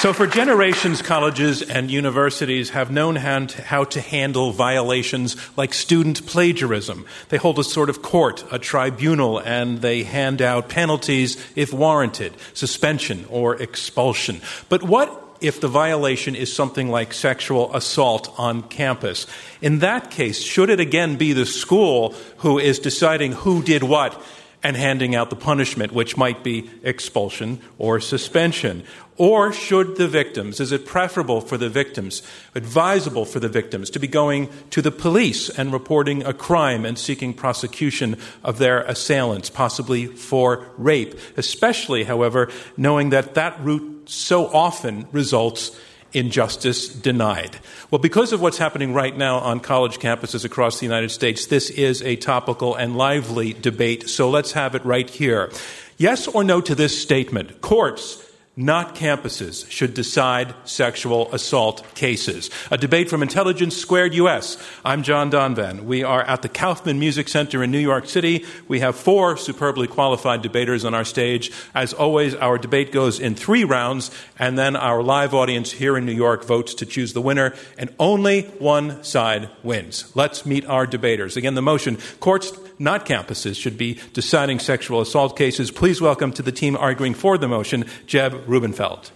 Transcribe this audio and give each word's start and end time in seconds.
So, 0.00 0.14
for 0.14 0.26
generations, 0.26 1.02
colleges 1.02 1.60
and 1.60 1.90
universities 1.90 2.70
have 2.70 2.90
known 2.90 3.16
how 3.16 3.84
to 3.84 4.00
handle 4.00 4.50
violations 4.50 5.36
like 5.58 5.74
student 5.74 6.26
plagiarism. 6.26 7.04
They 7.28 7.36
hold 7.36 7.58
a 7.58 7.64
sort 7.64 7.90
of 7.90 8.00
court, 8.00 8.42
a 8.50 8.58
tribunal, 8.58 9.38
and 9.40 9.82
they 9.82 10.04
hand 10.04 10.40
out 10.40 10.70
penalties 10.70 11.36
if 11.54 11.74
warranted, 11.74 12.32
suspension 12.54 13.26
or 13.28 13.60
expulsion. 13.60 14.40
But 14.70 14.82
what 14.82 15.22
if 15.42 15.60
the 15.60 15.68
violation 15.68 16.34
is 16.34 16.50
something 16.50 16.88
like 16.88 17.12
sexual 17.12 17.76
assault 17.76 18.34
on 18.38 18.62
campus? 18.62 19.26
In 19.60 19.80
that 19.80 20.10
case, 20.10 20.40
should 20.40 20.70
it 20.70 20.80
again 20.80 21.16
be 21.16 21.34
the 21.34 21.44
school 21.44 22.14
who 22.38 22.58
is 22.58 22.78
deciding 22.78 23.32
who 23.32 23.62
did 23.62 23.82
what? 23.82 24.18
And 24.62 24.76
handing 24.76 25.14
out 25.14 25.30
the 25.30 25.36
punishment, 25.36 25.92
which 25.92 26.16
might 26.16 26.42
be 26.42 26.70
expulsion 26.82 27.60
or 27.78 28.00
suspension? 28.00 28.84
Or 29.16 29.52
should 29.52 29.96
the 29.96 30.08
victims, 30.08 30.60
is 30.60 30.72
it 30.72 30.86
preferable 30.86 31.42
for 31.42 31.58
the 31.58 31.68
victims, 31.68 32.22
advisable 32.54 33.26
for 33.26 33.38
the 33.38 33.50
victims, 33.50 33.90
to 33.90 33.98
be 33.98 34.06
going 34.06 34.48
to 34.70 34.80
the 34.80 34.90
police 34.90 35.50
and 35.50 35.72
reporting 35.72 36.24
a 36.24 36.32
crime 36.32 36.86
and 36.86 36.98
seeking 36.98 37.34
prosecution 37.34 38.16
of 38.42 38.56
their 38.56 38.80
assailants, 38.82 39.50
possibly 39.50 40.06
for 40.06 40.66
rape? 40.78 41.18
Especially, 41.36 42.04
however, 42.04 42.50
knowing 42.78 43.10
that 43.10 43.34
that 43.34 43.60
route 43.60 44.08
so 44.08 44.46
often 44.46 45.06
results 45.12 45.78
in 46.12 46.30
justice 46.30 46.88
denied. 46.88 47.58
Well, 47.90 47.98
because 47.98 48.32
of 48.32 48.40
what's 48.40 48.58
happening 48.58 48.94
right 48.94 49.16
now 49.16 49.38
on 49.38 49.60
college 49.60 49.98
campuses 49.98 50.44
across 50.44 50.78
the 50.80 50.86
United 50.86 51.10
States, 51.10 51.46
this 51.46 51.70
is 51.70 52.02
a 52.02 52.16
topical 52.16 52.74
and 52.74 52.96
lively 52.96 53.52
debate, 53.52 54.08
so 54.08 54.30
let's 54.30 54.52
have 54.52 54.74
it 54.74 54.84
right 54.84 55.08
here. 55.08 55.50
Yes 55.96 56.26
or 56.28 56.44
no 56.44 56.60
to 56.60 56.74
this 56.74 57.00
statement? 57.00 57.60
Courts 57.60 58.29
not 58.60 58.94
campuses, 58.94 59.68
should 59.70 59.94
decide 59.94 60.54
sexual 60.64 61.32
assault 61.32 61.82
cases. 61.94 62.50
A 62.70 62.76
debate 62.76 63.08
from 63.08 63.22
Intelligence 63.22 63.76
Squared 63.76 64.14
US. 64.14 64.58
I'm 64.84 65.02
John 65.02 65.30
Donvan. 65.30 65.84
We 65.84 66.02
are 66.02 66.22
at 66.22 66.42
the 66.42 66.48
Kaufman 66.48 66.98
Music 66.98 67.28
Center 67.28 67.62
in 67.62 67.70
New 67.70 67.78
York 67.78 68.06
City. 68.06 68.44
We 68.68 68.80
have 68.80 68.96
four 68.96 69.38
superbly 69.38 69.86
qualified 69.86 70.42
debaters 70.42 70.84
on 70.84 70.94
our 70.94 71.04
stage. 71.04 71.50
As 71.74 71.94
always, 71.94 72.34
our 72.34 72.58
debate 72.58 72.92
goes 72.92 73.18
in 73.18 73.34
three 73.34 73.64
rounds, 73.64 74.10
and 74.38 74.58
then 74.58 74.76
our 74.76 75.02
live 75.02 75.32
audience 75.32 75.72
here 75.72 75.96
in 75.96 76.04
New 76.04 76.12
York 76.12 76.44
votes 76.44 76.74
to 76.74 76.86
choose 76.86 77.14
the 77.14 77.22
winner, 77.22 77.54
and 77.78 77.94
only 77.98 78.42
one 78.58 79.02
side 79.02 79.48
wins. 79.62 80.12
Let's 80.14 80.44
meet 80.44 80.66
our 80.66 80.86
debaters. 80.86 81.36
Again, 81.36 81.54
the 81.54 81.62
motion 81.62 81.96
courts, 82.20 82.52
not 82.80 83.06
campuses, 83.06 83.56
should 83.56 83.78
be 83.78 84.00
deciding 84.12 84.58
sexual 84.58 85.00
assault 85.00 85.36
cases. 85.36 85.70
Please 85.70 86.00
welcome 86.00 86.32
to 86.32 86.42
the 86.42 86.52
team 86.52 86.76
arguing 86.76 87.14
for 87.14 87.38
the 87.38 87.46
motion, 87.46 87.84
Jed 88.06 88.48
Rubenfeld. 88.48 89.12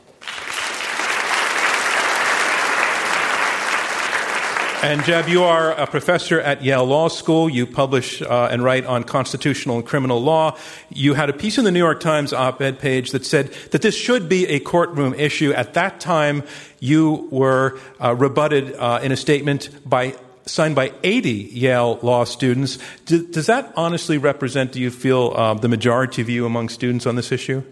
And 4.84 5.02
Jed, 5.04 5.30
you 5.30 5.44
are 5.44 5.72
a 5.72 5.86
professor 5.86 6.38
at 6.38 6.62
Yale 6.62 6.84
Law 6.84 7.08
School. 7.08 7.48
You 7.48 7.66
publish 7.66 8.20
uh, 8.20 8.48
and 8.50 8.62
write 8.62 8.84
on 8.84 9.02
constitutional 9.02 9.76
and 9.76 9.86
criminal 9.86 10.22
law. 10.22 10.58
You 10.90 11.14
had 11.14 11.30
a 11.30 11.32
piece 11.32 11.56
in 11.56 11.64
the 11.64 11.70
New 11.70 11.78
York 11.78 12.00
Times 12.00 12.34
op 12.34 12.60
ed 12.60 12.78
page 12.78 13.12
that 13.12 13.24
said 13.24 13.50
that 13.70 13.80
this 13.80 13.96
should 13.96 14.28
be 14.28 14.46
a 14.46 14.60
courtroom 14.60 15.14
issue. 15.14 15.54
At 15.54 15.72
that 15.72 16.00
time, 16.00 16.42
you 16.80 17.28
were 17.30 17.80
uh, 17.98 18.14
rebutted 18.14 18.74
uh, 18.74 19.00
in 19.02 19.10
a 19.10 19.16
statement 19.16 19.70
by 19.88 20.16
signed 20.47 20.75
by 20.75 20.92
80 21.03 21.31
Yale 21.53 21.98
law 22.03 22.25
students. 22.25 22.78
does 23.06 23.47
that 23.47 23.73
honestly 23.77 24.19
represent, 24.19 24.73
do 24.73 24.81
you 24.81 24.91
feel, 24.91 25.33
uh, 25.37 25.55
the 25.55 25.69
majority 25.69 26.23
view 26.23 26.47
among 26.47 26.69
students 26.69 27.06
on 27.06 27.17
this 27.17 27.33
issue? 27.33 27.62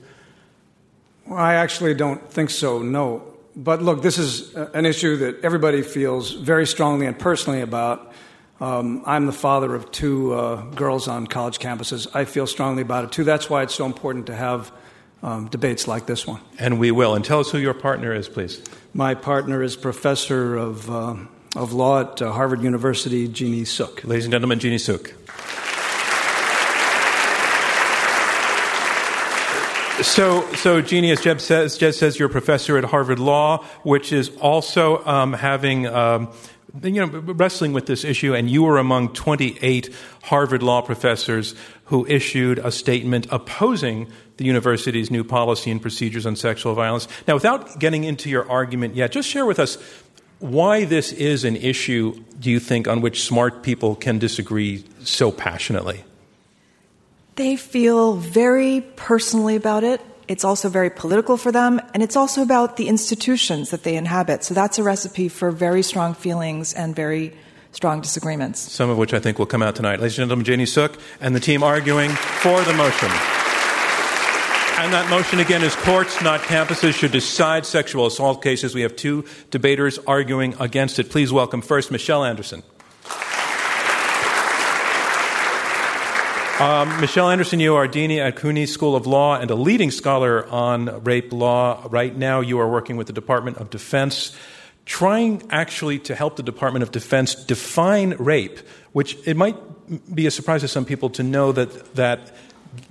Well, 1.26 1.38
I 1.38 1.54
actually 1.54 1.94
don't 1.94 2.30
think 2.30 2.50
so, 2.50 2.82
no. 2.82 3.22
But 3.54 3.82
look, 3.82 4.02
this 4.02 4.18
is 4.18 4.54
an 4.54 4.86
issue 4.86 5.18
that 5.18 5.44
everybody 5.44 5.82
feels 5.82 6.32
very 6.32 6.66
strongly 6.66 7.06
and 7.06 7.18
personally 7.18 7.60
about. 7.60 8.12
Um, 8.60 9.02
I'm 9.06 9.26
the 9.26 9.32
father 9.32 9.74
of 9.74 9.90
two 9.90 10.32
uh, 10.34 10.62
girls 10.70 11.08
on 11.08 11.26
college 11.26 11.58
campuses. 11.58 12.06
I 12.14 12.24
feel 12.24 12.46
strongly 12.46 12.82
about 12.82 13.04
it 13.04 13.12
too. 13.12 13.24
That's 13.24 13.50
why 13.50 13.62
it's 13.62 13.74
so 13.74 13.84
important 13.84 14.26
to 14.26 14.34
have 14.34 14.72
um, 15.22 15.48
debates 15.48 15.86
like 15.86 16.06
this 16.06 16.26
one. 16.26 16.40
And 16.58 16.78
we 16.78 16.90
will. 16.90 17.14
And 17.14 17.24
tell 17.24 17.40
us 17.40 17.50
who 17.50 17.58
your 17.58 17.74
partner 17.74 18.14
is, 18.14 18.28
please. 18.28 18.62
My 18.94 19.14
partner 19.14 19.62
is 19.62 19.76
professor 19.76 20.56
of, 20.56 20.90
uh, 20.90 21.16
of 21.56 21.72
law 21.72 22.00
at 22.00 22.22
uh, 22.22 22.32
Harvard 22.32 22.62
University, 22.62 23.28
Jeannie 23.28 23.64
Suk. 23.64 24.04
Ladies 24.04 24.24
and 24.24 24.32
gentlemen, 24.32 24.58
Jeannie 24.58 24.78
Suk. 24.78 25.12
So, 30.02 30.52
so 30.54 30.80
Jeannie, 30.80 31.12
as 31.12 31.20
Jed 31.20 31.40
says, 31.40 31.78
Jed 31.78 31.94
says 31.94 32.18
you're 32.18 32.28
a 32.28 32.32
professor 32.32 32.76
at 32.76 32.84
Harvard 32.84 33.18
Law, 33.18 33.64
which 33.82 34.12
is 34.12 34.30
also 34.40 35.04
um, 35.04 35.32
having. 35.32 35.86
Um, 35.86 36.32
you 36.82 37.06
know, 37.06 37.18
wrestling 37.34 37.74
with 37.74 37.84
this 37.84 38.02
issue, 38.02 38.34
and 38.34 38.48
you 38.48 38.62
were 38.62 38.78
among 38.78 39.12
28 39.12 39.94
Harvard 40.22 40.62
law 40.62 40.80
professors 40.80 41.54
who 41.84 42.06
issued 42.06 42.58
a 42.58 42.70
statement 42.70 43.26
opposing 43.30 44.10
the 44.38 44.44
university's 44.46 45.10
new 45.10 45.22
policy 45.22 45.70
and 45.70 45.82
procedures 45.82 46.24
on 46.24 46.34
sexual 46.34 46.74
violence. 46.74 47.06
Now, 47.28 47.34
without 47.34 47.78
getting 47.78 48.04
into 48.04 48.30
your 48.30 48.50
argument 48.50 48.94
yet, 48.94 49.12
just 49.12 49.28
share 49.28 49.44
with 49.44 49.58
us 49.58 49.76
why 50.42 50.84
this 50.84 51.12
is 51.12 51.44
an 51.44 51.54
issue, 51.54 52.20
do 52.40 52.50
you 52.50 52.58
think, 52.58 52.88
on 52.88 53.00
which 53.00 53.22
smart 53.22 53.62
people 53.62 53.94
can 53.94 54.18
disagree 54.18 54.84
so 55.04 55.30
passionately? 55.30 56.04
They 57.36 57.54
feel 57.54 58.14
very 58.16 58.80
personally 58.96 59.54
about 59.54 59.84
it. 59.84 60.00
It's 60.26 60.44
also 60.44 60.68
very 60.68 60.90
political 60.90 61.36
for 61.36 61.52
them, 61.52 61.80
and 61.94 62.02
it's 62.02 62.16
also 62.16 62.42
about 62.42 62.76
the 62.76 62.88
institutions 62.88 63.70
that 63.70 63.84
they 63.84 63.96
inhabit. 63.96 64.42
So 64.42 64.52
that's 64.52 64.78
a 64.78 64.82
recipe 64.82 65.28
for 65.28 65.52
very 65.52 65.82
strong 65.82 66.12
feelings 66.12 66.74
and 66.74 66.94
very 66.94 67.36
strong 67.70 68.00
disagreements. 68.00 68.58
Some 68.58 68.90
of 68.90 68.98
which 68.98 69.14
I 69.14 69.20
think 69.20 69.38
will 69.38 69.46
come 69.46 69.62
out 69.62 69.76
tonight. 69.76 70.00
Ladies 70.00 70.18
and 70.18 70.24
gentlemen, 70.24 70.44
Jeannie 70.44 70.66
Suk 70.66 70.98
and 71.20 71.36
the 71.36 71.40
team 71.40 71.62
arguing 71.62 72.10
for 72.10 72.60
the 72.62 72.74
motion. 72.74 73.41
And 74.82 74.92
that 74.94 75.08
motion 75.08 75.38
again 75.38 75.62
is 75.62 75.76
courts, 75.76 76.20
not 76.22 76.40
campuses, 76.40 76.94
should 76.94 77.12
decide 77.12 77.64
sexual 77.64 78.04
assault 78.04 78.42
cases. 78.42 78.74
We 78.74 78.80
have 78.80 78.96
two 78.96 79.24
debaters 79.52 80.00
arguing 80.08 80.56
against 80.58 80.98
it. 80.98 81.08
Please 81.08 81.32
welcome 81.32 81.62
first 81.62 81.92
Michelle 81.92 82.24
Anderson. 82.24 82.64
Um, 86.58 87.00
Michelle 87.00 87.30
Anderson, 87.30 87.60
you 87.60 87.76
are 87.76 87.86
dean 87.86 88.10
at 88.10 88.34
CUNY 88.34 88.66
School 88.66 88.96
of 88.96 89.06
Law 89.06 89.38
and 89.38 89.52
a 89.52 89.54
leading 89.54 89.92
scholar 89.92 90.48
on 90.48 91.04
rape 91.04 91.32
law. 91.32 91.86
Right 91.88 92.16
now, 92.16 92.40
you 92.40 92.58
are 92.58 92.68
working 92.68 92.96
with 92.96 93.06
the 93.06 93.12
Department 93.12 93.58
of 93.58 93.70
Defense, 93.70 94.34
trying 94.84 95.44
actually 95.50 96.00
to 96.00 96.16
help 96.16 96.34
the 96.34 96.42
Department 96.42 96.82
of 96.82 96.90
Defense 96.90 97.36
define 97.36 98.16
rape, 98.18 98.58
which 98.90 99.16
it 99.28 99.36
might 99.36 99.54
be 100.12 100.26
a 100.26 100.30
surprise 100.32 100.62
to 100.62 100.68
some 100.68 100.84
people 100.84 101.08
to 101.10 101.22
know 101.22 101.52
that, 101.52 101.94
that 101.94 102.34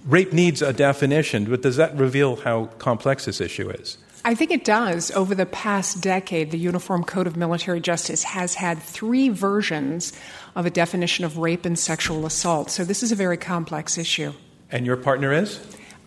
rape 0.06 0.34
needs 0.34 0.62
a 0.62 0.74
definition, 0.74 1.46
but 1.46 1.62
does 1.62 1.78
that 1.78 1.96
reveal 1.96 2.38
how 2.38 2.66
complex 2.78 3.25
this 3.25 3.42
issue 3.42 3.69
is? 3.69 3.97
I 4.24 4.36
think 4.36 4.52
it 4.52 4.64
does. 4.64 5.09
Over 5.12 5.34
the 5.34 5.47
past 5.47 6.02
decade, 6.02 6.52
the 6.52 6.59
Uniform 6.59 7.03
Code 7.03 7.25
of 7.25 7.36
Military 7.36 7.80
Justice 7.80 8.24
has 8.24 8.53
had 8.53 8.81
three 8.81 9.30
versions 9.30 10.14
of 10.56 10.68
a 10.68 10.70
definition 10.70 11.25
of 11.25 11.38
rape 11.38 11.66
and 11.66 11.78
sexual 11.78 12.28
assault. 12.28 12.70
So 12.70 12.84
this 12.84 13.02
is 13.02 13.12
a 13.12 13.16
very 13.16 13.38
complex 13.38 13.97
issue. 13.97 14.34
And 14.70 14.86
your 14.86 14.97
partner 14.97 15.34
is? 15.34 15.59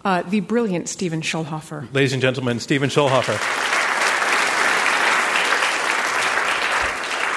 Uh, 0.05 0.23
the 0.23 0.41
brilliant 0.41 0.89
Stephen 0.89 1.23
Schulhofer. 1.23 1.93
Ladies 1.93 2.13
and 2.13 2.23
gentlemen, 2.23 2.61
Stephen 2.61 2.89
Schulhofer. 2.89 3.39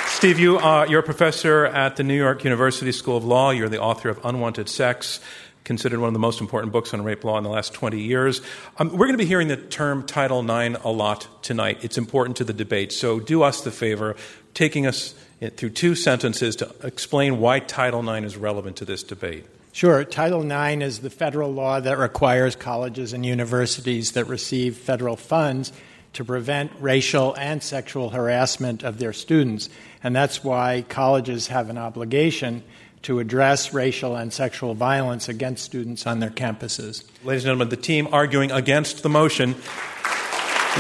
Steve, 0.09 0.40
you 0.40 0.58
are, 0.58 0.88
you're 0.88 1.02
a 1.02 1.03
professor 1.03 1.66
at 1.66 1.96
the 1.96 2.03
New 2.03 2.16
York 2.16 2.44
University 2.44 2.92
School 2.92 3.18
of 3.18 3.24
Law. 3.24 3.52
You're 3.52 3.70
the 3.70 3.80
author 3.80 4.09
of 4.09 4.20
Unwanted 4.26 4.68
Sex 4.68 5.20
considered 5.67 6.00
one 6.00 6.07
of 6.07 6.13
the 6.13 6.19
most 6.19 6.41
important 6.41 6.72
books 6.72 6.94
on 6.94 7.03
rape 7.03 7.23
law 7.23 7.38
in 7.38 7.44
the 7.44 7.50
last 7.50 7.73
20 7.73 8.00
years. 8.00 8.41
Um, 8.78 8.89
we're 8.89 9.05
going 9.05 9.11
to 9.11 9.17
be 9.17 9.25
hearing 9.25 9.49
the 9.49 9.58
term 9.58 10.03
Title 10.03 10.40
IX 10.40 10.78
a 10.84 10.90
lot 10.90 11.28
tonight. 11.43 11.84
It's 11.84 11.97
important 11.97 12.37
to 12.37 12.46
the 12.46 12.53
debate. 12.53 12.93
So 12.93 13.19
do 13.19 13.43
us 13.43 13.61
the 13.61 13.69
favor, 13.69 14.16
taking 14.53 14.87
us 14.87 15.14
through 15.58 15.72
two 15.72 15.93
sentences 15.93 16.55
to 16.55 16.73
explain 16.81 17.40
why 17.40 17.59
Title 17.59 18.08
IX 18.09 18.25
is 18.25 18.37
relevant 18.37 18.78
to 18.78 18.85
this 18.85 19.03
debate. 19.03 19.46
Sure. 19.73 20.03
Title 20.03 20.41
IX 20.49 20.81
is 20.81 20.99
the 20.99 21.09
federal 21.09 21.52
law 21.52 21.79
that 21.79 21.99
requires 21.99 22.55
colleges 22.55 23.13
and 23.13 23.23
universities 23.23 24.13
that 24.13 24.25
receive 24.25 24.78
federal 24.78 25.17
funds 25.17 25.72
to 26.13 26.23
prevent 26.25 26.72
racial 26.79 27.35
and 27.35 27.61
sexual 27.61 28.09
harassment 28.09 28.84
of 28.84 28.97
their 28.97 29.13
students. 29.13 29.70
And 30.02 30.16
that's 30.16 30.43
why 30.43 30.85
colleges 30.87 31.47
have 31.47 31.70
an 31.70 31.78
obligation 31.78 32.63
to 33.08 33.20
address 33.20 33.74
racial 33.74 34.18
and 34.18 34.34
sexual 34.34 34.74
violence 34.74 35.30
against 35.30 35.64
students 35.64 36.06
on 36.06 36.20
their 36.20 36.30
campuses. 36.30 37.06
Ladies 37.24 37.44
and 37.46 37.52
gentlemen, 37.52 37.70
the 37.70 37.78
team 37.78 38.06
arguing 38.12 38.52
against 38.52 39.02
the 39.02 39.08
motion, 39.08 39.54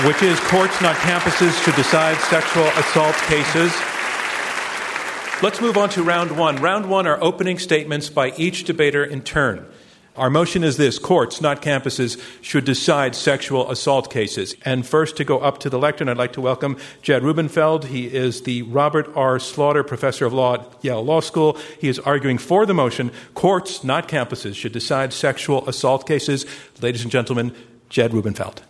which 0.03 0.21
is 0.21 0.37
courts, 0.41 0.81
not 0.81 0.97
campuses, 0.97 1.57
should 1.63 1.75
decide 1.75 2.17
sexual 2.17 2.65
assault 2.65 3.15
cases. 3.29 3.71
Let's 5.41 5.61
move 5.61 5.77
on 5.77 5.87
to 5.91 6.03
round 6.03 6.37
one. 6.37 6.57
Round 6.57 6.89
one 6.89 7.07
are 7.07 7.17
opening 7.23 7.59
statements 7.59 8.09
by 8.09 8.33
each 8.35 8.65
debater 8.65 9.05
in 9.05 9.21
turn. 9.21 9.65
Our 10.17 10.31
motion 10.31 10.63
is 10.63 10.77
this 10.77 10.97
courts, 10.97 11.41
not 11.41 11.61
campuses, 11.61 12.19
should 12.41 12.65
decide 12.65 13.15
sexual 13.15 13.69
assault 13.69 14.11
cases. 14.11 14.55
And 14.65 14.85
first, 14.85 15.15
to 15.17 15.23
go 15.23 15.37
up 15.39 15.59
to 15.59 15.69
the 15.69 15.77
lectern, 15.77 16.09
I'd 16.09 16.17
like 16.17 16.33
to 16.33 16.41
welcome 16.41 16.77
Jed 17.03 17.23
Rubenfeld. 17.23 17.85
He 17.85 18.07
is 18.07 18.41
the 18.41 18.63
Robert 18.63 19.07
R. 19.15 19.37
Slaughter 19.37 19.83
Professor 19.83 20.25
of 20.25 20.33
Law 20.33 20.55
at 20.55 20.83
Yale 20.83 21.05
Law 21.05 21.19
School. 21.19 21.55
He 21.79 21.87
is 21.87 21.99
arguing 21.99 22.39
for 22.39 22.65
the 22.65 22.73
motion 22.73 23.11
courts, 23.35 23.83
not 23.83 24.07
campuses, 24.07 24.55
should 24.55 24.71
decide 24.71 25.13
sexual 25.13 25.69
assault 25.69 26.07
cases. 26.07 26.47
Ladies 26.81 27.03
and 27.03 27.11
gentlemen, 27.11 27.53
Jed 27.89 28.11
Rubenfeld. 28.11 28.63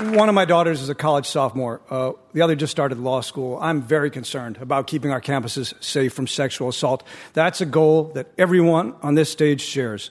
One 0.00 0.30
of 0.30 0.34
my 0.34 0.46
daughters 0.46 0.80
is 0.80 0.88
a 0.88 0.94
college 0.94 1.26
sophomore. 1.26 1.82
Uh, 1.90 2.12
the 2.32 2.40
other 2.40 2.56
just 2.56 2.70
started 2.70 2.98
law 2.98 3.20
school. 3.20 3.58
I'm 3.60 3.82
very 3.82 4.10
concerned 4.10 4.56
about 4.56 4.86
keeping 4.86 5.10
our 5.10 5.20
campuses 5.20 5.74
safe 5.84 6.14
from 6.14 6.26
sexual 6.26 6.70
assault. 6.70 7.02
That's 7.34 7.60
a 7.60 7.66
goal 7.66 8.04
that 8.14 8.28
everyone 8.38 8.94
on 9.02 9.14
this 9.14 9.30
stage 9.30 9.60
shares. 9.60 10.10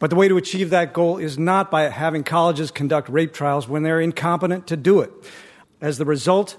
But 0.00 0.10
the 0.10 0.16
way 0.16 0.26
to 0.26 0.36
achieve 0.36 0.70
that 0.70 0.92
goal 0.92 1.18
is 1.18 1.38
not 1.38 1.70
by 1.70 1.82
having 1.82 2.24
colleges 2.24 2.72
conduct 2.72 3.08
rape 3.08 3.32
trials 3.32 3.68
when 3.68 3.84
they're 3.84 4.00
incompetent 4.00 4.66
to 4.66 4.76
do 4.76 5.02
it. 5.02 5.12
As 5.80 5.96
the 5.98 6.04
result 6.04 6.56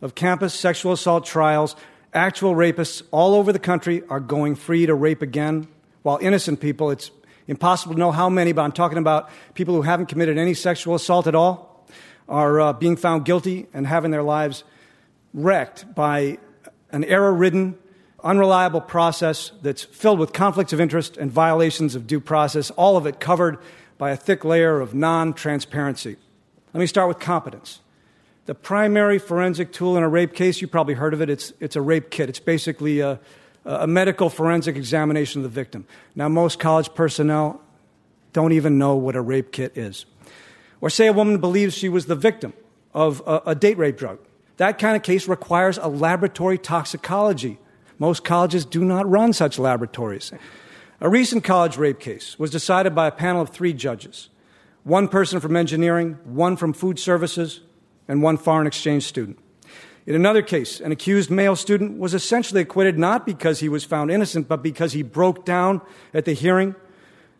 of 0.00 0.14
campus 0.14 0.54
sexual 0.54 0.92
assault 0.92 1.26
trials, 1.26 1.74
actual 2.14 2.54
rapists 2.54 3.02
all 3.10 3.34
over 3.34 3.52
the 3.52 3.58
country 3.58 4.04
are 4.08 4.20
going 4.20 4.54
free 4.54 4.86
to 4.86 4.94
rape 4.94 5.20
again, 5.20 5.66
while 6.04 6.18
innocent 6.22 6.60
people, 6.60 6.92
it's 6.92 7.10
impossible 7.48 7.94
to 7.94 8.00
know 8.00 8.12
how 8.12 8.28
many, 8.28 8.52
but 8.52 8.62
I'm 8.62 8.72
talking 8.72 8.98
about 8.98 9.30
people 9.54 9.74
who 9.74 9.82
haven't 9.82 10.06
committed 10.06 10.38
any 10.38 10.54
sexual 10.54 10.94
assault 10.94 11.26
at 11.26 11.34
all, 11.34 11.86
are 12.28 12.60
uh, 12.60 12.72
being 12.72 12.96
found 12.96 13.24
guilty 13.24 13.66
and 13.72 13.86
having 13.86 14.10
their 14.10 14.22
lives 14.22 14.64
wrecked 15.32 15.94
by 15.94 16.38
an 16.90 17.04
error 17.04 17.32
ridden, 17.32 17.78
unreliable 18.24 18.80
process 18.80 19.52
that's 19.62 19.84
filled 19.84 20.18
with 20.18 20.32
conflicts 20.32 20.72
of 20.72 20.80
interest 20.80 21.16
and 21.16 21.30
violations 21.30 21.94
of 21.94 22.06
due 22.06 22.20
process, 22.20 22.70
all 22.72 22.96
of 22.96 23.06
it 23.06 23.20
covered 23.20 23.58
by 23.98 24.10
a 24.10 24.16
thick 24.16 24.44
layer 24.44 24.80
of 24.80 24.94
non 24.94 25.32
transparency. 25.32 26.16
Let 26.74 26.80
me 26.80 26.86
start 26.86 27.08
with 27.08 27.18
competence. 27.18 27.80
The 28.46 28.54
primary 28.54 29.18
forensic 29.18 29.72
tool 29.72 29.96
in 29.96 30.02
a 30.02 30.08
rape 30.08 30.34
case, 30.34 30.60
you 30.60 30.68
probably 30.68 30.94
heard 30.94 31.14
of 31.14 31.20
it, 31.20 31.30
it's, 31.30 31.52
it's 31.60 31.76
a 31.76 31.80
rape 31.80 32.10
kit. 32.10 32.28
It's 32.28 32.38
basically 32.38 33.00
a, 33.00 33.18
a 33.66 33.86
medical 33.86 34.30
forensic 34.30 34.76
examination 34.76 35.40
of 35.40 35.42
the 35.42 35.54
victim. 35.54 35.86
Now, 36.14 36.28
most 36.28 36.58
college 36.58 36.94
personnel 36.94 37.60
don't 38.32 38.52
even 38.52 38.78
know 38.78 38.94
what 38.96 39.16
a 39.16 39.20
rape 39.20 39.50
kit 39.50 39.76
is. 39.76 40.06
Or 40.80 40.88
say 40.88 41.06
a 41.08 41.12
woman 41.12 41.38
believes 41.38 41.74
she 41.74 41.88
was 41.88 42.06
the 42.06 42.14
victim 42.14 42.52
of 42.94 43.22
a, 43.26 43.42
a 43.46 43.54
date 43.54 43.76
rape 43.76 43.96
drug. 43.96 44.18
That 44.58 44.78
kind 44.78 44.96
of 44.96 45.02
case 45.02 45.28
requires 45.28 45.78
a 45.78 45.88
laboratory 45.88 46.58
toxicology. 46.58 47.58
Most 47.98 48.24
colleges 48.24 48.64
do 48.64 48.84
not 48.84 49.08
run 49.08 49.32
such 49.32 49.58
laboratories. 49.58 50.32
A 51.00 51.08
recent 51.08 51.44
college 51.44 51.76
rape 51.76 51.98
case 51.98 52.38
was 52.38 52.50
decided 52.50 52.94
by 52.94 53.06
a 53.06 53.12
panel 53.12 53.42
of 53.42 53.50
three 53.50 53.72
judges 53.72 54.30
one 54.84 55.08
person 55.08 55.40
from 55.40 55.56
engineering, 55.56 56.16
one 56.22 56.56
from 56.56 56.72
food 56.72 56.96
services, 56.98 57.60
and 58.06 58.22
one 58.22 58.36
foreign 58.36 58.68
exchange 58.68 59.02
student. 59.02 59.36
In 60.06 60.14
another 60.14 60.42
case, 60.42 60.80
an 60.80 60.92
accused 60.92 61.30
male 61.30 61.56
student 61.56 61.98
was 61.98 62.14
essentially 62.14 62.60
acquitted 62.60 62.96
not 62.96 63.26
because 63.26 63.58
he 63.58 63.68
was 63.68 63.84
found 63.84 64.10
innocent, 64.10 64.46
but 64.46 64.62
because 64.62 64.92
he 64.92 65.02
broke 65.02 65.44
down 65.44 65.80
at 66.14 66.24
the 66.24 66.32
hearing 66.32 66.76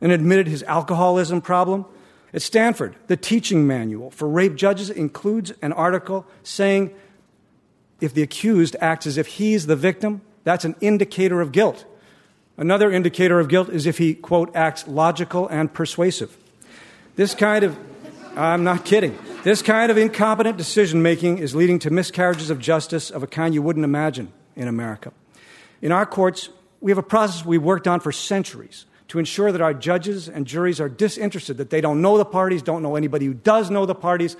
and 0.00 0.10
admitted 0.10 0.48
his 0.48 0.64
alcoholism 0.64 1.40
problem. 1.40 1.86
At 2.34 2.42
Stanford, 2.42 2.96
the 3.06 3.16
teaching 3.16 3.66
manual 3.66 4.10
for 4.10 4.28
rape 4.28 4.56
judges 4.56 4.90
includes 4.90 5.52
an 5.62 5.72
article 5.72 6.26
saying 6.42 6.92
if 8.00 8.12
the 8.12 8.22
accused 8.22 8.76
acts 8.80 9.06
as 9.06 9.16
if 9.16 9.26
he's 9.26 9.66
the 9.66 9.76
victim, 9.76 10.20
that's 10.42 10.64
an 10.64 10.74
indicator 10.80 11.40
of 11.40 11.52
guilt. 11.52 11.84
Another 12.56 12.90
indicator 12.90 13.38
of 13.38 13.48
guilt 13.48 13.68
is 13.68 13.86
if 13.86 13.98
he, 13.98 14.14
quote, 14.14 14.54
acts 14.56 14.86
logical 14.88 15.46
and 15.48 15.72
persuasive. 15.72 16.36
This 17.14 17.34
kind 17.34 17.64
of, 17.64 17.78
I'm 18.36 18.64
not 18.64 18.84
kidding. 18.84 19.16
This 19.46 19.62
kind 19.62 19.92
of 19.92 19.96
incompetent 19.96 20.56
decision 20.56 21.02
making 21.02 21.38
is 21.38 21.54
leading 21.54 21.78
to 21.78 21.90
miscarriages 21.90 22.50
of 22.50 22.58
justice 22.58 23.12
of 23.12 23.22
a 23.22 23.28
kind 23.28 23.54
you 23.54 23.62
wouldn't 23.62 23.84
imagine 23.84 24.32
in 24.56 24.66
America. 24.66 25.12
In 25.80 25.92
our 25.92 26.04
courts, 26.04 26.48
we 26.80 26.90
have 26.90 26.98
a 26.98 27.02
process 27.04 27.46
we've 27.46 27.62
worked 27.62 27.86
on 27.86 28.00
for 28.00 28.10
centuries 28.10 28.86
to 29.06 29.20
ensure 29.20 29.52
that 29.52 29.60
our 29.60 29.72
judges 29.72 30.28
and 30.28 30.48
juries 30.48 30.80
are 30.80 30.88
disinterested, 30.88 31.58
that 31.58 31.70
they 31.70 31.80
don't 31.80 32.02
know 32.02 32.18
the 32.18 32.24
parties, 32.24 32.60
don't 32.60 32.82
know 32.82 32.96
anybody 32.96 33.26
who 33.26 33.34
does 33.34 33.70
know 33.70 33.86
the 33.86 33.94
parties. 33.94 34.36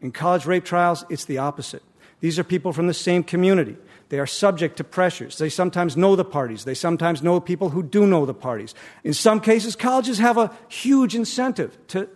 In 0.00 0.10
college 0.10 0.46
rape 0.46 0.64
trials, 0.64 1.04
it's 1.10 1.26
the 1.26 1.36
opposite. 1.36 1.82
These 2.20 2.38
are 2.38 2.44
people 2.44 2.72
from 2.72 2.86
the 2.86 2.94
same 2.94 3.22
community. 3.22 3.76
They 4.08 4.18
are 4.18 4.26
subject 4.26 4.78
to 4.78 4.84
pressures. 4.84 5.36
They 5.36 5.50
sometimes 5.50 5.98
know 5.98 6.16
the 6.16 6.24
parties. 6.24 6.64
They 6.64 6.72
sometimes 6.72 7.22
know 7.22 7.40
people 7.40 7.68
who 7.68 7.82
do 7.82 8.06
know 8.06 8.24
the 8.24 8.32
parties. 8.32 8.74
In 9.04 9.12
some 9.12 9.38
cases, 9.38 9.76
colleges 9.76 10.16
have 10.16 10.38
a 10.38 10.50
huge 10.68 11.14
incentive 11.14 11.76
to 11.88 12.08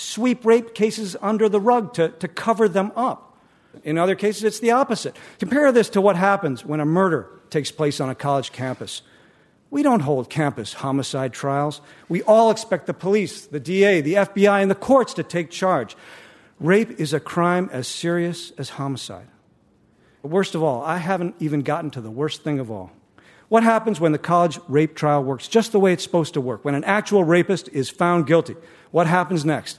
sweep 0.00 0.44
rape 0.44 0.74
cases 0.74 1.16
under 1.20 1.48
the 1.48 1.60
rug 1.60 1.94
to, 1.94 2.08
to 2.08 2.28
cover 2.28 2.68
them 2.68 2.92
up. 2.96 3.36
In 3.84 3.98
other 3.98 4.14
cases, 4.14 4.44
it's 4.44 4.60
the 4.60 4.72
opposite. 4.72 5.16
Compare 5.38 5.70
this 5.72 5.90
to 5.90 6.00
what 6.00 6.16
happens 6.16 6.64
when 6.64 6.80
a 6.80 6.84
murder 6.84 7.28
takes 7.50 7.70
place 7.70 8.00
on 8.00 8.10
a 8.10 8.14
college 8.14 8.52
campus. 8.52 9.02
We 9.70 9.82
don't 9.82 10.00
hold 10.00 10.28
campus 10.28 10.72
homicide 10.72 11.32
trials. 11.32 11.80
We 12.08 12.22
all 12.22 12.50
expect 12.50 12.86
the 12.86 12.94
police, 12.94 13.46
the 13.46 13.60
DA, 13.60 14.00
the 14.00 14.14
FBI, 14.14 14.62
and 14.62 14.70
the 14.70 14.74
courts 14.74 15.14
to 15.14 15.22
take 15.22 15.50
charge. 15.50 15.96
Rape 16.58 16.98
is 16.98 17.14
a 17.14 17.20
crime 17.20 17.70
as 17.72 17.86
serious 17.86 18.50
as 18.58 18.70
homicide. 18.70 19.28
But 20.22 20.32
worst 20.32 20.54
of 20.54 20.62
all, 20.62 20.82
I 20.82 20.98
haven't 20.98 21.36
even 21.38 21.60
gotten 21.60 21.90
to 21.92 22.00
the 22.00 22.10
worst 22.10 22.42
thing 22.42 22.58
of 22.58 22.70
all. 22.70 22.90
What 23.48 23.62
happens 23.62 24.00
when 24.00 24.12
the 24.12 24.18
college 24.18 24.58
rape 24.68 24.94
trial 24.94 25.24
works 25.24 25.48
just 25.48 25.72
the 25.72 25.80
way 25.80 25.92
it's 25.92 26.04
supposed 26.04 26.34
to 26.34 26.40
work? 26.40 26.64
When 26.64 26.74
an 26.74 26.84
actual 26.84 27.24
rapist 27.24 27.68
is 27.68 27.90
found 27.90 28.26
guilty, 28.26 28.56
what 28.90 29.06
happens 29.06 29.44
next? 29.44 29.78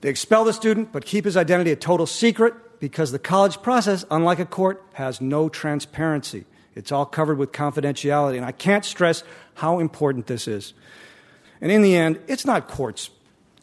They 0.00 0.08
expel 0.08 0.44
the 0.44 0.52
student, 0.52 0.92
but 0.92 1.04
keep 1.04 1.24
his 1.24 1.36
identity 1.36 1.72
a 1.72 1.76
total 1.76 2.06
secret 2.06 2.80
because 2.80 3.10
the 3.10 3.18
college 3.18 3.60
process, 3.62 4.04
unlike 4.10 4.38
a 4.38 4.46
court, 4.46 4.82
has 4.94 5.20
no 5.20 5.48
transparency. 5.48 6.44
It's 6.74 6.92
all 6.92 7.06
covered 7.06 7.38
with 7.38 7.50
confidentiality. 7.50 8.36
And 8.36 8.44
I 8.44 8.52
can't 8.52 8.84
stress 8.84 9.24
how 9.54 9.80
important 9.80 10.28
this 10.28 10.46
is. 10.46 10.74
And 11.60 11.72
in 11.72 11.82
the 11.82 11.96
end, 11.96 12.20
it's 12.28 12.44
not 12.44 12.68
courts 12.68 13.10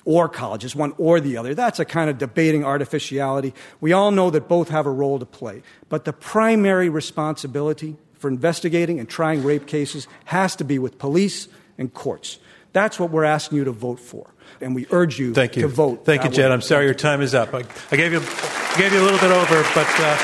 or 0.03 0.27
colleges, 0.27 0.75
one 0.75 0.93
or 0.97 1.19
the 1.19 1.37
other. 1.37 1.55
That's 1.55 1.79
a 1.79 1.85
kind 1.85 2.09
of 2.09 2.17
debating 2.17 2.65
artificiality. 2.65 3.53
We 3.79 3.93
all 3.93 4.11
know 4.11 4.29
that 4.29 4.49
both 4.49 4.69
have 4.69 4.85
a 4.85 4.91
role 4.91 5.17
to 5.17 5.25
play. 5.25 5.63
But 5.87 6.03
the 6.03 6.13
primary 6.13 6.89
responsibility 6.89 7.95
for 8.13 8.27
investigating 8.27 8.99
and 8.99 9.07
trying 9.07 9.43
rape 9.43 9.65
cases 9.65 10.07
has 10.25 10.55
to 10.57 10.63
be 10.63 10.77
with 10.77 10.99
police 10.99 11.47
and 11.77 11.93
courts. 11.93 12.37
That's 12.75 12.99
what 12.99 13.09
we're 13.09 13.23
asking 13.23 13.59
you 13.59 13.63
to 13.63 13.71
vote 13.71 14.01
for 14.01 14.35
and 14.59 14.75
we 14.75 14.85
urge 14.91 15.17
you, 15.17 15.33
Thank 15.33 15.55
you. 15.55 15.61
to 15.61 15.67
vote. 15.69 16.03
Thank 16.05 16.25
you, 16.25 16.29
Jed. 16.29 16.51
I'm 16.51 16.61
sorry 16.61 16.85
your 16.85 16.93
time 16.93 17.21
is 17.21 17.33
up. 17.33 17.53
I, 17.53 17.63
I 17.91 17.95
gave 17.95 18.11
you 18.11 18.19
I 18.19 18.75
gave 18.77 18.91
you 18.91 18.99
a 18.99 19.05
little 19.05 19.19
bit 19.19 19.31
over, 19.31 19.63
but 19.73 19.87
uh, 19.99 20.17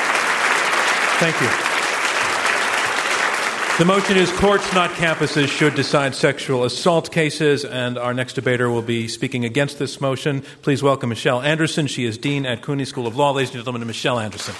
thank 1.18 1.40
you. 1.40 1.48
The 3.78 3.86
motion 3.86 4.18
is 4.18 4.30
courts, 4.32 4.70
not 4.74 4.90
campuses, 4.90 5.48
should 5.48 5.74
decide 5.74 6.14
sexual 6.14 6.64
assault 6.64 7.10
cases, 7.10 7.64
and 7.64 7.96
our 7.96 8.12
next 8.12 8.34
debater 8.34 8.70
will 8.70 8.82
be 8.82 9.08
speaking 9.08 9.46
against 9.46 9.78
this 9.78 9.98
motion. 9.98 10.42
Please 10.60 10.82
welcome 10.82 11.08
Michelle 11.08 11.40
Anderson. 11.40 11.86
She 11.86 12.04
is 12.04 12.18
Dean 12.18 12.44
at 12.44 12.60
CUNY 12.60 12.84
School 12.84 13.06
of 13.06 13.16
Law. 13.16 13.32
Ladies 13.32 13.54
and 13.54 13.64
gentlemen, 13.64 13.86
Michelle 13.86 14.20
Anderson. 14.20 14.54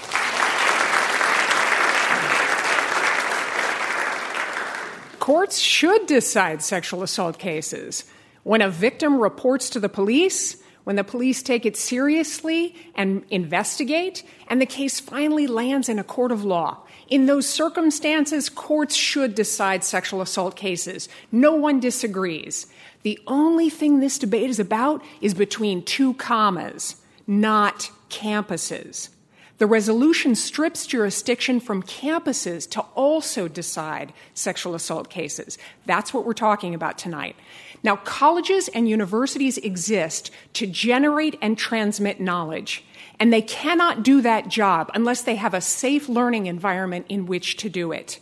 Courts 5.22 5.60
should 5.60 6.06
decide 6.06 6.62
sexual 6.62 7.04
assault 7.04 7.38
cases. 7.38 8.06
When 8.42 8.60
a 8.60 8.68
victim 8.68 9.20
reports 9.20 9.70
to 9.70 9.78
the 9.78 9.88
police, 9.88 10.56
when 10.82 10.96
the 10.96 11.04
police 11.04 11.44
take 11.44 11.64
it 11.64 11.76
seriously 11.76 12.74
and 12.96 13.24
investigate, 13.30 14.24
and 14.48 14.60
the 14.60 14.66
case 14.66 14.98
finally 14.98 15.46
lands 15.46 15.88
in 15.88 16.00
a 16.00 16.02
court 16.02 16.32
of 16.32 16.42
law. 16.42 16.78
In 17.06 17.26
those 17.26 17.48
circumstances, 17.48 18.48
courts 18.48 18.96
should 18.96 19.36
decide 19.36 19.84
sexual 19.84 20.22
assault 20.22 20.56
cases. 20.56 21.08
No 21.30 21.54
one 21.54 21.78
disagrees. 21.78 22.66
The 23.04 23.20
only 23.28 23.70
thing 23.70 24.00
this 24.00 24.18
debate 24.18 24.50
is 24.50 24.58
about 24.58 25.04
is 25.20 25.34
between 25.34 25.84
two 25.84 26.14
commas, 26.14 26.96
not 27.28 27.92
campuses. 28.10 29.10
The 29.58 29.66
resolution 29.66 30.34
strips 30.34 30.86
jurisdiction 30.86 31.60
from 31.60 31.82
campuses 31.82 32.68
to 32.70 32.80
also 32.94 33.48
decide 33.48 34.12
sexual 34.34 34.74
assault 34.74 35.08
cases. 35.08 35.58
That's 35.86 36.12
what 36.12 36.24
we're 36.24 36.32
talking 36.32 36.74
about 36.74 36.98
tonight. 36.98 37.36
Now, 37.84 37.96
colleges 37.96 38.68
and 38.68 38.88
universities 38.88 39.58
exist 39.58 40.30
to 40.54 40.66
generate 40.66 41.38
and 41.42 41.58
transmit 41.58 42.20
knowledge, 42.20 42.84
and 43.18 43.32
they 43.32 43.42
cannot 43.42 44.02
do 44.02 44.20
that 44.22 44.48
job 44.48 44.90
unless 44.94 45.22
they 45.22 45.36
have 45.36 45.54
a 45.54 45.60
safe 45.60 46.08
learning 46.08 46.46
environment 46.46 47.06
in 47.08 47.26
which 47.26 47.56
to 47.58 47.68
do 47.68 47.92
it. 47.92 48.20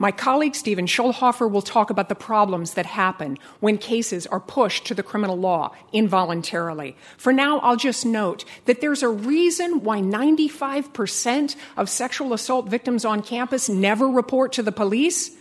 My 0.00 0.12
colleague 0.12 0.54
Stephen 0.54 0.86
Schulhofer 0.86 1.50
will 1.50 1.60
talk 1.60 1.90
about 1.90 2.08
the 2.08 2.14
problems 2.14 2.74
that 2.74 2.86
happen 2.86 3.36
when 3.58 3.78
cases 3.78 4.28
are 4.28 4.38
pushed 4.38 4.86
to 4.86 4.94
the 4.94 5.02
criminal 5.02 5.36
law 5.36 5.74
involuntarily. 5.92 6.96
For 7.16 7.32
now, 7.32 7.58
I'll 7.58 7.76
just 7.76 8.06
note 8.06 8.44
that 8.66 8.80
there's 8.80 9.02
a 9.02 9.08
reason 9.08 9.82
why 9.82 9.98
95% 10.00 11.56
of 11.76 11.90
sexual 11.90 12.32
assault 12.32 12.68
victims 12.68 13.04
on 13.04 13.22
campus 13.22 13.68
never 13.68 14.06
report 14.06 14.52
to 14.52 14.62
the 14.62 14.70
police. 14.70 15.32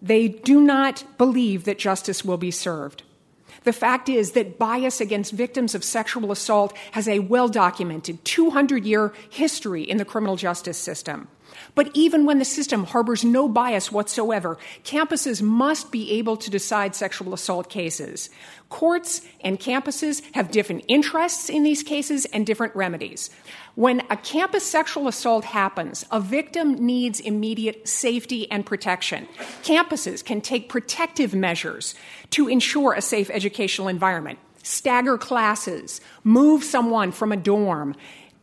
They 0.00 0.28
do 0.28 0.60
not 0.60 1.02
believe 1.18 1.64
that 1.64 1.78
justice 1.78 2.24
will 2.24 2.36
be 2.36 2.52
served. 2.52 3.02
The 3.64 3.72
fact 3.72 4.08
is 4.08 4.32
that 4.32 4.58
bias 4.58 5.00
against 5.00 5.32
victims 5.32 5.74
of 5.74 5.82
sexual 5.82 6.30
assault 6.30 6.76
has 6.92 7.08
a 7.08 7.18
well 7.18 7.48
documented 7.48 8.24
200 8.24 8.84
year 8.84 9.12
history 9.28 9.82
in 9.82 9.96
the 9.96 10.04
criminal 10.04 10.36
justice 10.36 10.78
system. 10.78 11.26
But 11.74 11.90
even 11.94 12.24
when 12.24 12.38
the 12.38 12.44
system 12.44 12.84
harbors 12.84 13.24
no 13.24 13.48
bias 13.48 13.90
whatsoever, 13.90 14.58
campuses 14.84 15.42
must 15.42 15.90
be 15.90 16.12
able 16.12 16.36
to 16.36 16.50
decide 16.50 16.94
sexual 16.94 17.34
assault 17.34 17.68
cases. 17.68 18.30
Courts 18.68 19.22
and 19.40 19.58
campuses 19.58 20.22
have 20.34 20.50
different 20.50 20.84
interests 20.88 21.48
in 21.48 21.62
these 21.62 21.82
cases 21.82 22.24
and 22.26 22.46
different 22.46 22.74
remedies. 22.76 23.30
When 23.74 24.02
a 24.10 24.16
campus 24.16 24.64
sexual 24.64 25.08
assault 25.08 25.44
happens, 25.44 26.04
a 26.10 26.20
victim 26.20 26.86
needs 26.86 27.20
immediate 27.20 27.88
safety 27.88 28.50
and 28.50 28.64
protection. 28.64 29.26
Campuses 29.62 30.24
can 30.24 30.40
take 30.40 30.68
protective 30.68 31.34
measures 31.34 31.94
to 32.30 32.48
ensure 32.48 32.92
a 32.94 33.02
safe 33.02 33.30
educational 33.30 33.88
environment. 33.88 34.38
Stagger 34.62 35.18
classes, 35.18 36.00
move 36.22 36.64
someone 36.64 37.12
from 37.12 37.32
a 37.32 37.36
dorm, 37.36 37.94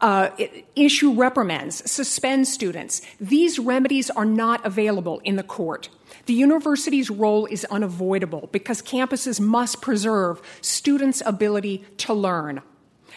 uh, 0.02 0.30
issue 0.76 1.14
reprimands, 1.14 1.90
suspend 1.90 2.48
students. 2.48 3.02
These 3.20 3.60
remedies 3.60 4.10
are 4.10 4.26
not 4.26 4.66
available 4.66 5.22
in 5.24 5.36
the 5.36 5.44
court. 5.44 5.90
The 6.26 6.34
university's 6.34 7.10
role 7.10 7.46
is 7.46 7.66
unavoidable 7.66 8.50
because 8.52 8.82
campuses 8.82 9.40
must 9.40 9.82
preserve 9.82 10.42
students' 10.62 11.22
ability 11.26 11.86
to 11.98 12.14
learn. 12.14 12.62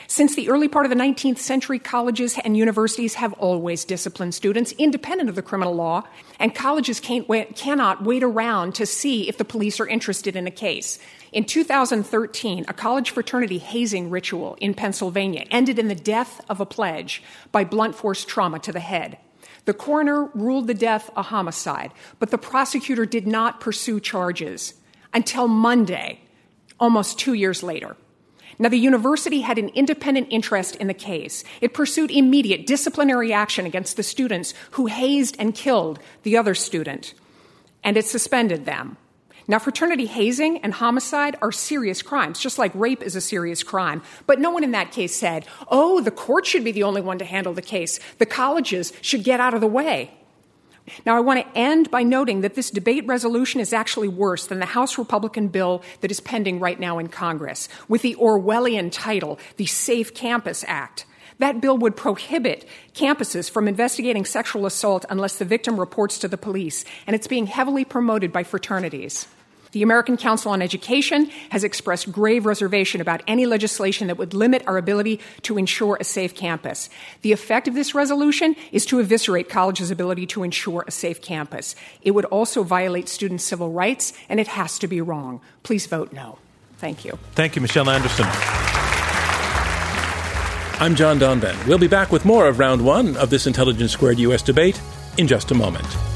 Since 0.06 0.34
the 0.34 0.50
early 0.50 0.68
part 0.68 0.84
of 0.84 0.90
the 0.90 0.96
19th 0.96 1.38
century, 1.38 1.78
colleges 1.78 2.38
and 2.44 2.56
universities 2.56 3.14
have 3.14 3.32
always 3.34 3.84
disciplined 3.84 4.34
students 4.34 4.72
independent 4.72 5.30
of 5.30 5.34
the 5.34 5.42
criminal 5.42 5.74
law, 5.74 6.02
and 6.38 6.54
colleges 6.54 7.00
wait, 7.26 7.56
cannot 7.56 8.04
wait 8.04 8.22
around 8.22 8.74
to 8.74 8.86
see 8.86 9.28
if 9.28 9.38
the 9.38 9.44
police 9.44 9.80
are 9.80 9.86
interested 9.86 10.36
in 10.36 10.46
a 10.46 10.50
case. 10.50 10.98
In 11.32 11.44
2013, 11.44 12.66
a 12.68 12.72
college 12.74 13.10
fraternity 13.10 13.58
hazing 13.58 14.10
ritual 14.10 14.56
in 14.60 14.74
Pennsylvania 14.74 15.46
ended 15.50 15.78
in 15.78 15.88
the 15.88 15.94
death 15.94 16.40
of 16.48 16.60
a 16.60 16.66
pledge 16.66 17.22
by 17.50 17.64
blunt 17.64 17.94
force 17.94 18.24
trauma 18.24 18.58
to 18.60 18.72
the 18.72 18.80
head. 18.80 19.18
The 19.64 19.74
coroner 19.74 20.26
ruled 20.34 20.66
the 20.66 20.74
death 20.74 21.10
a 21.16 21.22
homicide, 21.22 21.92
but 22.18 22.30
the 22.30 22.38
prosecutor 22.38 23.06
did 23.06 23.26
not 23.26 23.60
pursue 23.60 24.00
charges 24.00 24.74
until 25.14 25.48
Monday, 25.48 26.20
almost 26.78 27.18
two 27.18 27.32
years 27.32 27.62
later. 27.62 27.96
Now, 28.58 28.68
the 28.68 28.78
university 28.78 29.40
had 29.40 29.58
an 29.58 29.70
independent 29.70 30.28
interest 30.30 30.76
in 30.76 30.86
the 30.86 30.94
case. 30.94 31.44
It 31.60 31.74
pursued 31.74 32.10
immediate 32.10 32.66
disciplinary 32.66 33.32
action 33.32 33.66
against 33.66 33.96
the 33.96 34.02
students 34.02 34.54
who 34.72 34.86
hazed 34.86 35.36
and 35.38 35.54
killed 35.54 35.98
the 36.22 36.36
other 36.36 36.54
student, 36.54 37.14
and 37.82 37.96
it 37.96 38.06
suspended 38.06 38.64
them. 38.64 38.96
Now, 39.46 39.58
fraternity 39.58 40.06
hazing 40.06 40.58
and 40.58 40.72
homicide 40.72 41.36
are 41.42 41.52
serious 41.52 42.00
crimes, 42.00 42.38
just 42.38 42.58
like 42.58 42.74
rape 42.74 43.02
is 43.02 43.14
a 43.14 43.20
serious 43.20 43.62
crime. 43.62 44.00
But 44.26 44.40
no 44.40 44.50
one 44.50 44.64
in 44.64 44.70
that 44.70 44.92
case 44.92 45.14
said, 45.14 45.46
oh, 45.68 46.00
the 46.00 46.10
court 46.10 46.46
should 46.46 46.64
be 46.64 46.72
the 46.72 46.84
only 46.84 47.02
one 47.02 47.18
to 47.18 47.26
handle 47.26 47.52
the 47.52 47.60
case. 47.60 48.00
The 48.18 48.26
colleges 48.26 48.92
should 49.02 49.22
get 49.22 49.40
out 49.40 49.52
of 49.52 49.60
the 49.60 49.66
way. 49.66 50.12
Now, 51.06 51.16
I 51.16 51.20
want 51.20 51.40
to 51.40 51.58
end 51.58 51.90
by 51.90 52.02
noting 52.02 52.42
that 52.42 52.54
this 52.54 52.70
debate 52.70 53.06
resolution 53.06 53.60
is 53.60 53.72
actually 53.72 54.08
worse 54.08 54.46
than 54.46 54.58
the 54.58 54.66
House 54.66 54.98
Republican 54.98 55.48
bill 55.48 55.82
that 56.02 56.10
is 56.10 56.20
pending 56.20 56.60
right 56.60 56.78
now 56.78 56.98
in 56.98 57.08
Congress, 57.08 57.68
with 57.88 58.02
the 58.02 58.16
Orwellian 58.16 58.90
title, 58.92 59.38
the 59.56 59.66
Safe 59.66 60.12
Campus 60.14 60.64
Act. 60.68 61.06
That 61.38 61.60
bill 61.60 61.78
would 61.78 61.96
prohibit 61.96 62.68
campuses 62.94 63.50
from 63.50 63.66
investigating 63.66 64.24
sexual 64.24 64.66
assault 64.66 65.04
unless 65.08 65.38
the 65.38 65.44
victim 65.44 65.80
reports 65.80 66.18
to 66.18 66.28
the 66.28 66.38
police, 66.38 66.84
and 67.06 67.16
it's 67.16 67.26
being 67.26 67.46
heavily 67.46 67.84
promoted 67.84 68.32
by 68.32 68.44
fraternities. 68.44 69.26
The 69.74 69.82
American 69.82 70.16
Council 70.16 70.52
on 70.52 70.62
Education 70.62 71.26
has 71.50 71.64
expressed 71.64 72.12
grave 72.12 72.46
reservation 72.46 73.00
about 73.00 73.24
any 73.26 73.44
legislation 73.44 74.06
that 74.06 74.16
would 74.16 74.32
limit 74.32 74.62
our 74.68 74.78
ability 74.78 75.18
to 75.42 75.58
ensure 75.58 75.98
a 75.98 76.04
safe 76.04 76.32
campus. 76.32 76.88
The 77.22 77.32
effect 77.32 77.66
of 77.66 77.74
this 77.74 77.92
resolution 77.92 78.54
is 78.70 78.86
to 78.86 79.00
eviscerate 79.00 79.48
colleges' 79.48 79.90
ability 79.90 80.26
to 80.26 80.44
ensure 80.44 80.84
a 80.86 80.92
safe 80.92 81.20
campus. 81.20 81.74
It 82.02 82.12
would 82.12 82.24
also 82.26 82.62
violate 82.62 83.08
students' 83.08 83.42
civil 83.42 83.72
rights, 83.72 84.12
and 84.28 84.38
it 84.38 84.46
has 84.46 84.78
to 84.78 84.86
be 84.86 85.00
wrong. 85.00 85.40
Please 85.64 85.86
vote 85.86 86.12
no. 86.12 86.38
Thank 86.78 87.04
you. 87.04 87.18
Thank 87.32 87.56
you, 87.56 87.62
Michelle 87.62 87.90
Anderson. 87.90 88.26
I'm 90.78 90.94
John 90.94 91.18
Donvan. 91.18 91.66
We'll 91.66 91.78
be 91.78 91.88
back 91.88 92.12
with 92.12 92.24
more 92.24 92.46
of 92.46 92.60
round 92.60 92.84
one 92.84 93.16
of 93.16 93.28
this 93.28 93.48
Intelligence 93.48 93.90
Squared 93.90 94.20
US 94.20 94.40
debate 94.40 94.80
in 95.18 95.26
just 95.26 95.50
a 95.50 95.54
moment. 95.56 96.13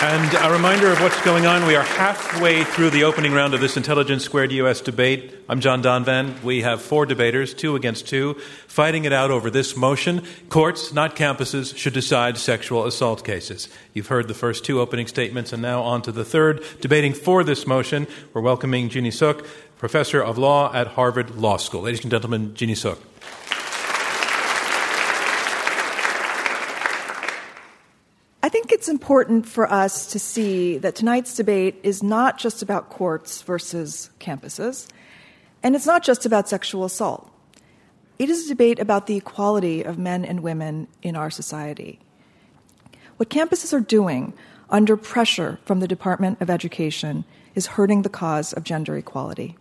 And 0.00 0.32
a 0.34 0.52
reminder 0.52 0.92
of 0.92 1.00
what's 1.00 1.20
going 1.22 1.46
on. 1.46 1.66
We 1.66 1.74
are 1.74 1.82
halfway 1.82 2.62
through 2.62 2.90
the 2.90 3.02
opening 3.02 3.32
round 3.32 3.52
of 3.52 3.60
this 3.60 3.76
Intelligence 3.76 4.22
Squared 4.22 4.52
US 4.52 4.80
debate. 4.80 5.34
I'm 5.48 5.58
John 5.58 5.82
Donvan. 5.82 6.40
We 6.44 6.62
have 6.62 6.80
four 6.80 7.04
debaters, 7.04 7.52
two 7.52 7.74
against 7.74 8.06
two, 8.06 8.34
fighting 8.68 9.06
it 9.06 9.12
out 9.12 9.32
over 9.32 9.50
this 9.50 9.76
motion. 9.76 10.24
Courts, 10.50 10.92
not 10.92 11.16
campuses, 11.16 11.76
should 11.76 11.94
decide 11.94 12.38
sexual 12.38 12.86
assault 12.86 13.24
cases. 13.24 13.68
You've 13.92 14.06
heard 14.06 14.28
the 14.28 14.34
first 14.34 14.64
two 14.64 14.80
opening 14.80 15.08
statements, 15.08 15.52
and 15.52 15.60
now 15.60 15.82
on 15.82 16.02
to 16.02 16.12
the 16.12 16.24
third. 16.24 16.64
Debating 16.80 17.12
for 17.12 17.42
this 17.42 17.66
motion, 17.66 18.06
we're 18.32 18.40
welcoming 18.40 18.90
Jeannie 18.90 19.10
Suk, 19.10 19.44
professor 19.78 20.22
of 20.22 20.38
law 20.38 20.72
at 20.72 20.86
Harvard 20.86 21.34
Law 21.34 21.56
School. 21.56 21.82
Ladies 21.82 22.02
and 22.02 22.12
gentlemen, 22.12 22.54
Jeannie 22.54 22.76
Suk. 22.76 23.00
I 28.40 28.48
think 28.48 28.70
it's 28.70 28.88
important 28.88 29.46
for 29.46 29.70
us 29.70 30.06
to 30.12 30.18
see 30.18 30.78
that 30.78 30.94
tonight's 30.94 31.34
debate 31.34 31.80
is 31.82 32.02
not 32.02 32.38
just 32.38 32.62
about 32.62 32.88
courts 32.88 33.42
versus 33.42 34.10
campuses, 34.20 34.86
and 35.62 35.74
it's 35.74 35.86
not 35.86 36.04
just 36.04 36.24
about 36.24 36.48
sexual 36.48 36.84
assault. 36.84 37.28
It 38.18 38.30
is 38.30 38.46
a 38.46 38.48
debate 38.48 38.78
about 38.78 39.06
the 39.06 39.16
equality 39.16 39.82
of 39.82 39.98
men 39.98 40.24
and 40.24 40.40
women 40.40 40.86
in 41.02 41.16
our 41.16 41.30
society. 41.30 41.98
What 43.16 43.28
campuses 43.28 43.72
are 43.72 43.80
doing 43.80 44.34
under 44.70 44.96
pressure 44.96 45.58
from 45.64 45.80
the 45.80 45.88
Department 45.88 46.40
of 46.40 46.48
Education 46.48 47.24
is 47.56 47.66
hurting 47.66 48.02
the 48.02 48.08
cause 48.08 48.52
of 48.52 48.62
gender 48.62 48.96
equality. 48.96 49.56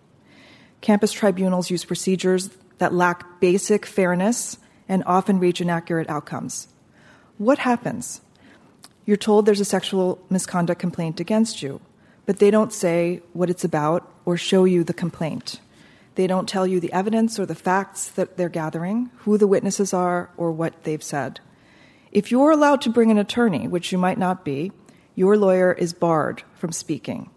Campus 0.81 1.11
tribunals 1.11 1.71
use 1.71 1.83
procedures 1.83 2.51
that 2.77 2.93
lack 2.93 3.39
basic 3.39 3.87
fairness 3.87 4.57
and 4.87 5.03
often 5.07 5.39
reach 5.39 5.61
inaccurate 5.61 6.09
outcomes. 6.09 6.67
What 7.39 7.57
happens 7.57 8.21
you're 9.07 9.17
told 9.17 9.45
there's 9.45 9.61
a 9.61 9.65
sexual 9.65 10.19
misconduct 10.29 10.81
complaint 10.81 11.21
against 11.21 11.63
you, 11.63 11.79
but 12.25 12.39
they 12.39 12.51
don't 12.51 12.73
say 12.73 13.21
what 13.31 13.49
it's 13.49 13.63
about 13.63 14.11
or 14.25 14.35
show 14.35 14.65
you 14.65 14.83
the 14.83 14.93
complaint. 14.93 15.61
They 16.15 16.27
don't 16.27 16.49
tell 16.49 16.67
you 16.67 16.81
the 16.81 16.91
evidence 16.91 17.39
or 17.39 17.45
the 17.45 17.55
facts 17.55 18.09
that 18.09 18.35
they're 18.35 18.49
gathering, 18.49 19.09
who 19.19 19.37
the 19.37 19.47
witnesses 19.47 19.93
are, 19.93 20.29
or 20.35 20.51
what 20.51 20.83
they've 20.83 21.01
said. 21.01 21.39
If 22.11 22.31
you're 22.31 22.51
allowed 22.51 22.81
to 22.81 22.89
bring 22.89 23.09
an 23.09 23.17
attorney, 23.17 23.65
which 23.67 23.93
you 23.93 23.97
might 23.97 24.17
not 24.17 24.43
be, 24.43 24.73
your 25.15 25.37
lawyer 25.37 25.71
is 25.71 25.93
barred 25.93 26.43
from 26.55 26.73
speaking. 26.73 27.29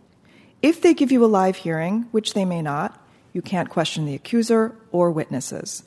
If 0.63 0.83
they 0.83 0.93
give 0.93 1.13
you 1.13 1.25
a 1.25 1.27
live 1.27 1.57
hearing, 1.57 2.09
which 2.11 2.35
they 2.35 2.45
may 2.45 2.63
not, 2.63 3.01
you 3.33 3.43
can't 3.43 3.71
question 3.71 4.07
the 4.07 4.15
accuser 4.17 4.75
or 4.91 5.13
witnesses. 5.13 5.85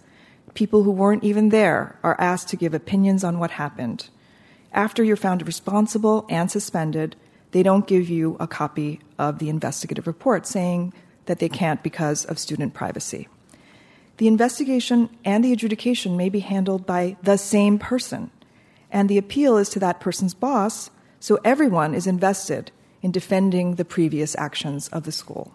People 0.54 0.84
who 0.84 0.92
weren't 0.92 1.26
even 1.26 1.50
there 1.50 2.00
are 2.04 2.16
asked 2.22 2.48
to 2.50 2.56
give 2.56 2.74
opinions 2.74 3.26
on 3.26 3.38
what 3.38 3.52
happened 3.52 4.08
after 4.74 5.04
you're 5.04 5.16
found 5.16 5.46
responsible 5.46 6.26
and 6.30 6.50
suspended, 6.50 7.16
they 7.52 7.64
don't 7.64 7.88
give 7.88 8.10
you 8.10 8.36
a 8.40 8.48
copy 8.48 9.00
of 9.20 9.40
the 9.40 9.50
investigative 9.50 10.08
report 10.08 10.48
saying 10.48 10.94
that 11.26 11.40
they 11.40 11.50
can't 11.50 11.84
because 11.84 12.26
of 12.26 12.40
student 12.40 12.74
privacy. 12.74 13.28
The 14.18 14.28
investigation 14.28 15.10
and 15.24 15.44
the 15.44 15.54
adjudication 15.54 16.18
may 16.18 16.30
be 16.30 16.40
handled 16.40 16.86
by 16.86 17.18
the 17.24 17.38
same 17.38 17.80
person, 17.80 18.32
and 18.92 19.10
the 19.10 19.18
appeal 19.18 19.58
is 19.58 19.70
to 19.70 19.80
that 19.80 20.00
person's 20.00 20.34
boss, 20.34 20.90
so 21.20 21.40
everyone 21.44 21.94
is 21.94 22.08
invested 22.08 22.72
in 23.02 23.12
defending 23.12 23.76
the 23.76 23.86
previous 23.86 24.36
actions 24.38 24.88
of 24.90 25.04
the 25.04 25.12
school. 25.12 25.52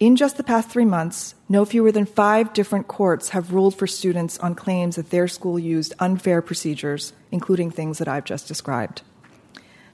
In 0.00 0.16
just 0.16 0.36
the 0.36 0.42
past 0.42 0.70
three 0.70 0.84
months, 0.84 1.36
no 1.48 1.64
fewer 1.64 1.92
than 1.92 2.04
five 2.04 2.52
different 2.52 2.88
courts 2.88 3.28
have 3.28 3.52
ruled 3.52 3.76
for 3.76 3.86
students 3.86 4.36
on 4.38 4.56
claims 4.56 4.96
that 4.96 5.10
their 5.10 5.28
school 5.28 5.56
used 5.56 5.94
unfair 6.00 6.42
procedures, 6.42 7.12
including 7.30 7.70
things 7.70 7.98
that 7.98 8.08
I've 8.08 8.24
just 8.24 8.48
described. 8.48 9.02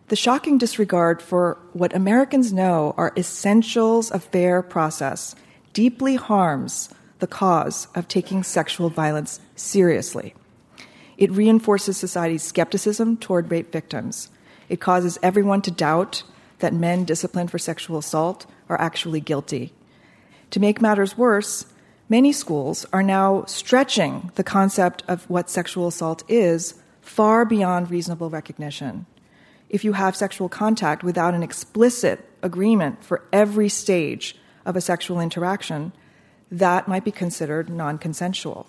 The 0.09 0.17
shocking 0.17 0.57
disregard 0.57 1.21
for 1.21 1.59
what 1.75 1.95
Americans 1.95 2.51
know 2.51 2.95
are 2.97 3.13
essentials 3.15 4.11
of 4.11 4.25
fair 4.25 4.63
process 4.63 5.37
deeply 5.75 6.17
harms 6.17 6.89
the 7.19 7.27
cause 7.27 7.87
of 7.95 8.09
taking 8.09 8.43
sexual 8.43 8.89
violence 8.89 9.39
seriously. 9.55 10.35
It 11.19 11.31
reinforces 11.31 11.99
society's 11.99 12.43
skepticism 12.43 13.19
toward 13.19 13.51
rape 13.51 13.71
victims. 13.71 14.31
It 14.71 14.81
causes 14.81 15.19
everyone 15.23 15.61
to 15.63 15.71
doubt 15.71 16.23
that 16.61 16.73
men 16.73 17.05
disciplined 17.05 17.51
for 17.51 17.59
sexual 17.59 17.99
assault 17.99 18.47
are 18.71 18.81
actually 18.81 19.21
guilty. 19.21 19.75
To 20.51 20.61
make 20.61 20.81
matters 20.81 21.17
worse, 21.17 21.67
many 22.09 22.33
schools 22.33 22.85
are 22.93 23.03
now 23.03 23.45
stretching 23.47 24.33
the 24.35 24.45
concept 24.45 25.03
of 25.07 25.29
what 25.31 25.49
sexual 25.49 25.87
assault 25.87 26.25
is 26.29 26.75
far 27.01 27.45
beyond 27.45 27.91
reasonable 27.91 28.31
recognition. 28.31 29.07
If 29.69 29.85
you 29.85 29.93
have 29.93 30.17
sexual 30.17 30.49
contact 30.49 31.05
without 31.05 31.35
an 31.35 31.45
explicit 31.45 32.29
agreement 32.43 33.05
for 33.05 33.23
every 33.33 33.69
stage 33.69 34.37
of 34.67 34.75
a 34.75 34.81
sexual 34.81 35.21
interaction, 35.21 35.93
that 36.51 36.89
might 36.89 37.05
be 37.05 37.13
considered 37.13 37.71
non 37.71 37.99
consensual. 37.99 38.67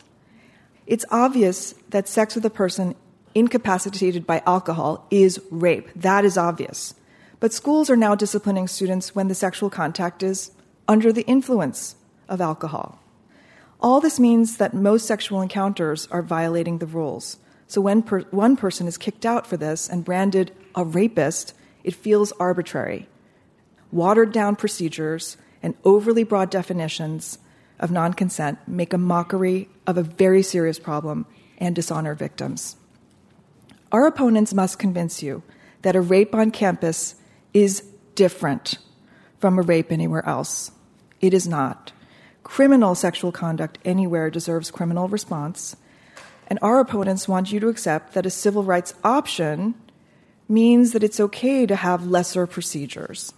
It's 0.85 1.05
obvious 1.09 1.73
that 1.89 2.07
sex 2.07 2.35
with 2.35 2.45
a 2.45 2.49
person 2.51 2.95
incapacitated 3.33 4.27
by 4.27 4.43
alcohol 4.45 5.07
is 5.09 5.39
rape. 5.49 5.89
That 5.95 6.25
is 6.25 6.37
obvious. 6.37 6.93
But 7.39 7.53
schools 7.53 7.89
are 7.89 7.95
now 7.95 8.13
disciplining 8.13 8.67
students 8.67 9.15
when 9.15 9.27
the 9.27 9.35
sexual 9.35 9.71
contact 9.71 10.21
is 10.21 10.51
under 10.91 11.13
the 11.13 11.25
influence 11.25 11.95
of 12.27 12.41
alcohol. 12.41 12.99
All 13.79 14.01
this 14.01 14.19
means 14.19 14.57
that 14.57 14.73
most 14.73 15.05
sexual 15.05 15.41
encounters 15.41 16.05
are 16.11 16.21
violating 16.21 16.79
the 16.79 16.85
rules. 16.85 17.37
So 17.65 17.79
when 17.79 18.01
per- 18.01 18.27
one 18.31 18.57
person 18.57 18.87
is 18.87 18.97
kicked 18.97 19.25
out 19.25 19.47
for 19.47 19.55
this 19.55 19.87
and 19.87 20.03
branded 20.03 20.51
a 20.75 20.83
rapist, 20.83 21.53
it 21.85 21.95
feels 21.95 22.33
arbitrary. 22.33 23.07
Watered 23.89 24.33
down 24.33 24.57
procedures 24.57 25.37
and 25.63 25.75
overly 25.85 26.25
broad 26.25 26.49
definitions 26.49 27.37
of 27.79 27.89
non 27.89 28.13
consent 28.13 28.59
make 28.67 28.91
a 28.91 28.97
mockery 28.97 29.69
of 29.87 29.97
a 29.97 30.03
very 30.03 30.43
serious 30.43 30.77
problem 30.77 31.25
and 31.57 31.73
dishonor 31.73 32.15
victims. 32.15 32.75
Our 33.93 34.07
opponents 34.07 34.53
must 34.53 34.77
convince 34.77 35.23
you 35.23 35.41
that 35.83 35.95
a 35.95 36.01
rape 36.01 36.35
on 36.35 36.51
campus 36.51 37.15
is 37.53 37.79
different 38.15 38.77
from 39.39 39.57
a 39.57 39.61
rape 39.61 39.89
anywhere 39.89 40.27
else. 40.27 40.71
It 41.21 41.33
is 41.33 41.47
not. 41.47 41.91
Criminal 42.43 42.95
sexual 42.95 43.31
conduct 43.31 43.77
anywhere 43.85 44.29
deserves 44.29 44.71
criminal 44.71 45.07
response, 45.07 45.75
and 46.47 46.57
our 46.61 46.79
opponents 46.79 47.27
want 47.27 47.51
you 47.51 47.59
to 47.59 47.69
accept 47.69 48.13
that 48.13 48.25
a 48.25 48.31
civil 48.31 48.63
rights 48.63 48.93
option 49.03 49.75
means 50.49 50.91
that 50.91 51.03
it's 51.03 51.19
okay 51.19 51.65
to 51.65 51.75
have 51.75 52.07
lesser 52.07 52.45
procedures. 52.45 53.33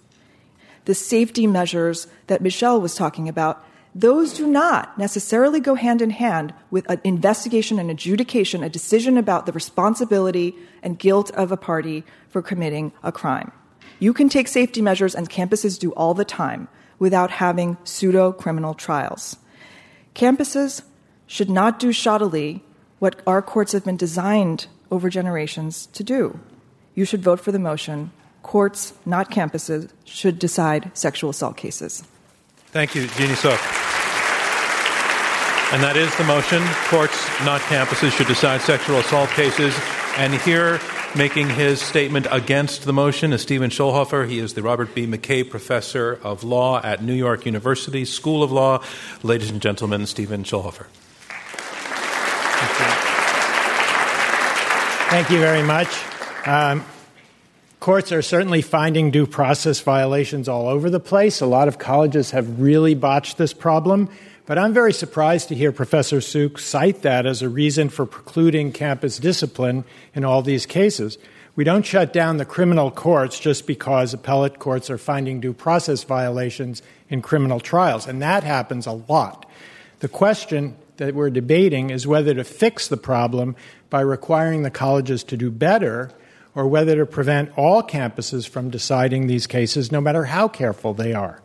The 0.86 0.96
safety 0.96 1.46
measures 1.46 2.08
that 2.28 2.42
Michelle 2.42 2.82
was 2.82 2.96
talking 2.96 3.30
about 3.30 3.64
those 3.96 4.34
do 4.34 4.48
not 4.48 4.98
necessarily 4.98 5.60
go 5.60 5.76
hand 5.76 6.02
in 6.02 6.10
hand 6.10 6.54
with 6.72 6.90
an 6.90 7.00
investigation 7.04 7.78
and 7.78 7.92
adjudication, 7.92 8.64
a 8.64 8.70
decision 8.70 9.18
about 9.18 9.46
the 9.46 9.52
responsibility 9.52 10.56
and 10.82 10.98
guilt 10.98 11.30
of 11.32 11.52
a 11.52 11.58
party 11.58 12.04
for 12.28 12.42
committing 12.42 12.92
a 13.04 13.12
crime. 13.12 13.52
You 14.00 14.12
can 14.12 14.30
take 14.30 14.48
safety 14.48 14.82
measures, 14.82 15.14
and 15.14 15.30
campuses 15.30 15.78
do 15.78 15.92
all 15.92 16.16
the 16.16 16.26
time, 16.26 16.68
without 17.00 17.32
having 17.32 17.78
pseudo 17.84 18.32
criminal 18.32 18.74
trials. 18.74 19.38
Campuses 20.16 20.84
should 21.28 21.50
not 21.50 21.80
do 21.80 21.90
shoddily 21.90 22.62
what 23.00 23.22
our 23.26 23.42
courts 23.42 23.72
have 23.72 23.84
been 23.84 23.98
designed 23.98 24.68
over 24.92 25.10
generations 25.10 25.88
to 25.88 26.04
do. 26.04 26.40
You 26.96 27.06
should 27.06 27.24
vote 27.24 27.40
for 27.40 27.52
the 27.52 27.60
motion. 27.60 28.12
Courts, 28.44 28.94
not 29.06 29.32
campuses, 29.32 29.90
should 30.06 30.38
decide 30.38 30.92
sexual 30.94 31.32
assault 31.32 31.58
cases. 31.58 32.04
Thank 32.68 32.94
you, 32.96 33.08
Jeannie 33.08 33.36
Suk. 33.36 33.60
And 35.74 35.82
that 35.82 35.98
is 35.98 36.16
the 36.18 36.24
motion. 36.24 36.64
Courts, 36.86 37.18
not 37.44 37.62
campuses, 37.62 38.12
should 38.12 38.28
decide 38.28 38.62
sexual 38.62 39.00
assault 39.00 39.30
cases. 39.32 39.76
And 40.18 40.36
here, 40.36 40.80
making 41.16 41.50
his 41.50 41.80
statement 41.80 42.26
against 42.32 42.86
the 42.86 42.94
motion 42.94 43.34
is 43.34 43.42
Stephen 43.42 43.70
Schulhofer. 43.70 44.28
He 44.28 44.40
is 44.40 44.56
the 44.56 44.64
Robert 44.64 44.96
B. 44.96 45.06
McKay 45.06 45.48
Professor 45.48 46.20
of 46.24 46.44
Law 46.44 46.82
at 46.82 47.04
New 47.04 47.14
York 47.14 47.46
University 47.46 48.04
School 48.04 48.42
of 48.42 48.52
Law. 48.52 48.84
Ladies 49.22 49.52
and 49.52 49.62
gentlemen, 49.62 50.08
Stephen 50.08 50.44
Schulhofer. 50.44 50.88
Thank 55.10 55.30
you 55.30 55.38
very 55.38 55.62
much. 55.62 55.88
Um, 56.48 56.84
courts 57.80 58.12
are 58.12 58.24
certainly 58.24 58.64
finding 58.64 59.12
due 59.12 59.28
process 59.28 59.80
violations 59.82 60.50
all 60.50 60.68
over 60.68 60.90
the 60.90 61.00
place. 61.00 61.42
A 61.42 61.46
lot 61.46 61.68
of 61.68 61.78
colleges 61.78 62.32
have 62.32 62.60
really 62.60 62.96
botched 62.96 63.38
this 63.38 63.54
problem. 63.54 64.10
But 64.46 64.58
I'm 64.58 64.74
very 64.74 64.92
surprised 64.92 65.48
to 65.50 65.56
hear 65.56 65.72
Professor 65.72 66.20
Suk 66.20 66.60
cite 66.60 67.04
that 67.04 67.26
as 67.26 67.42
a 67.42 67.48
reason 67.48 67.88
for 67.88 68.06
precluding 68.06 68.74
campus 68.74 69.18
discipline 69.18 69.86
in 70.14 70.26
all 70.26 70.42
these 70.42 70.66
cases. 70.66 71.18
We 71.56 71.64
don't 71.64 71.86
shut 71.86 72.12
down 72.12 72.38
the 72.38 72.46
criminal 72.46 72.92
courts 72.92 73.40
just 73.40 73.66
because 73.66 74.14
appellate 74.14 74.60
courts 74.60 74.90
are 74.90 74.98
finding 74.98 75.40
due 75.40 75.54
process 75.54 76.04
violations 76.04 76.82
in 77.08 77.22
criminal 77.22 77.62
trials, 77.62 78.06
and 78.06 78.22
that 78.22 78.44
happens 78.44 78.86
a 78.86 78.92
lot. 78.92 79.50
The 80.00 80.10
question 80.10 80.76
that 80.98 81.16
we're 81.16 81.30
debating 81.30 81.90
is 81.90 82.06
whether 82.06 82.34
to 82.34 82.44
fix 82.44 82.90
the 82.90 82.98
problem 82.98 83.56
by 83.90 84.02
requiring 84.02 84.64
the 84.64 84.72
colleges 84.72 85.24
to 85.26 85.38
do 85.38 85.52
better 85.52 86.12
or 86.54 86.68
whether 86.68 86.98
to 86.98 87.06
prevent 87.06 87.58
all 87.58 87.82
campuses 87.82 88.48
from 88.48 88.70
deciding 88.70 89.28
these 89.28 89.48
cases, 89.48 89.90
no 89.90 90.02
matter 90.02 90.26
how 90.26 90.50
careful 90.50 90.94
they 90.94 91.14
are. 91.14 91.42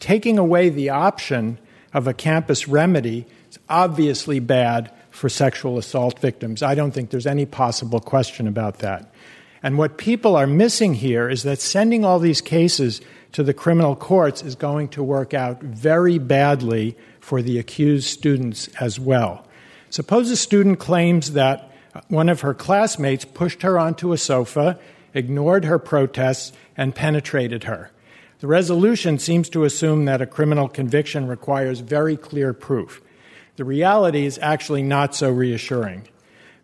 Taking 0.00 0.38
away 0.38 0.70
the 0.70 0.88
option 0.88 1.58
of 1.92 2.06
a 2.06 2.14
campus 2.14 2.68
remedy 2.68 3.26
is 3.50 3.58
obviously 3.68 4.40
bad 4.40 4.90
for 5.10 5.28
sexual 5.28 5.78
assault 5.78 6.18
victims. 6.20 6.62
I 6.62 6.74
don't 6.74 6.92
think 6.92 7.10
there's 7.10 7.26
any 7.26 7.46
possible 7.46 8.00
question 8.00 8.46
about 8.46 8.78
that. 8.78 9.12
And 9.62 9.76
what 9.76 9.98
people 9.98 10.36
are 10.36 10.46
missing 10.46 10.94
here 10.94 11.28
is 11.28 11.42
that 11.42 11.60
sending 11.60 12.04
all 12.04 12.18
these 12.18 12.40
cases 12.40 13.00
to 13.32 13.42
the 13.42 13.54
criminal 13.54 13.96
courts 13.96 14.42
is 14.42 14.54
going 14.54 14.88
to 14.88 15.02
work 15.02 15.34
out 15.34 15.60
very 15.62 16.18
badly 16.18 16.96
for 17.20 17.42
the 17.42 17.58
accused 17.58 18.06
students 18.06 18.68
as 18.80 19.00
well. 19.00 19.44
Suppose 19.90 20.30
a 20.30 20.36
student 20.36 20.78
claims 20.78 21.32
that 21.32 21.70
one 22.08 22.28
of 22.28 22.42
her 22.42 22.54
classmates 22.54 23.24
pushed 23.24 23.62
her 23.62 23.78
onto 23.78 24.12
a 24.12 24.18
sofa, 24.18 24.78
ignored 25.14 25.64
her 25.64 25.78
protests, 25.78 26.52
and 26.76 26.94
penetrated 26.94 27.64
her. 27.64 27.90
The 28.40 28.46
resolution 28.46 29.18
seems 29.18 29.48
to 29.50 29.64
assume 29.64 30.04
that 30.04 30.22
a 30.22 30.26
criminal 30.26 30.68
conviction 30.68 31.26
requires 31.26 31.80
very 31.80 32.16
clear 32.16 32.52
proof. 32.52 33.02
The 33.56 33.64
reality 33.64 34.26
is 34.26 34.38
actually 34.40 34.82
not 34.82 35.14
so 35.14 35.30
reassuring. 35.30 36.06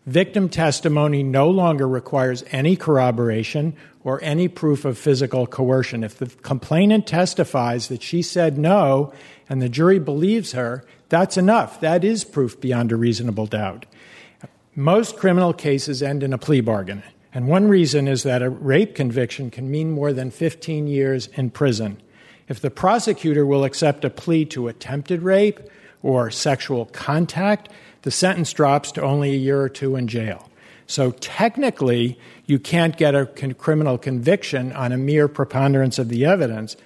Victim 0.05 0.47
testimony 0.47 1.23
no 1.23 1.49
longer 1.49 1.87
requires 1.87 2.45
any 2.51 2.77
corroboration 2.77 3.75
or 4.03 4.23
any 4.23 4.47
proof 4.47 4.85
of 4.85 4.97
physical 4.97 5.47
coercion. 5.47 6.03
If 6.03 6.17
the 6.17 6.27
complainant 6.27 7.07
testifies 7.07 7.89
that 7.89 8.03
she 8.03 8.21
said 8.21 8.57
no 8.57 9.11
and 9.49 9.61
the 9.61 9.67
jury 9.67 9.99
believes 9.99 10.53
her, 10.53 10.85
that's 11.09 11.35
enough. 11.35 11.81
That 11.81 12.05
is 12.05 12.23
proof 12.23 12.61
beyond 12.61 12.91
a 12.91 12.95
reasonable 12.95 13.47
doubt. 13.47 13.85
Most 14.75 15.17
criminal 15.17 15.53
cases 15.53 16.01
end 16.03 16.23
in 16.23 16.33
a 16.33 16.37
plea 16.37 16.61
bargain. 16.61 17.03
And 17.35 17.49
one 17.49 17.67
reason 17.67 18.07
is 18.07 18.23
that 18.23 18.41
a 18.41 18.49
rape 18.49 18.95
conviction 18.95 19.51
can 19.51 19.69
mean 19.69 19.91
more 19.91 20.13
than 20.13 20.31
15 20.31 20.87
years 20.87 21.27
in 21.33 21.49
prison. 21.49 22.01
If 22.47 22.61
the 22.61 22.71
prosecutor 22.71 23.45
will 23.45 23.65
accept 23.65 24.05
a 24.05 24.09
plea 24.09 24.45
to 24.45 24.69
attempted 24.69 25.21
rape 25.21 25.59
or 26.01 26.31
sexual 26.31 26.85
contact, 26.85 27.67
the 28.03 28.11
sentence 28.11 28.53
drops 28.53 28.93
to 28.93 29.01
only 29.01 29.33
a 29.33 29.37
year 29.37 29.59
or 29.59 29.67
two 29.67 29.97
in 29.97 30.07
jail. 30.07 30.49
So 30.87 31.11
technically, 31.11 32.17
you 32.45 32.57
can't 32.57 32.95
get 32.95 33.15
a 33.15 33.25
criminal 33.25 33.97
conviction 33.97 34.71
on 34.71 34.93
a 34.93 34.97
mere 34.97 35.27
preponderance 35.27 35.99
of 35.99 36.07
the 36.07 36.23
evidence. 36.23 36.77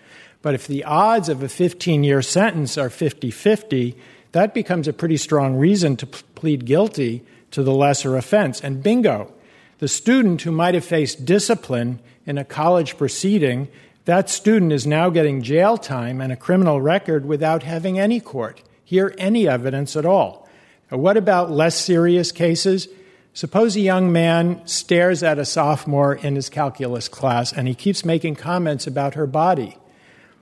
But 0.41 0.55
if 0.55 0.65
the 0.65 0.83
odds 0.83 1.29
of 1.29 1.43
a 1.43 1.49
15 1.49 2.03
year 2.03 2.23
sentence 2.23 2.75
are 2.75 2.89
50 2.89 3.29
50, 3.29 3.95
that 4.31 4.55
becomes 4.55 4.87
a 4.87 4.93
pretty 4.93 5.17
strong 5.17 5.57
reason 5.57 5.95
to 5.97 6.07
plead 6.07 6.65
guilty 6.65 7.23
to 7.51 7.61
the 7.61 7.73
lesser 7.73 8.17
offense. 8.17 8.61
And 8.61 8.81
bingo, 8.81 9.31
the 9.79 9.87
student 9.87 10.41
who 10.41 10.51
might 10.51 10.75
have 10.75 10.85
faced 10.85 11.25
discipline 11.25 11.99
in 12.25 12.37
a 12.37 12.45
college 12.45 12.97
proceeding, 12.97 13.67
that 14.05 14.29
student 14.29 14.71
is 14.71 14.85
now 14.85 15.09
getting 15.09 15.41
jail 15.41 15.77
time 15.77 16.21
and 16.21 16.31
a 16.31 16.37
criminal 16.37 16.81
record 16.81 17.25
without 17.25 17.63
having 17.63 17.99
any 17.99 18.19
court, 18.19 18.61
hear 18.83 19.13
any 19.17 19.47
evidence 19.47 19.95
at 19.95 20.05
all. 20.05 20.47
Now, 20.91 20.97
what 20.97 21.17
about 21.17 21.51
less 21.51 21.75
serious 21.75 22.31
cases? 22.31 22.87
Suppose 23.33 23.75
a 23.75 23.81
young 23.81 24.11
man 24.11 24.65
stares 24.65 25.23
at 25.23 25.39
a 25.39 25.45
sophomore 25.45 26.15
in 26.15 26.35
his 26.35 26.49
calculus 26.49 27.07
class 27.07 27.53
and 27.53 27.67
he 27.67 27.75
keeps 27.75 28.03
making 28.03 28.35
comments 28.35 28.87
about 28.87 29.13
her 29.13 29.27
body. 29.27 29.77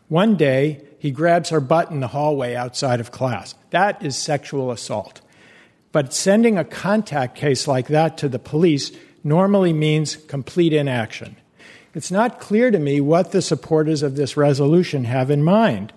One 0.07 0.35
day, 0.35 0.81
he 0.99 1.11
grabs 1.11 1.49
her 1.49 1.59
butt 1.59 1.91
in 1.91 1.99
the 1.99 2.07
hallway 2.07 2.55
outside 2.55 2.99
of 2.99 3.11
class. 3.11 3.53
That 3.69 4.03
is 4.03 4.17
sexual 4.17 4.71
assault. 4.71 5.21
But 5.91 6.13
sending 6.13 6.57
a 6.57 6.63
contact 6.63 7.35
case 7.35 7.67
like 7.67 7.87
that 7.87 8.17
to 8.19 8.29
the 8.29 8.39
police 8.39 8.91
normally 9.27 9.73
means 9.73 10.15
complete 10.15 10.73
inaction. 10.73 11.35
It's 11.93 12.11
not 12.11 12.39
clear 12.39 12.71
to 12.71 12.79
me 12.79 13.01
what 13.01 13.31
the 13.31 13.41
supporters 13.41 14.01
of 14.03 14.15
this 14.15 14.37
resolution 14.37 15.03
have 15.03 15.29
in 15.29 15.43
mind. 15.43 15.91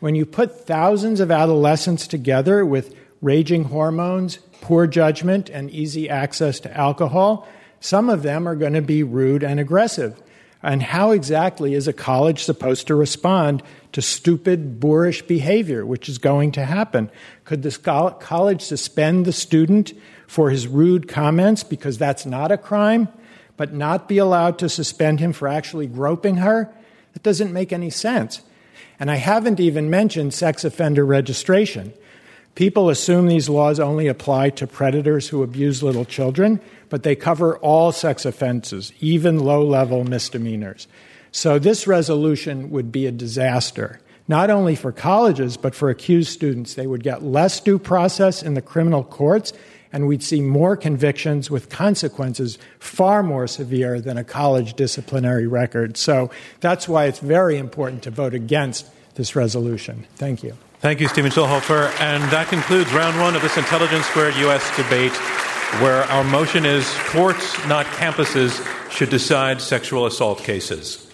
When 0.00 0.14
you 0.14 0.26
put 0.26 0.66
thousands 0.66 1.20
of 1.20 1.30
adolescents 1.30 2.06
together 2.06 2.66
with 2.66 2.94
raging 3.22 3.64
hormones, 3.64 4.38
poor 4.60 4.86
judgment 4.86 5.48
and 5.48 5.70
easy 5.70 6.08
access 6.10 6.60
to 6.60 6.76
alcohol. 6.76 7.48
Some 7.80 8.10
of 8.10 8.22
them 8.22 8.46
are 8.46 8.56
going 8.56 8.74
to 8.74 8.82
be 8.82 9.02
rude 9.02 9.42
and 9.42 9.58
aggressive. 9.58 10.20
And 10.62 10.82
how 10.82 11.12
exactly 11.12 11.74
is 11.74 11.86
a 11.86 11.92
college 11.92 12.42
supposed 12.42 12.86
to 12.88 12.94
respond 12.94 13.62
to 13.96 14.02
stupid, 14.02 14.78
boorish 14.78 15.22
behavior, 15.22 15.86
which 15.86 16.06
is 16.06 16.18
going 16.18 16.52
to 16.52 16.66
happen? 16.66 17.10
Could 17.46 17.62
the 17.62 17.70
college 18.20 18.60
suspend 18.60 19.24
the 19.24 19.32
student 19.32 19.94
for 20.26 20.50
his 20.50 20.68
rude 20.68 21.08
comments 21.08 21.64
because 21.64 21.96
that's 21.96 22.26
not 22.26 22.52
a 22.52 22.58
crime, 22.58 23.08
but 23.56 23.72
not 23.72 24.06
be 24.06 24.18
allowed 24.18 24.58
to 24.58 24.68
suspend 24.68 25.18
him 25.18 25.32
for 25.32 25.48
actually 25.48 25.86
groping 25.86 26.36
her? 26.36 26.70
That 27.14 27.22
doesn't 27.22 27.54
make 27.54 27.72
any 27.72 27.88
sense. 27.88 28.42
And 29.00 29.10
I 29.10 29.16
haven't 29.16 29.60
even 29.60 29.88
mentioned 29.88 30.34
sex 30.34 30.62
offender 30.62 31.06
registration. 31.06 31.94
People 32.54 32.90
assume 32.90 33.28
these 33.28 33.48
laws 33.48 33.80
only 33.80 34.08
apply 34.08 34.50
to 34.50 34.66
predators 34.66 35.30
who 35.30 35.42
abuse 35.42 35.82
little 35.82 36.04
children, 36.04 36.60
but 36.90 37.02
they 37.02 37.16
cover 37.16 37.56
all 37.60 37.92
sex 37.92 38.26
offenses, 38.26 38.92
even 39.00 39.38
low 39.38 39.64
level 39.64 40.04
misdemeanors. 40.04 40.86
So 41.32 41.58
this 41.58 41.86
resolution 41.86 42.70
would 42.70 42.90
be 42.90 43.06
a 43.06 43.12
disaster, 43.12 44.00
not 44.28 44.50
only 44.50 44.74
for 44.74 44.92
colleges, 44.92 45.56
but 45.56 45.74
for 45.74 45.90
accused 45.90 46.30
students. 46.30 46.74
They 46.74 46.86
would 46.86 47.02
get 47.02 47.22
less 47.22 47.60
due 47.60 47.78
process 47.78 48.42
in 48.42 48.54
the 48.54 48.62
criminal 48.62 49.04
courts, 49.04 49.52
and 49.92 50.06
we'd 50.06 50.22
see 50.22 50.40
more 50.40 50.76
convictions 50.76 51.50
with 51.50 51.68
consequences 51.68 52.58
far 52.78 53.22
more 53.22 53.46
severe 53.46 54.00
than 54.00 54.18
a 54.18 54.24
college 54.24 54.74
disciplinary 54.74 55.46
record. 55.46 55.96
So 55.96 56.30
that's 56.60 56.88
why 56.88 57.06
it's 57.06 57.20
very 57.20 57.56
important 57.56 58.02
to 58.04 58.10
vote 58.10 58.34
against 58.34 58.86
this 59.14 59.36
resolution. 59.36 60.06
Thank 60.16 60.42
you. 60.42 60.56
Thank 60.80 61.00
you, 61.00 61.08
Stephen 61.08 61.30
Schulhofer. 61.30 61.88
And 62.00 62.22
that 62.24 62.48
concludes 62.48 62.92
round 62.92 63.18
one 63.18 63.34
of 63.34 63.42
this 63.42 63.56
Intelligence 63.56 64.06
Squared 64.06 64.34
U.S. 64.36 64.76
debate, 64.76 65.12
where 65.80 66.02
our 66.04 66.22
motion 66.24 66.66
is 66.66 66.92
courts, 67.06 67.56
not 67.66 67.86
campuses, 67.86 68.64
should 68.90 69.08
decide 69.08 69.60
sexual 69.60 70.06
assault 70.06 70.38
cases. 70.38 71.05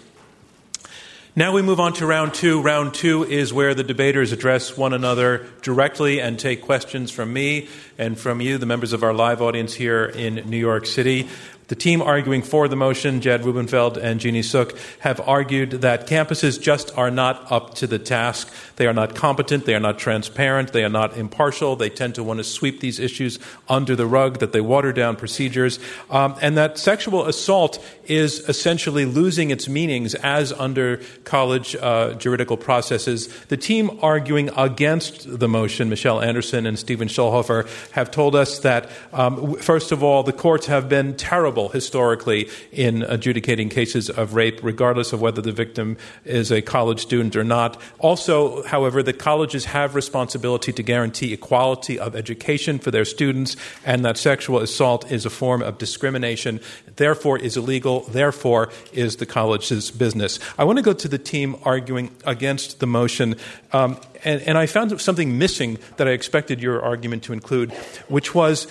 Now 1.34 1.52
we 1.52 1.62
move 1.62 1.80
on 1.80 1.94
to 1.94 2.04
round 2.04 2.34
two. 2.34 2.60
Round 2.60 2.92
two 2.92 3.24
is 3.24 3.54
where 3.54 3.74
the 3.74 3.82
debaters 3.82 4.32
address 4.32 4.76
one 4.76 4.92
another 4.92 5.46
directly 5.62 6.20
and 6.20 6.38
take 6.38 6.60
questions 6.60 7.10
from 7.10 7.32
me 7.32 7.68
and 7.96 8.18
from 8.18 8.42
you, 8.42 8.58
the 8.58 8.66
members 8.66 8.92
of 8.92 9.02
our 9.02 9.14
live 9.14 9.40
audience 9.40 9.72
here 9.72 10.04
in 10.04 10.34
New 10.50 10.58
York 10.58 10.84
City. 10.84 11.30
The 11.68 11.74
team 11.76 12.02
arguing 12.02 12.42
for 12.42 12.68
the 12.68 12.76
motion, 12.76 13.20
Jed 13.20 13.44
Rubenfeld 13.44 13.96
and 13.96 14.20
Jeannie 14.20 14.42
Suk, 14.42 14.74
have 15.00 15.20
argued 15.20 15.82
that 15.82 16.06
campuses 16.06 16.60
just 16.60 16.96
are 16.98 17.10
not 17.10 17.50
up 17.50 17.74
to 17.76 17.86
the 17.86 17.98
task. 17.98 18.52
They 18.76 18.86
are 18.86 18.92
not 18.92 19.14
competent, 19.14 19.64
they 19.64 19.74
are 19.74 19.80
not 19.80 19.98
transparent, 19.98 20.72
they 20.72 20.84
are 20.84 20.90
not 20.90 21.16
impartial, 21.16 21.76
they 21.76 21.88
tend 21.88 22.16
to 22.16 22.24
want 22.24 22.38
to 22.38 22.44
sweep 22.44 22.80
these 22.80 22.98
issues 22.98 23.38
under 23.68 23.96
the 23.96 24.06
rug, 24.06 24.40
that 24.40 24.52
they 24.52 24.60
water 24.60 24.92
down 24.92 25.16
procedures, 25.16 25.78
um, 26.10 26.36
and 26.42 26.58
that 26.58 26.78
sexual 26.78 27.26
assault 27.26 27.82
is 28.06 28.40
essentially 28.48 29.04
losing 29.04 29.50
its 29.50 29.68
meanings 29.68 30.14
as 30.16 30.52
under 30.52 31.00
college 31.24 31.76
uh, 31.76 32.14
juridical 32.14 32.56
processes. 32.56 33.28
The 33.46 33.56
team 33.56 33.98
arguing 34.02 34.50
against 34.56 35.38
the 35.38 35.48
motion, 35.48 35.88
Michelle 35.88 36.20
Anderson 36.20 36.66
and 36.66 36.78
Stephen 36.78 37.08
Schulhofer, 37.08 37.68
have 37.92 38.10
told 38.10 38.34
us 38.34 38.58
that, 38.60 38.90
um, 39.12 39.54
first 39.56 39.92
of 39.92 40.02
all, 40.02 40.22
the 40.22 40.32
courts 40.32 40.66
have 40.66 40.88
been 40.88 41.16
terrible 41.16 41.61
historically 41.68 42.48
in 42.70 43.02
adjudicating 43.02 43.68
cases 43.68 44.10
of 44.10 44.34
rape, 44.34 44.60
regardless 44.62 45.12
of 45.12 45.20
whether 45.20 45.42
the 45.42 45.52
victim 45.52 45.96
is 46.24 46.50
a 46.50 46.62
college 46.62 47.00
student 47.00 47.36
or 47.36 47.44
not. 47.44 47.80
Also, 47.98 48.62
however, 48.64 49.02
that 49.02 49.18
colleges 49.18 49.66
have 49.66 49.94
responsibility 49.94 50.72
to 50.72 50.82
guarantee 50.82 51.32
equality 51.32 51.98
of 51.98 52.14
education 52.16 52.78
for 52.78 52.90
their 52.90 53.04
students, 53.04 53.56
and 53.84 54.04
that 54.04 54.16
sexual 54.16 54.58
assault 54.58 55.10
is 55.10 55.26
a 55.26 55.30
form 55.30 55.62
of 55.62 55.78
discrimination, 55.78 56.60
therefore 56.96 57.38
is 57.38 57.56
illegal, 57.56 58.00
therefore 58.00 58.70
is 58.92 59.16
the 59.16 59.26
college's 59.26 59.90
business. 59.90 60.38
I 60.58 60.64
want 60.64 60.78
to 60.78 60.82
go 60.82 60.92
to 60.92 61.08
the 61.08 61.18
team 61.18 61.56
arguing 61.64 62.14
against 62.24 62.80
the 62.80 62.86
motion. 62.86 63.36
Um, 63.72 63.98
and, 64.24 64.40
and 64.42 64.58
I 64.58 64.66
found 64.66 65.00
something 65.00 65.38
missing 65.38 65.78
that 65.96 66.06
I 66.06 66.12
expected 66.12 66.62
your 66.62 66.82
argument 66.82 67.24
to 67.24 67.32
include, 67.32 67.72
which 68.08 68.34
was 68.34 68.66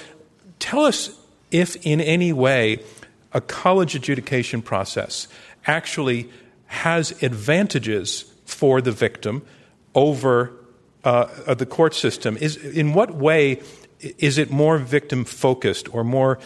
tell 0.60 0.86
us 0.86 1.18
if 1.52 1.76
in 1.86 2.02
any 2.02 2.34
way 2.34 2.80
a 3.34 3.42
college 3.42 3.96
adjudication 3.96 4.62
process 4.62 5.28
actually 5.68 6.30
has 6.68 7.12
advantages 7.22 8.26
for 8.46 8.82
the 8.82 8.92
victim 8.92 9.44
over 9.94 10.52
uh, 11.04 11.54
the 11.54 11.66
court 11.66 11.94
system, 11.94 12.38
is 12.38 12.58
in 12.58 12.94
what 12.94 13.16
way 13.16 13.62
is 14.00 14.38
it 14.38 14.52
more 14.52 14.78
victim 14.78 15.26
focused 15.26 15.94
or 15.94 16.04
more 16.04 16.40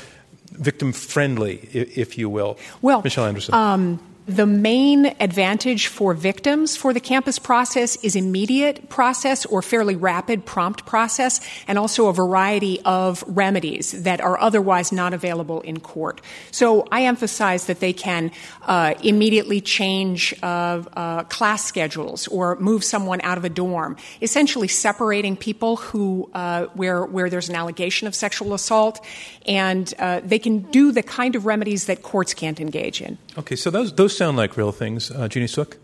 victim 0.51 0.91
friendly, 0.91 1.57
if 1.73 2.17
you 2.17 2.29
will? 2.29 2.57
Well, 2.81 3.01
Michelle 3.01 3.25
Anderson. 3.25 3.53
Um, 3.53 3.99
the 4.27 4.45
main 4.45 5.05
advantage 5.19 5.87
for 5.87 6.13
victims 6.13 6.75
for 6.75 6.93
the 6.93 6.99
campus 6.99 7.37
process 7.37 7.95
is 7.97 8.15
immediate 8.15 8.89
process 8.89 9.45
or 9.45 9.61
fairly 9.61 9.95
rapid 9.95 10.45
prompt 10.45 10.85
process 10.85 11.39
and 11.67 11.77
also 11.77 12.07
a 12.07 12.13
variety 12.13 12.81
of 12.85 13.23
remedies 13.27 13.91
that 14.03 14.21
are 14.21 14.39
otherwise 14.39 14.91
not 14.91 15.13
available 15.13 15.61
in 15.61 15.79
court. 15.79 16.21
So 16.49 16.87
I 16.91 17.03
emphasize 17.03 17.67
that 17.67 17.79
they 17.79 17.93
can 17.93 18.31
uh, 18.63 18.95
immediately 19.03 19.61
change 19.61 20.33
uh, 20.41 20.81
uh, 20.95 21.23
class 21.25 21.63
schedules 21.63 22.27
or 22.27 22.55
move 22.55 22.83
someone 22.83 23.21
out 23.21 23.37
of 23.37 23.45
a 23.45 23.49
dorm, 23.49 23.95
essentially 24.21 24.67
separating 24.67 25.37
people 25.37 25.75
who 25.77 26.29
uh, 26.33 26.65
where 26.73 27.05
where 27.05 27.29
there's 27.29 27.49
an 27.49 27.55
allegation 27.55 28.07
of 28.07 28.15
sexual 28.15 28.53
assault, 28.53 29.05
and 29.45 29.93
uh, 29.99 30.21
they 30.23 30.39
can 30.39 30.59
do 30.71 30.91
the 30.91 31.03
kind 31.03 31.35
of 31.35 31.45
remedies 31.45 31.85
that 31.85 32.01
courts 32.01 32.33
can't 32.33 32.59
engage 32.59 33.01
in. 33.01 33.17
Okay, 33.37 33.55
so 33.55 33.69
those 33.69 33.93
those 33.93 34.15
sound 34.15 34.37
like 34.37 34.57
real 34.57 34.71
things. 34.71 35.11
Uh, 35.11 35.27
Jeannie 35.27 35.47
Suk? 35.47 35.77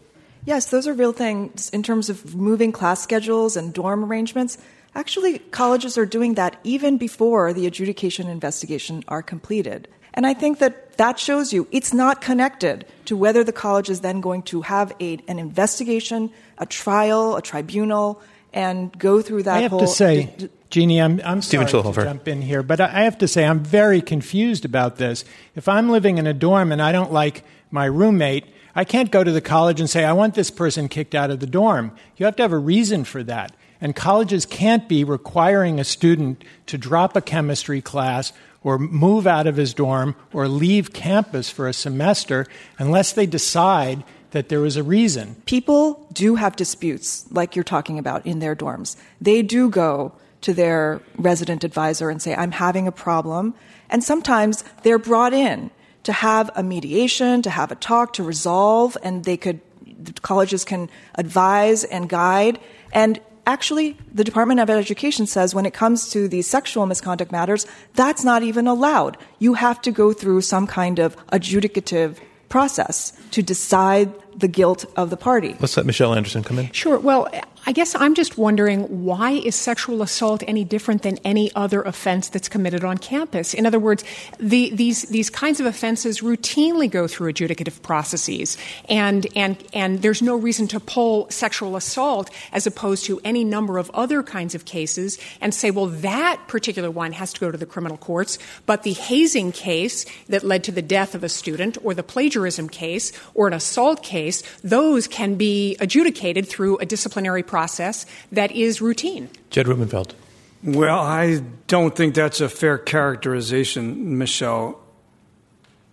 Yes, 0.46 0.72
those 0.72 0.88
are 0.88 0.94
real 0.94 1.14
things 1.14 1.70
in 1.70 1.84
terms 1.84 2.10
of 2.10 2.36
moving 2.36 2.72
class 2.72 3.02
schedules 3.02 3.56
and 3.56 3.74
dorm 3.74 4.04
arrangements. 4.04 4.58
Actually, 4.96 5.40
colleges 5.40 5.98
are 5.98 6.06
doing 6.06 6.34
that 6.36 6.60
even 6.64 6.98
before 6.98 7.54
the 7.54 7.68
adjudication 7.68 8.28
investigation 8.28 9.04
are 9.08 9.22
completed. 9.22 9.88
And 10.14 10.28
I 10.28 10.34
think 10.34 10.60
that 10.60 10.98
that 10.98 11.20
shows 11.20 11.54
you 11.54 11.68
it's 11.72 11.94
not 11.94 12.22
connected 12.22 12.86
to 13.06 13.16
whether 13.16 13.44
the 13.44 13.54
college 13.54 13.90
is 13.90 14.02
then 14.02 14.20
going 14.20 14.44
to 14.44 14.62
have 14.62 14.92
a, 15.00 15.20
an 15.28 15.40
investigation, 15.40 16.32
a 16.58 16.66
trial, 16.66 17.38
a 17.38 17.42
tribunal, 17.42 18.22
and 18.52 18.98
go 18.98 19.22
through 19.22 19.44
that 19.44 19.58
I 19.58 19.62
have 19.62 19.72
whole. 19.72 19.80
to 19.82 19.88
say, 19.88 20.34
d- 20.38 20.50
Jeannie, 20.72 21.02
I'm, 21.02 21.22
I'm 21.24 21.42
Stephen 21.42 21.68
sorry 21.68 21.84
Schulhofer. 21.84 21.96
to 21.96 22.04
jump 22.04 22.28
in 22.30 22.42
here, 22.42 22.64
but 22.64 22.80
I 22.80 23.04
have 23.04 23.18
to 23.20 23.28
say 23.28 23.46
I'm 23.46 23.60
very 23.60 24.02
confused 24.02 24.64
about 24.64 24.96
this. 24.96 25.26
If 25.54 25.68
I'm 25.68 25.90
living 25.90 26.18
in 26.18 26.26
a 26.26 26.34
dorm 26.34 26.72
and 26.72 26.82
I 26.82 26.94
don't 26.94 27.12
like 27.12 27.44
my 27.70 27.86
roommate, 27.86 28.46
I 28.74 28.86
can't 28.86 29.12
go 29.12 29.22
to 29.22 29.32
the 29.32 29.42
college 29.42 29.82
and 29.82 29.90
say, 29.90 30.06
I 30.06 30.14
want 30.14 30.34
this 30.34 30.50
person 30.50 30.88
kicked 30.88 31.14
out 31.14 31.30
of 31.30 31.42
the 31.42 31.46
dorm. 31.46 31.92
You 32.16 32.26
have 32.26 32.38
to 32.38 32.44
have 32.44 32.54
a 32.54 32.58
reason 32.58 33.04
for 33.04 33.22
that. 33.24 33.54
And 33.82 33.96
colleges 33.96 34.46
can't 34.46 34.88
be 34.88 35.04
requiring 35.04 35.80
a 35.80 35.84
student 35.84 36.44
to 36.68 36.78
drop 36.78 37.18
a 37.18 37.22
chemistry 37.22 37.82
class 37.82 38.32
or 38.64 38.78
move 38.78 39.28
out 39.28 39.48
of 39.48 39.58
his 39.58 39.74
dorm 39.74 40.16
or 40.32 40.48
leave 40.48 40.94
campus 40.94 41.50
for 41.50 41.68
a 41.68 41.74
semester 41.74 42.46
unless 42.78 43.12
they 43.12 43.26
decide 43.26 44.04
that 44.32 44.48
there 44.48 44.62
was 44.62 44.78
a 44.78 44.84
reason. 44.84 45.36
People 45.46 46.08
do 46.14 46.36
have 46.36 46.56
disputes, 46.56 47.30
like 47.32 47.56
you're 47.58 47.64
talking 47.64 48.00
about, 48.00 48.26
in 48.26 48.40
their 48.40 48.56
dorms. 48.56 48.96
They 49.20 49.42
do 49.42 49.70
go 49.70 50.14
to 50.42 50.54
their 50.54 51.02
resident 51.18 51.64
advisor 51.64 52.10
and 52.10 52.22
say, 52.22 52.36
I'm 52.36 52.52
having 52.52 52.88
a 52.88 52.92
problem. 52.92 53.54
And 53.90 54.04
sometimes 54.04 54.64
they're 54.84 55.00
brought 55.00 55.34
in 55.34 55.72
to 56.04 56.14
have 56.14 56.50
a 56.56 56.64
mediation, 56.64 57.42
to 57.44 57.50
have 57.50 57.72
a 57.72 57.76
talk, 57.76 58.14
to 58.14 58.24
resolve, 58.24 58.98
and 59.04 59.24
they 59.24 59.38
could, 59.38 59.62
the 59.86 60.14
colleges 60.22 60.66
can 60.66 60.90
advise 61.16 61.84
and 61.84 62.10
guide. 62.10 62.60
And 62.92 63.20
actually, 63.46 63.98
the 64.12 64.24
Department 64.24 64.60
of 64.60 64.70
Education 64.70 65.28
says 65.28 65.54
when 65.54 65.66
it 65.66 65.74
comes 65.74 66.10
to 66.10 66.28
these 66.28 66.48
sexual 66.48 66.86
misconduct 66.86 67.32
matters, 67.32 67.68
that's 67.94 68.24
not 68.24 68.42
even 68.44 68.68
allowed. 68.68 69.18
You 69.40 69.54
have 69.54 69.82
to 69.84 69.92
go 69.92 70.14
through 70.14 70.42
some 70.42 70.66
kind 70.66 71.00
of 71.00 71.16
adjudicative 71.28 72.18
process 72.50 73.14
to 73.32 73.42
decide 73.42 74.12
the 74.36 74.48
guilt 74.48 74.86
of 74.96 75.10
the 75.10 75.18
party. 75.18 75.56
Let's 75.60 75.78
let 75.78 75.86
Michelle 75.86 76.14
Anderson 76.14 76.44
come 76.44 76.60
in. 76.60 76.72
Sure. 76.72 77.00
Well, 77.00 77.30
I 77.66 77.74
guess 77.74 77.94
I'm 77.96 78.16
just 78.16 78.40
wondering 78.40 79.06
why 79.06 79.32
is 79.32 79.56
sexual 79.56 80.02
assault 80.02 80.44
any 80.48 80.64
different 80.64 81.04
than 81.04 81.20
any 81.24 81.54
other 81.54 81.84
offense 81.84 82.30
that's 82.30 82.50
committed 82.50 82.84
on 82.84 82.98
campus? 82.98 83.54
In 83.54 83.68
other 83.68 83.80
words, 83.80 84.04
the, 84.40 84.72
these 84.74 85.04
these 85.04 85.30
kinds 85.30 85.60
of 85.60 85.68
offenses 85.68 86.22
routinely 86.22 86.90
go 86.90 87.08
through 87.08 87.32
adjudicative 87.32 87.82
processes, 87.84 88.58
and 88.90 89.28
and 89.36 89.64
and 89.74 90.02
there's 90.02 90.24
no 90.24 90.36
reason 90.36 90.68
to 90.70 90.80
pull 90.80 91.30
sexual 91.30 91.76
assault 91.76 92.32
as 92.52 92.66
opposed 92.66 93.06
to 93.06 93.22
any 93.24 93.44
number 93.44 93.78
of 93.78 93.92
other 93.92 94.24
kinds 94.24 94.56
of 94.56 94.66
cases 94.66 95.20
and 95.40 95.54
say, 95.54 95.70
well, 95.70 95.88
that 95.88 96.42
particular 96.48 96.90
one 96.90 97.12
has 97.12 97.32
to 97.34 97.40
go 97.40 97.52
to 97.52 97.58
the 97.58 97.66
criminal 97.68 97.98
courts, 97.98 98.40
but 98.66 98.82
the 98.82 98.94
hazing 98.94 99.52
case 99.52 100.06
that 100.30 100.44
led 100.44 100.64
to 100.64 100.72
the 100.72 100.82
death 100.82 101.14
of 101.14 101.24
a 101.24 101.30
student, 101.30 101.78
or 101.84 101.94
the 101.94 102.04
plagiarism 102.04 102.68
case, 102.68 103.12
or 103.36 103.48
an 103.48 103.54
assault 103.54 104.02
case, 104.02 104.21
those 104.64 105.08
can 105.08 105.36
be 105.36 105.76
adjudicated 105.80 106.48
through 106.48 106.78
a 106.78 106.86
disciplinary 106.86 107.44
process 107.44 108.06
that 108.32 108.52
is 108.52 108.82
routine. 108.82 109.30
Jed 109.50 109.68
Rubenfeld. 109.68 110.16
Well, 110.64 111.00
I 111.00 111.42
don't 111.68 111.96
think 111.96 112.14
that's 112.14 112.40
a 112.40 112.48
fair 112.48 112.78
characterization, 112.78 114.18
Michelle. 114.18 114.80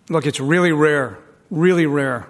Look, 0.09 0.27
it's 0.27 0.39
really 0.39 0.71
rare, 0.71 1.17
really 1.49 1.87
rare 1.87 2.27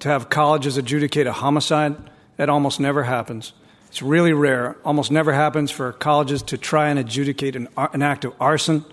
to 0.00 0.08
have 0.08 0.28
colleges 0.28 0.76
adjudicate 0.76 1.26
a 1.26 1.32
homicide. 1.32 1.96
That 2.36 2.48
almost 2.48 2.80
never 2.80 3.02
happens. 3.02 3.52
It's 3.88 4.02
really 4.02 4.32
rare. 4.32 4.76
Almost 4.84 5.10
never 5.10 5.32
happens 5.32 5.70
for 5.70 5.92
colleges 5.92 6.42
to 6.44 6.58
try 6.58 6.90
and 6.90 6.98
adjudicate 6.98 7.56
an, 7.56 7.68
an 7.76 8.02
act 8.02 8.24
of 8.24 8.34
arson. 8.40 8.84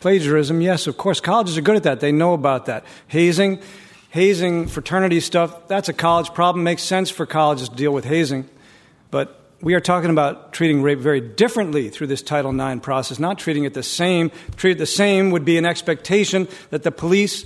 Plagiarism, 0.00 0.60
yes, 0.60 0.86
of 0.86 0.96
course, 0.96 1.20
colleges 1.20 1.58
are 1.58 1.62
good 1.62 1.76
at 1.76 1.82
that. 1.84 2.00
They 2.00 2.12
know 2.12 2.32
about 2.34 2.66
that. 2.66 2.84
Hazing, 3.08 3.60
hazing, 4.10 4.68
fraternity 4.68 5.20
stuff, 5.20 5.68
that's 5.68 5.88
a 5.88 5.92
college 5.92 6.32
problem. 6.34 6.64
Makes 6.64 6.82
sense 6.82 7.10
for 7.10 7.26
colleges 7.26 7.68
to 7.68 7.76
deal 7.76 7.92
with 7.92 8.04
hazing. 8.04 8.48
But 9.10 9.40
we 9.60 9.74
are 9.74 9.80
talking 9.80 10.10
about 10.10 10.52
treating 10.52 10.82
rape 10.82 10.98
very 10.98 11.20
differently 11.20 11.88
through 11.88 12.06
this 12.06 12.22
Title 12.22 12.58
IX 12.58 12.80
process, 12.80 13.18
not 13.18 13.38
treating 13.38 13.64
it 13.64 13.74
the 13.74 13.82
same. 13.82 14.30
Treat 14.56 14.72
it 14.72 14.78
the 14.78 14.86
same 14.86 15.30
would 15.30 15.44
be 15.44 15.58
an 15.58 15.66
expectation 15.66 16.48
that 16.70 16.84
the 16.84 16.92
police 16.92 17.44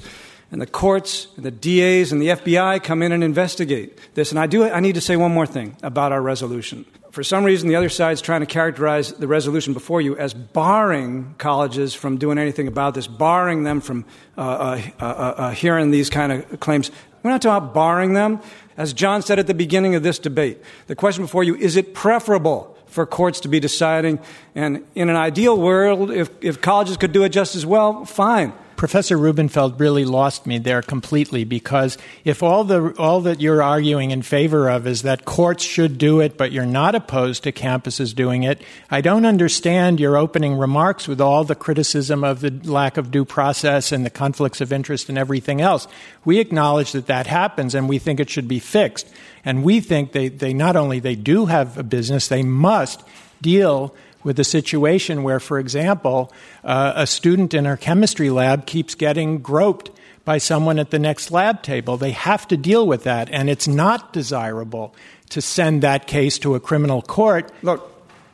and 0.53 0.61
the 0.61 0.67
courts 0.67 1.29
and 1.37 1.45
the 1.45 1.51
DAs 1.51 2.13
and 2.13 2.21
the 2.21 2.29
FBI 2.29 2.85
come 2.85 3.03
in 3.03 3.11
and 3.11 3.25
investigate 3.25 3.99
this. 4.15 4.31
And 4.31 4.39
I, 4.39 4.47
do, 4.47 4.65
I 4.65 4.81
need 4.81 4.95
to 4.95 5.01
say 5.01 5.17
one 5.17 5.33
more 5.33 5.47
thing 5.47 5.77
about 5.83 6.13
our 6.13 6.21
resolution. 6.21 6.85
For 7.11 7.25
some 7.25 7.45
reason, 7.45 7.69
the 7.69 7.77
other 7.77 7.89
side 7.89 8.13
is 8.13 8.21
trying 8.21 8.41
to 8.41 8.47
characterize 8.47 9.13
the 9.13 9.27
resolution 9.27 9.73
before 9.73 10.01
you 10.01 10.17
as 10.17 10.33
barring 10.33 11.35
colleges 11.39 11.95
from 11.95 12.19
doing 12.19 12.39
anything 12.39 12.69
about 12.69 12.95
this, 12.95 13.07
barring 13.07 13.65
them 13.65 13.81
from 13.81 14.05
uh, 14.37 14.41
uh, 14.41 14.83
uh, 15.01 15.05
uh 15.05 15.51
hearing 15.51 15.91
these 15.91 16.09
kind 16.09 16.33
of 16.33 16.61
claims. 16.61 16.91
We're 17.23 17.31
not 17.31 17.43
talking 17.43 17.65
about 17.65 17.75
barring 17.75 18.15
them. 18.15 18.41
As 18.77 18.93
John 18.93 19.23
said 19.23 19.39
at 19.39 19.47
the 19.47 19.55
beginning 19.55 19.95
of 19.95 20.03
this 20.03 20.19
debate, 20.19 20.63
the 20.87 20.97
question 20.97 21.25
before 21.25 21.45
you 21.45 21.55
is 21.55 21.77
it 21.77 21.95
preferable 21.95 22.77
for 22.87 23.07
courts 23.07 23.41
to 23.41 23.49
be 23.49 23.61
deciding? 23.61 24.19
And 24.55 24.85
in 24.95 25.09
an 25.09 25.17
ideal 25.17 25.59
world, 25.59 26.11
if, 26.11 26.31
if 26.41 26.61
colleges 26.61 26.97
could 26.97 27.13
do 27.13 27.25
it 27.25 27.31
just 27.31 27.57
as 27.57 27.65
well, 27.65 28.05
fine. 28.05 28.53
Professor 28.83 29.17
Rubenfeld 29.17 29.79
really 29.79 30.05
lost 30.05 30.45
me 30.45 30.59
there 30.59 30.83
completely 30.83 31.45
because 31.45 31.97
if 32.25 32.43
all 32.43 32.65
the 32.65 32.93
all 32.99 33.21
that 33.21 33.41
you're 33.41 33.63
arguing 33.63 34.11
in 34.11 34.23
favor 34.23 34.69
of 34.69 34.89
is 34.89 35.03
that 35.03 35.25
courts 35.25 35.63
should 35.63 35.99
do 35.99 36.19
it, 36.19 36.37
but 36.37 36.51
you're 36.51 36.67
not 36.67 36.97
opposed 36.97 37.45
to 37.45 37.53
campuses 37.53 38.13
doing 38.13 38.43
it, 38.43 38.61
I 38.91 39.01
don't 39.01 39.25
understand 39.25 40.01
your 40.01 40.17
opening 40.17 40.55
remarks 40.59 41.07
with 41.07 41.21
all 41.21 41.45
the 41.45 41.55
criticism 41.55 42.25
of 42.25 42.41
the 42.41 42.51
lack 42.65 42.97
of 42.97 43.13
due 43.13 43.25
process 43.25 43.93
and 43.93 44.05
the 44.05 44.11
conflicts 44.11 44.61
of 44.61 44.73
interest 44.73 45.09
and 45.09 45.17
everything 45.17 45.61
else. 45.61 45.87
We 46.25 46.41
acknowledge 46.41 46.91
that 46.91 47.07
that 47.07 47.29
happens, 47.29 47.77
and 47.77 47.89
we 47.89 48.01
think 48.01 48.19
it 48.19 48.31
should 48.31 48.49
be 48.49 48.59
fixed. 48.59 49.09
And 49.45 49.63
we 49.63 49.79
think 49.79 50.11
they, 50.11 50.27
they 50.29 50.53
not 50.53 50.75
only 50.75 50.99
they 50.99 51.15
do 51.15 51.47
have 51.47 51.79
a 51.79 51.85
business, 51.85 52.27
they 52.27 52.43
must 52.43 53.01
deal 53.41 53.95
with 54.25 54.39
a 54.39 54.45
situation 54.45 55.23
where, 55.23 55.41
for 55.41 55.59
example, 55.59 56.33
uh, 56.65 56.93
a 56.97 57.07
student 57.07 57.55
in 57.55 57.67
our 57.67 57.77
chemistry 57.77 58.31
lab 58.31 58.67
keeps 58.67 58.95
getting 58.95 59.39
groped 59.39 59.91
by 60.25 60.39
someone 60.39 60.79
at 60.79 60.91
the 60.91 60.99
next 60.99 61.31
lab 61.31 61.63
table. 61.63 61.97
They 61.97 62.13
have 62.13 62.47
to 62.49 62.57
deal 62.57 62.87
with 62.87 63.05
that, 63.05 63.29
and 63.31 63.51
it's 63.51 63.67
not 63.67 64.13
desirable 64.13 64.95
to 65.31 65.41
send 65.41 65.83
that 65.83 66.07
case 66.07 66.39
to 66.41 66.55
a 66.55 66.61
criminal 66.61 67.03
court. 67.03 67.51
Look, 67.63 67.89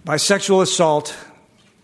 by 0.05 0.17
sexual 0.17 0.61
assault, 0.61 1.17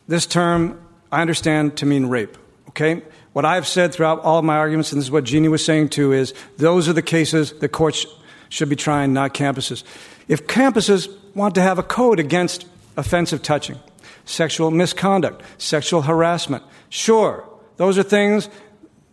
this 0.09 0.27
term 0.27 0.81
I 1.11 1.21
understand 1.21 1.77
to 1.79 1.87
mean 1.87 2.07
rape, 2.07 2.37
okay? 2.71 3.03
What 3.33 3.45
I've 3.45 3.67
said 3.67 3.93
throughout 3.93 4.21
all 4.21 4.39
of 4.39 4.45
my 4.45 4.57
arguments, 4.57 4.93
and 4.93 5.01
this 5.01 5.07
is 5.07 5.11
what 5.11 5.25
Jeannie 5.25 5.49
was 5.49 5.65
saying 5.65 5.91
too, 5.91 6.13
is 6.13 6.35
those 6.57 6.89
are 6.89 6.93
the 6.93 7.03
cases 7.03 7.53
the 7.53 7.69
courts 7.69 8.07
should 8.49 8.69
be 8.69 8.77
trying, 8.77 9.13
not 9.13 9.35
campuses. 9.35 9.85
If 10.29 10.47
campuses 10.47 11.09
want 11.35 11.55
to 11.57 11.61
have 11.61 11.79
a 11.79 11.83
code 11.83 12.19
against 12.19 12.67
offensive 12.97 13.43
touching, 13.43 13.79
sexual 14.25 14.71
misconduct, 14.71 15.43
sexual 15.59 16.03
harassment. 16.03 16.63
Sure, 16.89 17.49
those 17.77 17.99
are 17.99 18.03
things 18.03 18.49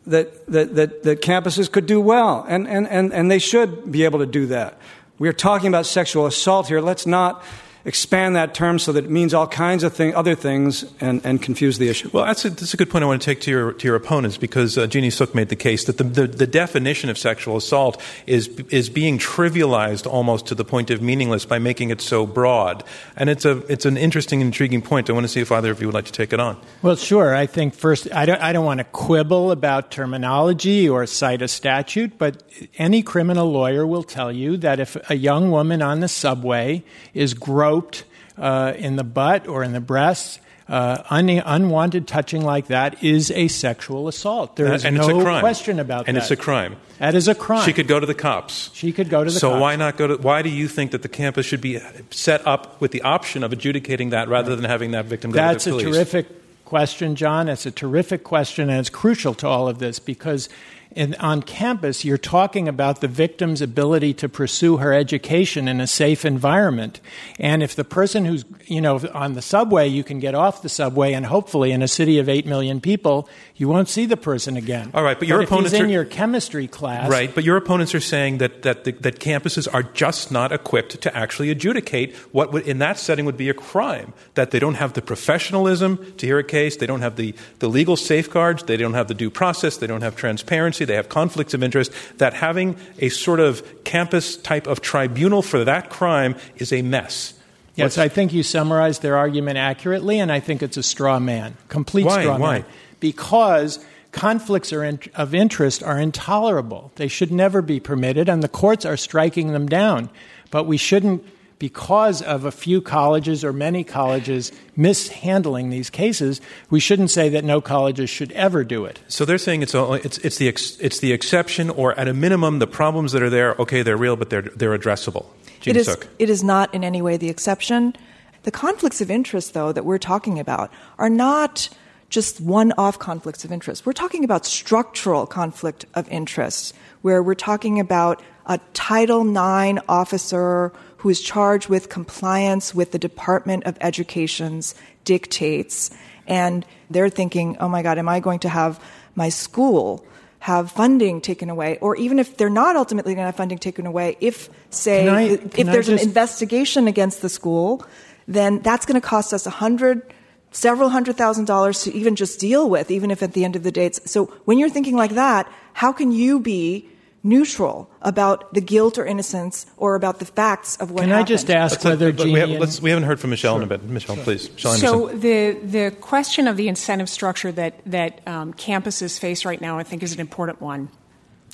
that, 0.06 0.46
that, 0.48 0.76
that, 0.76 1.04
that 1.04 1.22
campuses 1.22 1.72
could 1.72 1.86
do 1.86 2.02
well, 2.02 2.46
and, 2.48 2.68
and, 2.68 2.88
and, 2.88 3.14
and 3.14 3.30
they 3.30 3.40
should 3.40 3.92
be 3.92 4.04
able 4.04 4.20
to 4.20 4.26
do 4.26 4.48
that. 4.48 4.78
We 5.20 5.30
are 5.30 5.34
talking 5.34 5.68
about 5.68 5.86
sexual 5.86 6.26
assault 6.26 6.68
here. 6.68 6.82
Let's 6.82 7.06
not 7.06 7.44
expand 7.86 8.36
that 8.36 8.54
term 8.54 8.78
so 8.80 8.92
that 8.92 9.06
it 9.06 9.10
means 9.10 9.34
all 9.34 9.48
kinds 9.48 9.84
of 9.84 9.94
thing, 9.94 10.14
other 10.16 10.36
things 10.36 10.86
and, 11.02 11.26
and 11.26 11.42
confuse 11.42 11.78
the 11.78 11.90
issue. 11.90 12.10
Well, 12.14 12.26
that's 12.26 12.46
a, 12.46 12.50
that's 12.50 12.74
a 12.74 12.78
good 12.78 12.90
point 12.90 13.04
I 13.04 13.08
want 13.08 13.22
to 13.22 13.26
take 13.26 13.42
to 13.42 13.52
your, 13.52 13.74
to 13.74 13.88
your 13.88 13.96
opponents 13.96 14.38
because 14.38 14.78
uh, 14.78 14.88
Jeannie 14.88 15.10
Suk 15.10 15.34
made 15.34 15.50
the 15.50 15.56
case 15.56 15.86
that 15.86 15.98
the, 15.98 16.04
the, 16.04 16.28
the, 16.28 16.52
definition 16.52 17.10
of 17.10 17.18
sexual 17.18 17.56
assault 17.58 18.02
is, 18.28 18.48
is 18.70 18.90
being 18.90 19.18
trivialized 19.18 20.06
almost 20.06 20.48
to 20.48 20.56
the 20.56 20.66
point 20.66 20.92
of 20.92 21.02
meaningless 21.02 21.46
by 21.46 21.60
making 21.60 21.90
it 21.90 22.02
so 22.02 22.26
broad. 22.26 22.84
And 23.16 23.30
it's, 23.30 23.46
a, 23.46 23.58
it's 23.72 23.86
an 23.86 23.98
interesting, 23.98 24.42
intriguing 24.42 24.82
point. 24.82 25.10
I 25.10 25.14
want 25.14 25.24
to 25.24 25.30
see 25.30 25.40
if 25.40 25.52
either 25.52 25.72
of 25.72 25.80
you 25.80 25.88
would 25.88 25.94
like 25.94 26.06
to 26.06 26.12
take 26.12 26.34
it 26.34 26.40
on. 26.40 26.60
Well, 26.82 26.98
sure. 26.98 27.34
I 27.34 27.46
think 27.46 27.74
first, 27.74 28.12
I 28.14 28.26
don't, 28.26 28.42
I 28.42 28.52
don't 28.54 28.66
want 28.66 28.80
to 28.80 28.84
quibble 28.84 29.52
about 29.52 29.92
terminology 29.92 30.88
or 30.90 31.06
cite 31.08 31.42
a 31.42 31.48
statute, 31.48 32.18
but 32.18 32.44
any 32.78 33.02
criminal 33.02 33.50
lawyer 33.50 33.88
will 33.88 34.04
tell 34.04 34.32
you 34.32 34.58
that 34.58 34.80
if 34.80 34.98
a 35.10 35.16
young 35.16 35.52
woman 35.52 35.82
on 35.82 36.02
the 36.02 36.08
subway 36.08 36.84
is 37.14 37.34
gross 37.34 37.71
groped 37.72 38.04
uh, 38.38 38.74
in 38.78 38.96
the 38.96 39.04
butt 39.04 39.48
or 39.48 39.64
in 39.64 39.74
the 39.74 39.80
breasts, 39.80 40.40
uh, 40.68 41.04
un- 41.10 41.30
unwanted 41.30 42.08
touching 42.08 42.44
like 42.44 42.68
that 42.68 43.04
is 43.04 43.32
a 43.32 43.48
sexual 43.48 44.08
assault. 44.08 44.56
There 44.56 44.74
is 44.74 44.86
and 44.86 44.96
no 44.96 45.40
question 45.40 45.80
about 45.80 46.08
and 46.08 46.08
that. 46.08 46.10
And 46.10 46.18
it's 46.18 46.32
a 46.32 46.36
crime. 46.36 46.78
That 47.00 47.16
is 47.16 47.28
a 47.28 47.36
crime. 47.36 47.66
She 47.66 47.74
could 47.74 47.88
go 47.88 48.00
to 48.00 48.06
the 48.06 48.14
cops. 48.14 48.70
She 48.74 48.92
could 48.92 49.10
go 49.10 49.24
to 49.24 49.30
the 49.30 49.40
so 49.40 49.50
cops. 49.50 49.58
So 49.58 49.62
why 49.62 49.76
not 49.76 49.98
go 49.98 50.08
to? 50.08 50.16
Why 50.18 50.42
do 50.42 50.50
you 50.50 50.68
think 50.68 50.92
that 50.92 51.02
the 51.02 51.10
campus 51.10 51.46
should 51.46 51.62
be 51.62 51.80
set 52.10 52.46
up 52.48 52.80
with 52.80 52.92
the 52.92 53.02
option 53.02 53.44
of 53.44 53.52
adjudicating 53.52 54.12
that 54.12 54.30
rather 54.30 54.56
than 54.56 54.66
having 54.66 54.92
that 54.92 55.06
victim 55.06 55.32
go 55.32 55.38
That's 55.38 55.66
to 55.66 55.72
the 55.72 55.76
police? 55.78 55.96
That's 55.96 56.10
a 56.10 56.14
terrific 56.14 56.64
question, 56.64 57.16
John. 57.16 57.50
It's 57.50 57.66
a 57.66 57.72
terrific 57.72 58.24
question, 58.24 58.70
and 58.70 58.80
it's 58.80 58.90
crucial 58.90 59.34
to 59.36 59.48
all 59.48 59.68
of 59.68 59.80
this 59.80 60.00
because 60.00 60.48
in, 60.96 61.16
on 61.16 61.42
campus, 61.42 62.04
you're 62.04 62.18
talking 62.18 62.68
about 62.68 63.02
the 63.02 63.08
victim's 63.08 63.62
ability 63.62 64.14
to 64.16 64.28
pursue 64.28 64.78
her 64.78 64.94
education 64.94 65.68
in 65.68 65.80
a 65.80 65.88
safe 65.88 66.26
environment. 66.26 67.00
And 67.40 67.64
if 67.64 67.76
the 67.76 67.84
person 67.84 68.26
who's, 68.26 68.44
you 68.66 68.82
know, 68.82 69.00
on 69.14 69.34
the 69.34 69.42
subway, 69.42 69.88
you 69.88 70.04
can 70.04 70.20
get 70.20 70.36
off 70.36 70.62
the 70.62 70.70
subway, 70.70 71.14
and 71.14 71.26
hopefully 71.26 71.72
in 71.72 71.82
a 71.82 71.88
city 71.88 72.20
of 72.20 72.28
8 72.28 72.46
million 72.46 72.82
people, 72.82 73.30
you 73.56 73.68
won't 73.70 73.88
see 73.88 74.06
the 74.06 74.18
person 74.18 74.58
again. 74.58 74.92
All 74.94 75.04
right, 75.04 75.18
but 75.18 75.28
your 75.28 75.40
but 75.40 75.48
opponents 75.48 75.74
if 75.74 75.78
he's 75.78 75.82
are, 75.82 75.86
in 75.86 75.92
your 75.92 76.06
chemistry 76.06 76.68
class. 76.68 77.10
Right, 77.10 77.34
but 77.34 77.44
your 77.44 77.58
opponents 77.58 77.96
are 77.96 78.02
saying 78.02 78.40
that, 78.40 78.64
that, 78.64 78.84
the, 78.84 78.92
that 78.94 79.20
campuses 79.20 79.74
are 79.74 79.84
just 79.84 80.32
not 80.32 80.52
equipped 80.52 81.02
to 81.02 81.16
actually 81.16 81.52
adjudicate 81.52 82.16
what 82.32 82.52
would, 82.52 82.68
in 82.68 82.80
that 82.80 82.98
setting 82.98 83.26
would 83.26 83.38
be 83.38 83.50
a 83.50 83.54
crime. 83.54 84.14
That 84.34 84.52
they 84.52 84.60
don't 84.60 84.76
have 84.76 84.94
the 84.94 85.02
professionalism 85.02 86.14
to 86.18 86.26
hear 86.26 86.40
a 86.40 86.44
case, 86.44 86.78
they 86.78 86.88
don't 86.88 87.02
have 87.02 87.16
the, 87.16 87.34
the 87.60 87.70
legal 87.70 87.96
safeguards, 87.96 88.64
they 88.64 88.78
don't 88.78 88.94
have 88.94 89.08
the 89.08 89.14
due 89.14 89.30
process, 89.30 89.78
they 89.78 89.88
don't 89.88 90.02
have 90.02 90.16
transparency 90.16 90.81
they 90.86 90.96
have 90.96 91.10
conflicts 91.10 91.54
of 91.54 91.64
interest, 91.64 91.92
that 92.18 92.34
having 92.34 92.78
a 93.00 93.10
sort 93.10 93.40
of 93.40 93.84
campus 93.84 94.38
type 94.38 94.68
of 94.68 94.82
tribunal 94.82 95.42
for 95.42 95.64
that 95.66 95.90
crime 95.90 96.36
is 96.58 96.72
a 96.72 96.82
mess. 96.82 97.34
Yes, 97.76 97.86
What's, 97.86 97.98
I 97.98 98.08
think 98.10 98.34
you 98.34 98.44
summarized 98.44 99.02
their 99.02 99.16
argument 99.16 99.58
accurately, 99.58 100.20
and 100.20 100.32
I 100.32 100.40
think 100.40 100.62
it's 100.62 100.78
a 100.78 100.84
straw 100.84 101.20
man, 101.20 101.56
complete 101.70 102.06
why? 102.06 102.22
straw 102.22 102.38
why? 102.38 102.60
man. 102.60 102.66
Because 103.00 103.84
conflicts 104.12 104.74
of 104.74 105.34
interest 105.34 105.82
are 105.82 105.98
intolerable. 105.98 106.92
They 106.96 107.08
should 107.08 107.32
never 107.32 107.62
be 107.62 107.80
permitted, 107.80 108.28
and 108.28 108.44
the 108.44 108.50
courts 108.50 108.86
are 108.86 108.98
striking 108.98 109.54
them 109.54 109.68
down. 109.68 110.10
But 110.52 110.66
we 110.66 110.78
shouldn't 110.78 111.24
because 111.62 112.24
of 112.24 112.44
a 112.44 112.52
few 112.52 112.82
colleges 112.82 113.46
or 113.46 113.54
many 113.54 113.84
colleges 113.84 114.52
mishandling 114.76 115.70
these 115.70 115.92
cases, 115.92 116.42
we 116.72 116.80
shouldn't 116.80 117.12
say 117.12 117.30
that 117.30 117.44
no 117.44 117.62
colleges 117.62 118.10
should 118.10 118.32
ever 118.32 118.64
do 118.64 118.84
it. 118.84 119.00
So 119.08 119.26
they're 119.26 119.38
saying 119.38 119.62
it's, 119.62 119.76
only, 119.76 120.02
it's, 120.02 120.18
it's, 120.18 120.38
the, 120.38 120.48
ex, 120.48 120.76
it's 120.80 121.02
the 121.02 121.12
exception, 121.12 121.70
or 121.70 121.94
at 122.00 122.08
a 122.08 122.16
minimum, 122.16 122.58
the 122.58 122.66
problems 122.66 123.12
that 123.12 123.22
are 123.22 123.30
there, 123.30 123.54
okay, 123.60 123.84
they're 123.84 123.96
real, 123.96 124.16
but 124.16 124.32
they're, 124.32 124.42
they're 124.42 124.76
addressable. 124.76 125.28
It 125.64 125.78
is, 125.78 125.96
it 126.18 126.32
is 126.32 126.44
not 126.44 126.74
in 126.74 126.84
any 126.84 127.00
way 127.04 127.18
the 127.18 127.30
exception. 127.30 127.96
The 128.42 128.52
conflicts 128.52 129.00
of 129.00 129.12
interest, 129.12 129.54
though, 129.54 129.72
that 129.72 129.86
we're 129.86 130.00
talking 130.00 130.40
about 130.40 130.74
are 130.98 131.12
not 131.12 131.70
just 132.10 132.42
one 132.42 132.74
off 132.76 132.98
conflicts 132.98 133.46
of 133.46 133.52
interest. 133.52 133.86
We're 133.86 133.94
talking 133.94 134.24
about 134.24 134.48
structural 134.48 135.28
conflict 135.28 135.86
of 135.94 136.10
interest, 136.10 136.74
where 137.04 137.22
we're 137.22 137.36
talking 137.36 137.80
about 137.80 138.20
a 138.48 138.60
Title 138.74 139.22
IX 139.22 139.80
officer 139.88 140.74
who 141.02 141.10
is 141.10 141.20
charged 141.20 141.68
with 141.68 141.90
compliance 141.90 142.76
with 142.76 142.92
the 142.92 143.00
Department 143.00 143.64
of 143.64 143.76
Education's 143.82 144.76
dictates. 145.04 145.90
And 146.28 146.64
they're 146.92 147.10
thinking, 147.10 147.58
oh 147.60 147.68
my 147.68 147.82
God, 147.82 147.98
am 147.98 148.08
I 148.08 148.20
going 148.20 148.38
to 148.40 148.50
have 148.50 148.80
my 149.16 149.30
school 149.30 150.06
have 150.38 150.72
funding 150.72 151.20
taken 151.20 151.50
away? 151.50 151.80
Or 151.82 151.96
even 151.96 152.20
if 152.20 152.38
they're 152.38 152.52
not 152.52 152.76
ultimately 152.76 153.16
going 153.16 153.24
to 153.24 153.30
have 153.30 153.36
funding 153.36 153.58
taken 153.58 153.88
away, 153.88 154.16
if, 154.22 154.48
say, 154.70 155.10
I, 155.10 155.22
if 155.22 155.66
there's 155.66 155.88
just... 155.88 156.04
an 156.04 156.08
investigation 156.08 156.88
against 156.88 157.24
the 157.24 157.30
school, 157.30 157.84
then 158.28 158.60
that's 158.60 158.86
going 158.86 159.02
to 159.02 159.06
cost 159.06 159.34
us 159.34 159.48
a 159.48 159.50
hundred 159.50 160.14
several 160.52 160.90
hundred 160.90 161.18
thousand 161.18 161.46
dollars 161.46 161.82
to 161.84 161.94
even 161.96 162.16
just 162.16 162.40
deal 162.40 162.70
with, 162.70 162.92
even 162.92 163.10
if 163.10 163.24
at 163.24 163.34
the 163.34 163.44
end 163.44 163.56
of 163.56 163.64
the 163.64 163.72
day 163.72 163.88
it's 163.88 164.12
so 164.12 164.26
when 164.46 164.60
you're 164.60 164.70
thinking 164.70 164.96
like 164.96 165.12
that, 165.12 165.52
how 165.74 165.92
can 165.92 166.12
you 166.12 166.40
be 166.40 166.88
neutral 167.24 167.90
about 168.02 168.54
the 168.54 168.62
guilt 168.62 168.98
or 168.98 169.06
innocence 169.06 169.66
or 169.78 169.96
about 169.96 170.20
the 170.20 170.26
facts 170.26 170.76
of 170.78 170.92
what 170.92 171.02
Can 171.02 171.10
happened. 171.10 171.26
I 171.26 171.28
just 171.28 171.50
ask 171.50 171.74
Let's 171.74 171.86
whether 171.86 172.12
but 172.12 172.26
we, 172.26 172.34
have, 172.34 172.50
let's, 172.50 172.82
we 172.82 172.90
haven't 172.90 173.06
heard 173.06 173.20
from 173.20 173.30
Michelle 173.30 173.58
in 173.58 173.64
a 173.64 173.68
bit. 173.68 173.84
Michelle, 173.84 174.18
please. 174.18 174.52
Michelle 174.52 174.74
So 174.78 175.08
the 175.10 175.52
the 175.64 175.96
question 176.02 176.48
of 176.48 176.58
the 176.58 176.68
incentive 176.68 177.10
structure 177.10 177.52
that 177.52 177.82
that 177.86 178.28
um, 178.28 178.54
campuses 178.54 179.20
face 179.20 179.46
right 179.46 179.62
now, 179.62 179.78
I 179.78 179.84
think, 179.84 180.04
is 180.04 180.14
an 180.14 180.20
important 180.20 180.62
one. 180.62 180.90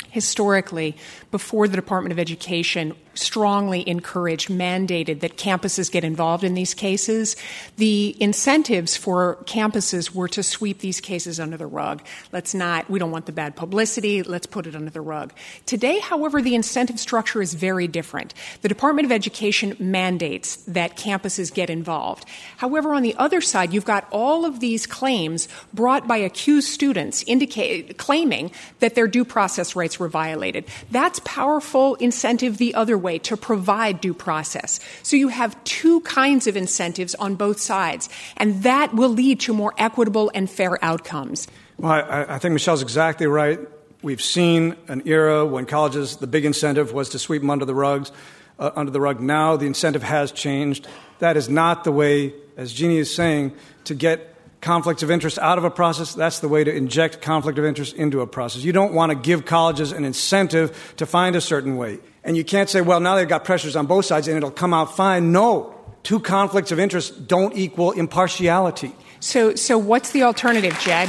Historically, 0.10 0.95
before 1.32 1.67
the 1.67 1.75
Department 1.75 2.13
of 2.13 2.19
Education 2.19 2.93
strongly 3.17 3.88
encouraged, 3.88 4.49
mandated 4.49 5.19
that 5.21 5.38
campuses 5.38 5.91
get 5.91 6.03
involved 6.03 6.43
in 6.43 6.53
these 6.53 6.73
cases, 6.73 7.36
the 7.77 8.15
incentives 8.19 8.95
for 8.95 9.38
campuses 9.45 10.12
were 10.12 10.27
to 10.27 10.43
sweep 10.43 10.80
these 10.80 11.01
cases 11.01 11.39
under 11.39 11.58
the 11.58 11.65
rug. 11.65 12.03
Let's 12.32 12.53
not, 12.53 12.89
we 12.89 12.99
don't 12.99 13.12
want 13.12 13.25
the 13.25 13.32
bad 13.32 13.56
publicity, 13.56 14.23
let's 14.23 14.45
put 14.45 14.67
it 14.67 14.75
under 14.75 14.89
the 14.89 15.01
rug. 15.01 15.34
Today, 15.65 15.99
however, 15.99 16.41
the 16.41 16.56
incentive 16.56 16.99
structure 16.99 17.41
is 17.41 17.53
very 17.53 17.88
different. 17.88 18.34
The 18.62 18.69
Department 18.69 19.06
of 19.06 19.12
Education 19.12 19.75
mandates 19.80 20.58
that 20.67 20.97
campuses 20.97 21.53
get 21.53 21.69
involved. 21.69 22.25
However, 22.58 22.93
on 22.93 23.03
the 23.03 23.15
other 23.15 23.41
side, 23.41 23.73
you've 23.73 23.86
got 23.86 24.08
all 24.12 24.45
of 24.45 24.60
these 24.60 24.86
claims 24.86 25.47
brought 25.73 26.08
by 26.08 26.17
accused 26.17 26.69
students 26.69 27.23
indicate, 27.27 27.97
claiming 27.97 28.51
that 28.80 28.95
their 28.95 29.08
due 29.08 29.25
process 29.25 29.75
rights 29.75 29.99
were 29.99 30.10
violated. 30.10 30.65
That's 30.91 31.19
powerful 31.23 31.95
incentive 31.95 32.58
the 32.58 32.75
other 32.75 32.97
way 32.97 33.06
to 33.15 33.37
provide 33.37 34.01
due 34.01 34.13
process. 34.13 34.79
So 35.03 35.15
you 35.15 35.29
have 35.29 35.55
two 35.63 36.01
kinds 36.01 36.47
of 36.47 36.57
incentives 36.57 37.15
on 37.15 37.35
both 37.35 37.59
sides, 37.59 38.09
and 38.35 38.63
that 38.63 38.93
will 38.93 39.09
lead 39.09 39.39
to 39.41 39.53
more 39.53 39.73
equitable 39.77 40.31
and 40.35 40.49
fair 40.49 40.77
outcomes. 40.83 41.47
Well, 41.77 41.91
I, 41.91 42.35
I 42.35 42.39
think 42.39 42.53
Michelle's 42.53 42.81
exactly 42.81 43.27
right. 43.27 43.59
We've 44.01 44.21
seen 44.21 44.75
an 44.87 45.03
era 45.05 45.45
when 45.45 45.65
colleges, 45.65 46.17
the 46.17 46.27
big 46.27 46.45
incentive 46.45 46.93
was 46.93 47.09
to 47.09 47.19
sweep 47.19 47.41
them 47.41 47.49
under 47.49 47.65
the 47.65 47.73
rugs, 47.73 48.11
uh, 48.59 48.71
under 48.75 48.91
the 48.91 49.01
rug. 49.01 49.19
Now 49.19 49.57
the 49.57 49.65
incentive 49.65 50.03
has 50.03 50.31
changed. 50.31 50.87
That 51.19 51.37
is 51.37 51.49
not 51.49 51.83
the 51.83 51.91
way, 51.91 52.33
as 52.57 52.73
Jeannie 52.73 52.97
is 52.97 53.13
saying, 53.13 53.53
to 53.85 53.95
get 53.95 54.35
conflicts 54.61 55.03
of 55.03 55.11
interest 55.11 55.37
out 55.39 55.57
of 55.57 55.63
a 55.63 55.69
process. 55.69 56.13
That's 56.13 56.39
the 56.39 56.47
way 56.47 56.63
to 56.63 56.73
inject 56.73 57.21
conflict 57.21 57.57
of 57.59 57.65
interest 57.65 57.95
into 57.95 58.21
a 58.21 58.27
process. 58.27 58.63
You 58.63 58.73
don't 58.73 58.93
want 58.93 59.11
to 59.11 59.15
give 59.15 59.45
colleges 59.45 59.91
an 59.91 60.03
incentive 60.03 60.93
to 60.97 61.05
find 61.05 61.35
a 61.35 61.41
certain 61.41 61.77
way. 61.77 61.99
And 62.27 62.35
you 62.35 62.43
can't 62.43 62.69
say, 62.69 62.81
well, 62.81 62.99
now 62.99 63.15
they've 63.15 63.27
got 63.27 63.45
pressures 63.45 63.77
on 63.77 63.85
both 63.85 64.03
sides 64.03 64.27
and 64.27 64.35
it'll 64.35 64.51
come 64.51 64.73
out 64.73 64.97
fine. 64.97 65.31
No. 65.31 65.73
Two 66.03 66.19
conflicts 66.19 66.73
of 66.73 66.79
interest 66.79 67.25
don't 67.25 67.55
equal 67.57 67.93
impartiality. 67.93 68.91
So, 69.21 69.55
so 69.55 69.77
what's 69.77 70.11
the 70.11 70.23
alternative, 70.23 70.77
Jed? 70.79 71.07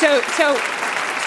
So, 0.00 0.20
so, 0.22 0.56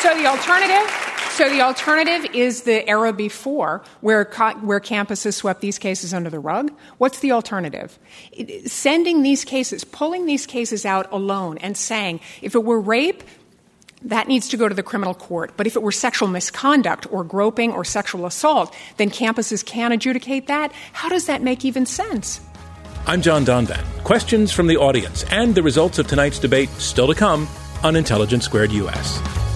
so 0.02 0.17
the 0.17 0.25
alternative. 0.25 1.06
So 1.32 1.49
the 1.49 1.62
alternative 1.62 2.36
is 2.36 2.63
the 2.63 2.86
era 2.89 3.13
before, 3.13 3.82
where 4.02 4.25
co- 4.25 4.56
where 4.56 4.82
campuses 4.82 5.36
swept 5.36 5.62
these 5.62 5.80
cases 5.80 6.13
under 6.13 6.30
the 6.30 6.39
rug. 6.39 6.69
What's 6.97 7.19
the 7.19 7.32
alternative? 7.32 7.97
It- 8.34 8.69
sending 8.69 9.23
these 9.23 9.45
cases, 9.45 9.86
pulling 9.86 10.25
these 10.25 10.45
cases 10.45 10.86
out 10.86 11.10
alone, 11.13 11.58
and 11.60 11.78
saying 11.78 12.19
if 12.41 12.56
it 12.56 12.63
were 12.65 12.82
rape, 12.82 13.23
that 14.04 14.28
needs 14.28 14.48
to 14.50 14.58
go 14.58 14.70
to 14.70 14.76
the 14.76 14.84
criminal 14.84 15.14
court. 15.14 15.52
But 15.58 15.68
if 15.68 15.76
it 15.76 15.84
were 15.84 15.92
sexual 15.92 16.28
misconduct 16.28 17.12
or 17.12 17.24
groping 17.24 17.72
or 17.72 17.84
sexual 17.84 18.26
assault, 18.26 18.74
then 18.98 19.10
campuses 19.10 19.66
can 19.66 19.92
adjudicate 19.92 20.48
that. 20.48 20.72
How 20.94 21.10
does 21.10 21.26
that 21.26 21.42
make 21.42 21.66
even 21.66 21.86
sense? 21.86 22.42
I'm 23.08 23.22
John 23.22 23.46
Donvan. 23.46 23.84
Questions 24.04 24.52
from 24.52 24.68
the 24.68 24.78
audience 24.78 25.24
and 25.32 25.56
the 25.56 25.64
results 25.64 26.00
of 26.00 26.08
tonight's 26.08 26.40
debate 26.40 26.70
still 26.78 27.08
to 27.08 27.16
come 27.16 27.48
on 27.84 27.96
Intelligence 27.96 28.46
Squared 28.46 28.72
US. 28.72 29.49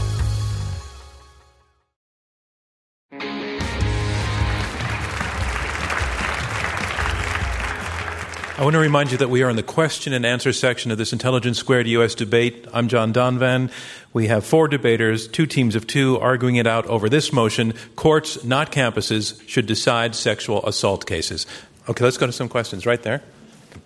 I 8.55 8.63
want 8.63 8.75
to 8.75 8.79
remind 8.79 9.11
you 9.11 9.17
that 9.17 9.31
we 9.31 9.41
are 9.41 9.49
in 9.49 9.55
the 9.55 9.63
question 9.63 10.13
and 10.13 10.23
answer 10.23 10.53
section 10.53 10.91
of 10.91 10.99
this 10.99 11.11
Intelligence 11.11 11.57
Squared 11.57 11.87
US 11.87 12.13
debate. 12.13 12.67
I'm 12.71 12.87
John 12.87 13.11
Donvan. 13.11 13.71
We 14.13 14.27
have 14.27 14.45
four 14.45 14.67
debaters, 14.67 15.27
two 15.27 15.47
teams 15.47 15.75
of 15.75 15.87
two, 15.87 16.19
arguing 16.19 16.57
it 16.57 16.67
out 16.67 16.85
over 16.85 17.09
this 17.09 17.33
motion 17.33 17.73
courts, 17.95 18.43
not 18.43 18.71
campuses, 18.71 19.41
should 19.49 19.65
decide 19.65 20.13
sexual 20.13 20.63
assault 20.67 21.07
cases. 21.07 21.47
Okay, 21.89 22.03
let's 22.03 22.17
go 22.17 22.27
to 22.27 22.31
some 22.31 22.47
questions 22.47 22.85
right 22.85 23.01
there. 23.01 23.23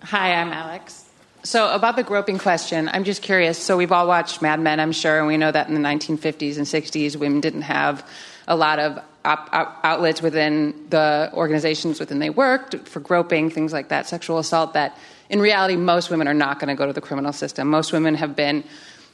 Hi, 0.02 0.34
I'm 0.34 0.52
Alex. 0.52 1.06
So, 1.44 1.72
about 1.72 1.96
the 1.96 2.02
groping 2.02 2.36
question, 2.36 2.90
I'm 2.92 3.04
just 3.04 3.22
curious. 3.22 3.56
So, 3.56 3.74
we've 3.74 3.90
all 3.90 4.06
watched 4.06 4.42
Mad 4.42 4.60
Men, 4.60 4.80
I'm 4.80 4.92
sure, 4.92 5.16
and 5.16 5.26
we 5.26 5.38
know 5.38 5.50
that 5.50 5.68
in 5.68 5.74
the 5.74 5.80
1950s 5.80 6.58
and 6.58 6.66
60s, 6.66 7.16
women 7.16 7.40
didn't 7.40 7.62
have 7.62 8.06
a 8.46 8.54
lot 8.54 8.78
of 8.78 8.98
op- 9.24 9.48
op- 9.52 9.80
outlets 9.84 10.22
within 10.22 10.74
the 10.90 11.30
organizations 11.34 12.00
within 12.00 12.18
they 12.18 12.30
worked 12.30 12.88
for 12.88 13.00
groping, 13.00 13.50
things 13.50 13.72
like 13.72 13.88
that, 13.88 14.06
sexual 14.06 14.38
assault. 14.38 14.74
That 14.74 14.96
in 15.28 15.40
reality, 15.40 15.76
most 15.76 16.10
women 16.10 16.28
are 16.28 16.34
not 16.34 16.58
going 16.58 16.68
to 16.68 16.74
go 16.74 16.86
to 16.86 16.92
the 16.92 17.00
criminal 17.00 17.32
system. 17.32 17.68
Most 17.68 17.92
women 17.92 18.14
have 18.14 18.34
been 18.34 18.64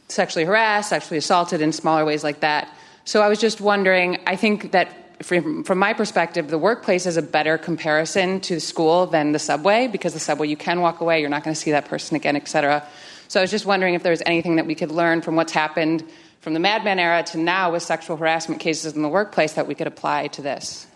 sexually 0.08 0.44
harassed, 0.44 0.90
sexually 0.90 1.18
assaulted 1.18 1.60
in 1.60 1.72
smaller 1.72 2.04
ways 2.04 2.22
like 2.22 2.40
that. 2.40 2.68
So, 3.04 3.22
I 3.22 3.28
was 3.28 3.38
just 3.38 3.60
wondering, 3.60 4.18
I 4.26 4.36
think 4.36 4.72
that 4.72 4.88
from, 5.22 5.64
from 5.64 5.78
my 5.78 5.92
perspective, 5.92 6.48
the 6.48 6.58
workplace 6.58 7.06
is 7.06 7.16
a 7.16 7.22
better 7.22 7.56
comparison 7.58 8.40
to 8.42 8.60
school 8.60 9.06
than 9.06 9.32
the 9.32 9.38
subway 9.38 9.86
because 9.86 10.12
the 10.12 10.20
subway 10.20 10.48
you 10.48 10.56
can 10.56 10.80
walk 10.80 11.00
away, 11.00 11.20
you're 11.20 11.30
not 11.30 11.44
going 11.44 11.54
to 11.54 11.60
see 11.60 11.70
that 11.70 11.86
person 11.86 12.16
again, 12.16 12.36
et 12.36 12.48
cetera. 12.48 12.86
So 13.28 13.40
I 13.40 13.42
was 13.42 13.50
just 13.50 13.66
wondering 13.66 13.94
if 13.94 14.02
there's 14.02 14.22
anything 14.26 14.56
that 14.56 14.66
we 14.66 14.74
could 14.74 14.90
learn 14.90 15.22
from 15.22 15.36
what's 15.36 15.52
happened 15.52 16.04
from 16.44 16.52
the 16.52 16.60
Mad 16.60 16.84
Men 16.84 16.98
era 16.98 17.22
to 17.22 17.38
now 17.38 17.72
with 17.72 17.82
sexual 17.82 18.18
harassment 18.18 18.60
cases 18.60 18.94
in 18.94 19.00
the 19.00 19.08
workplace 19.08 19.54
that 19.54 19.66
we 19.66 19.74
could 19.74 19.86
apply 19.86 20.26
to 20.26 20.42
this. 20.42 20.86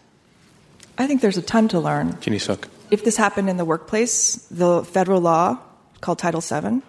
I 0.99 1.07
think 1.07 1.23
there's 1.23 1.39
a 1.39 1.43
ton 1.43 1.69
to 1.69 1.81
learn. 1.81 2.21
Jeannie 2.21 2.39
Suk. 2.39 2.69
If 2.91 3.03
this 3.03 3.17
happened 3.17 3.49
in 3.49 3.57
the 3.57 3.65
workplace, 3.65 4.35
the 4.51 4.85
federal 4.85 5.23
law 5.23 5.59
called 6.03 6.19
Title 6.19 6.43
VII 6.43 6.83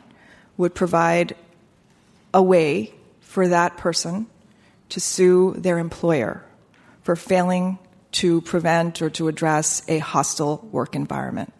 would 0.57 0.75
provide 0.75 1.37
a 2.33 2.43
way 2.43 2.93
for 3.21 3.47
that 3.47 3.77
person 3.77 4.27
to 4.89 4.99
sue 4.99 5.53
their 5.57 5.79
employer 5.79 6.43
for 7.03 7.15
failing 7.15 7.79
to 8.11 8.41
prevent 8.41 9.01
or 9.01 9.09
to 9.11 9.29
address 9.29 9.83
a 9.87 9.99
hostile 9.99 10.67
work 10.73 10.95
environment. 10.95 11.53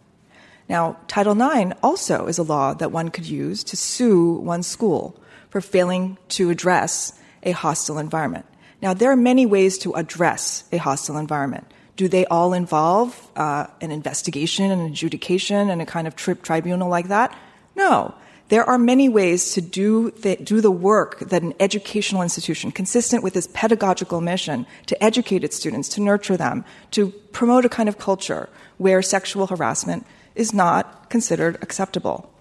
Now, 0.67 0.97
Title 1.07 1.41
IX 1.41 1.71
also 1.81 2.27
is 2.27 2.39
a 2.39 2.43
law 2.43 2.73
that 2.73 2.91
one 2.91 3.07
could 3.07 3.25
use 3.25 3.63
to 3.65 3.77
sue 3.77 4.33
one's 4.33 4.67
school 4.67 5.17
for 5.49 5.61
failing 5.61 6.17
to 6.29 6.49
address 6.49 7.13
a 7.43 7.51
hostile 7.51 7.97
environment. 7.97 8.45
Now, 8.81 8.93
there 8.93 9.11
are 9.11 9.17
many 9.17 9.45
ways 9.45 9.77
to 9.79 9.93
address 9.93 10.63
a 10.71 10.77
hostile 10.77 11.17
environment. 11.17 11.65
Do 11.95 12.07
they 12.07 12.25
all 12.27 12.53
involve 12.53 13.29
uh, 13.35 13.67
an 13.81 13.91
investigation, 13.91 14.71
an 14.71 14.79
adjudication, 14.85 15.69
and 15.69 15.81
a 15.81 15.85
kind 15.85 16.07
of 16.07 16.15
tri- 16.15 16.35
tribunal 16.35 16.87
like 16.87 17.09
that? 17.09 17.37
No. 17.75 18.13
There 18.47 18.63
are 18.63 18.79
many 18.79 19.09
ways 19.09 19.53
to 19.53 19.61
do 19.61 20.11
the, 20.11 20.35
do 20.37 20.61
the 20.61 20.71
work 20.71 21.19
that 21.19 21.43
an 21.43 21.53
educational 21.59 22.21
institution, 22.21 22.71
consistent 22.71 23.21
with 23.21 23.35
its 23.35 23.47
pedagogical 23.53 24.21
mission, 24.21 24.65
to 24.87 25.03
educate 25.03 25.43
its 25.43 25.55
students, 25.55 25.89
to 25.89 26.01
nurture 26.01 26.37
them, 26.37 26.63
to 26.91 27.11
promote 27.31 27.65
a 27.65 27.69
kind 27.69 27.89
of 27.89 27.99
culture 27.99 28.49
where 28.77 29.01
sexual 29.01 29.47
harassment 29.47 30.05
is 30.35 30.53
not 30.53 31.09
considered 31.09 31.57
acceptable. 31.61 32.33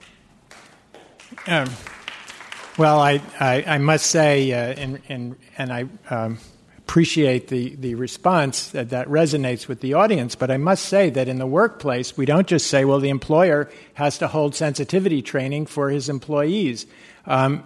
Um, 1.47 1.69
well, 2.79 3.01
I, 3.01 3.21
I, 3.41 3.65
I, 3.67 3.79
must 3.79 4.07
say, 4.07 4.53
uh, 4.53 4.57
and, 4.57 5.03
and, 5.09 5.37
and 5.59 5.73
I 5.73 5.87
um, 6.11 6.39
appreciate 6.79 7.49
the, 7.49 7.75
the 7.75 7.97
response 7.97 8.69
that, 8.71 8.91
that 8.91 9.09
resonates 9.09 9.67
with 9.67 9.81
the 9.81 9.95
audience, 9.95 10.37
but 10.37 10.49
I 10.51 10.59
must 10.59 10.85
say 10.85 11.11
that 11.11 11.27
in 11.27 11.39
the 11.39 11.47
workplace, 11.47 12.17
we 12.17 12.25
don't 12.25 12.47
just 12.47 12.69
say, 12.69 12.85
well, 12.85 13.01
the 13.01 13.09
employer 13.09 13.69
has 13.95 14.19
to 14.19 14.29
hold 14.29 14.55
sensitivity 14.55 15.23
training 15.23 15.67
for 15.67 15.91
his 15.91 16.09
employees. 16.09 16.87
Um, 17.27 17.65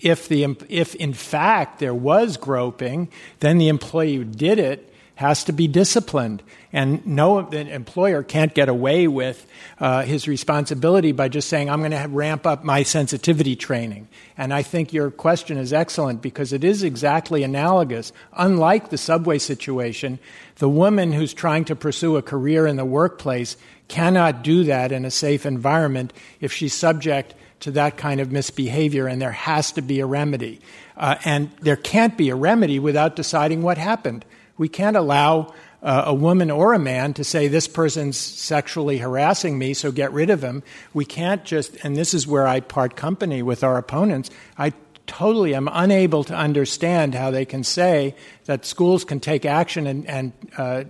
if, 0.00 0.28
the, 0.28 0.56
if 0.68 0.96
in 0.96 1.12
fact 1.12 1.78
there 1.78 1.94
was 1.94 2.36
groping, 2.36 3.08
then 3.38 3.58
the 3.58 3.68
employee 3.68 4.24
did 4.24 4.58
it 4.58 4.87
has 5.18 5.42
to 5.42 5.52
be 5.52 5.66
disciplined. 5.66 6.40
And 6.72 7.04
no 7.04 7.40
employer 7.40 8.22
can't 8.22 8.54
get 8.54 8.68
away 8.68 9.08
with 9.08 9.44
uh, 9.80 10.02
his 10.02 10.28
responsibility 10.28 11.10
by 11.10 11.26
just 11.26 11.48
saying, 11.48 11.68
I'm 11.68 11.80
going 11.80 11.90
to 11.90 12.06
ramp 12.06 12.46
up 12.46 12.62
my 12.62 12.84
sensitivity 12.84 13.56
training. 13.56 14.06
And 14.36 14.54
I 14.54 14.62
think 14.62 14.92
your 14.92 15.10
question 15.10 15.58
is 15.58 15.72
excellent 15.72 16.22
because 16.22 16.52
it 16.52 16.62
is 16.62 16.84
exactly 16.84 17.42
analogous. 17.42 18.12
Unlike 18.34 18.90
the 18.90 18.96
subway 18.96 19.38
situation, 19.38 20.20
the 20.58 20.68
woman 20.68 21.10
who's 21.10 21.34
trying 21.34 21.64
to 21.64 21.74
pursue 21.74 22.16
a 22.16 22.22
career 22.22 22.64
in 22.64 22.76
the 22.76 22.84
workplace 22.84 23.56
cannot 23.88 24.44
do 24.44 24.62
that 24.64 24.92
in 24.92 25.04
a 25.04 25.10
safe 25.10 25.44
environment 25.44 26.12
if 26.40 26.52
she's 26.52 26.74
subject 26.74 27.34
to 27.58 27.72
that 27.72 27.96
kind 27.96 28.20
of 28.20 28.30
misbehavior, 28.30 29.08
and 29.08 29.20
there 29.20 29.32
has 29.32 29.72
to 29.72 29.82
be 29.82 29.98
a 29.98 30.06
remedy. 30.06 30.60
Uh, 30.96 31.16
and 31.24 31.50
there 31.60 31.74
can't 31.74 32.16
be 32.16 32.28
a 32.28 32.36
remedy 32.36 32.78
without 32.78 33.16
deciding 33.16 33.62
what 33.62 33.78
happened. 33.78 34.24
We 34.58 34.68
can't 34.68 34.96
allow 34.96 35.54
uh, 35.82 36.02
a 36.06 36.14
woman 36.14 36.50
or 36.50 36.74
a 36.74 36.78
man 36.78 37.14
to 37.14 37.24
say, 37.24 37.48
this 37.48 37.68
person's 37.68 38.16
sexually 38.16 38.98
harassing 38.98 39.58
me, 39.58 39.74
so 39.74 39.92
get 39.92 40.12
rid 40.12 40.28
of 40.28 40.42
him. 40.42 40.62
We 40.92 41.04
can't 41.04 41.44
just, 41.44 41.76
and 41.84 41.96
this 41.96 42.14
is 42.14 42.26
where 42.26 42.46
I 42.46 42.60
part 42.60 42.96
company 42.96 43.42
with 43.42 43.62
our 43.62 43.78
opponents, 43.78 44.30
I 44.56 44.72
totally 45.06 45.54
am 45.54 45.68
unable 45.72 46.24
to 46.24 46.34
understand 46.34 47.14
how 47.14 47.30
they 47.30 47.44
can 47.44 47.64
say 47.64 48.14
that 48.44 48.66
schools 48.66 49.04
can 49.04 49.20
take 49.20 49.46
action 49.46 49.86
and, 49.86 50.06
and 50.06 50.32
uh, 50.56 50.84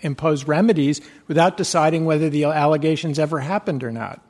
impose 0.00 0.44
remedies 0.44 1.00
without 1.28 1.56
deciding 1.56 2.04
whether 2.04 2.30
the 2.30 2.44
allegations 2.44 3.18
ever 3.18 3.40
happened 3.40 3.84
or 3.84 3.92
not. 3.92 4.20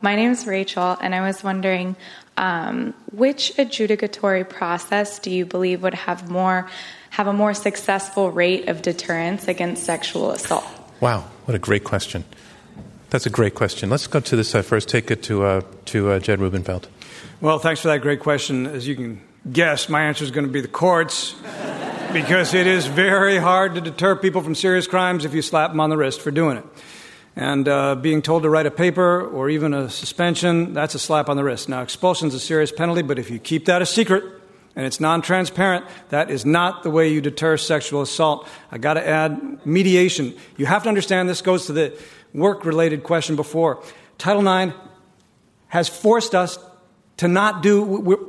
My 0.00 0.16
name 0.16 0.32
is 0.32 0.48
Rachel, 0.48 0.98
and 1.00 1.14
I 1.14 1.20
was 1.20 1.44
wondering 1.44 1.94
um, 2.36 2.92
which 3.12 3.52
adjudicatory 3.56 4.48
process 4.48 5.20
do 5.20 5.30
you 5.30 5.46
believe 5.46 5.82
would 5.84 5.94
have 5.94 6.28
more 6.28 6.68
have 7.12 7.26
a 7.26 7.32
more 7.32 7.52
successful 7.52 8.30
rate 8.30 8.68
of 8.68 8.80
deterrence 8.80 9.46
against 9.46 9.84
sexual 9.84 10.30
assault? 10.30 10.64
Wow, 11.00 11.24
what 11.44 11.54
a 11.54 11.58
great 11.58 11.84
question. 11.84 12.24
That's 13.10 13.26
a 13.26 13.30
great 13.30 13.54
question. 13.54 13.90
Let's 13.90 14.06
go 14.06 14.20
to 14.20 14.34
this 14.34 14.54
uh, 14.54 14.62
first. 14.62 14.88
Take 14.88 15.10
it 15.10 15.22
to 15.24 15.44
uh, 15.44 15.60
to 15.86 16.12
uh, 16.12 16.18
Jed 16.20 16.40
Rubenfeld. 16.40 16.88
Well, 17.42 17.58
thanks 17.58 17.82
for 17.82 17.88
that 17.88 18.00
great 18.00 18.20
question. 18.20 18.66
As 18.66 18.88
you 18.88 18.96
can 18.96 19.20
guess, 19.52 19.90
my 19.90 20.04
answer 20.04 20.24
is 20.24 20.30
going 20.30 20.46
to 20.46 20.52
be 20.52 20.62
the 20.62 20.68
courts 20.68 21.34
because 22.14 22.54
it 22.54 22.66
is 22.66 22.86
very 22.86 23.36
hard 23.36 23.74
to 23.74 23.82
deter 23.82 24.16
people 24.16 24.40
from 24.40 24.54
serious 24.54 24.86
crimes 24.86 25.26
if 25.26 25.34
you 25.34 25.42
slap 25.42 25.72
them 25.72 25.80
on 25.80 25.90
the 25.90 25.98
wrist 25.98 26.22
for 26.22 26.30
doing 26.30 26.56
it. 26.56 26.64
And 27.36 27.68
uh, 27.68 27.94
being 27.94 28.22
told 28.22 28.44
to 28.44 28.48
write 28.48 28.66
a 28.66 28.70
paper 28.70 29.20
or 29.20 29.50
even 29.50 29.74
a 29.74 29.90
suspension, 29.90 30.72
that's 30.72 30.94
a 30.94 30.98
slap 30.98 31.28
on 31.28 31.36
the 31.36 31.44
wrist. 31.44 31.68
Now, 31.68 31.82
expulsion 31.82 32.28
is 32.28 32.34
a 32.34 32.40
serious 32.40 32.72
penalty, 32.72 33.02
but 33.02 33.18
if 33.18 33.30
you 33.30 33.38
keep 33.38 33.66
that 33.66 33.82
a 33.82 33.86
secret 33.86 34.41
and 34.74 34.86
it's 34.86 35.00
non 35.00 35.22
transparent, 35.22 35.84
that 36.08 36.30
is 36.30 36.46
not 36.46 36.82
the 36.82 36.90
way 36.90 37.08
you 37.12 37.20
deter 37.20 37.56
sexual 37.56 38.02
assault. 38.02 38.48
I 38.70 38.78
got 38.78 38.94
to 38.94 39.06
add 39.06 39.64
mediation. 39.66 40.34
You 40.56 40.66
have 40.66 40.84
to 40.84 40.88
understand 40.88 41.28
this 41.28 41.42
goes 41.42 41.66
to 41.66 41.72
the 41.72 41.98
work 42.32 42.64
related 42.64 43.02
question 43.02 43.36
before. 43.36 43.82
Title 44.18 44.46
IX 44.46 44.74
has 45.68 45.88
forced 45.88 46.34
us 46.34 46.58
to 47.18 47.28
not 47.28 47.62
do, 47.62 47.82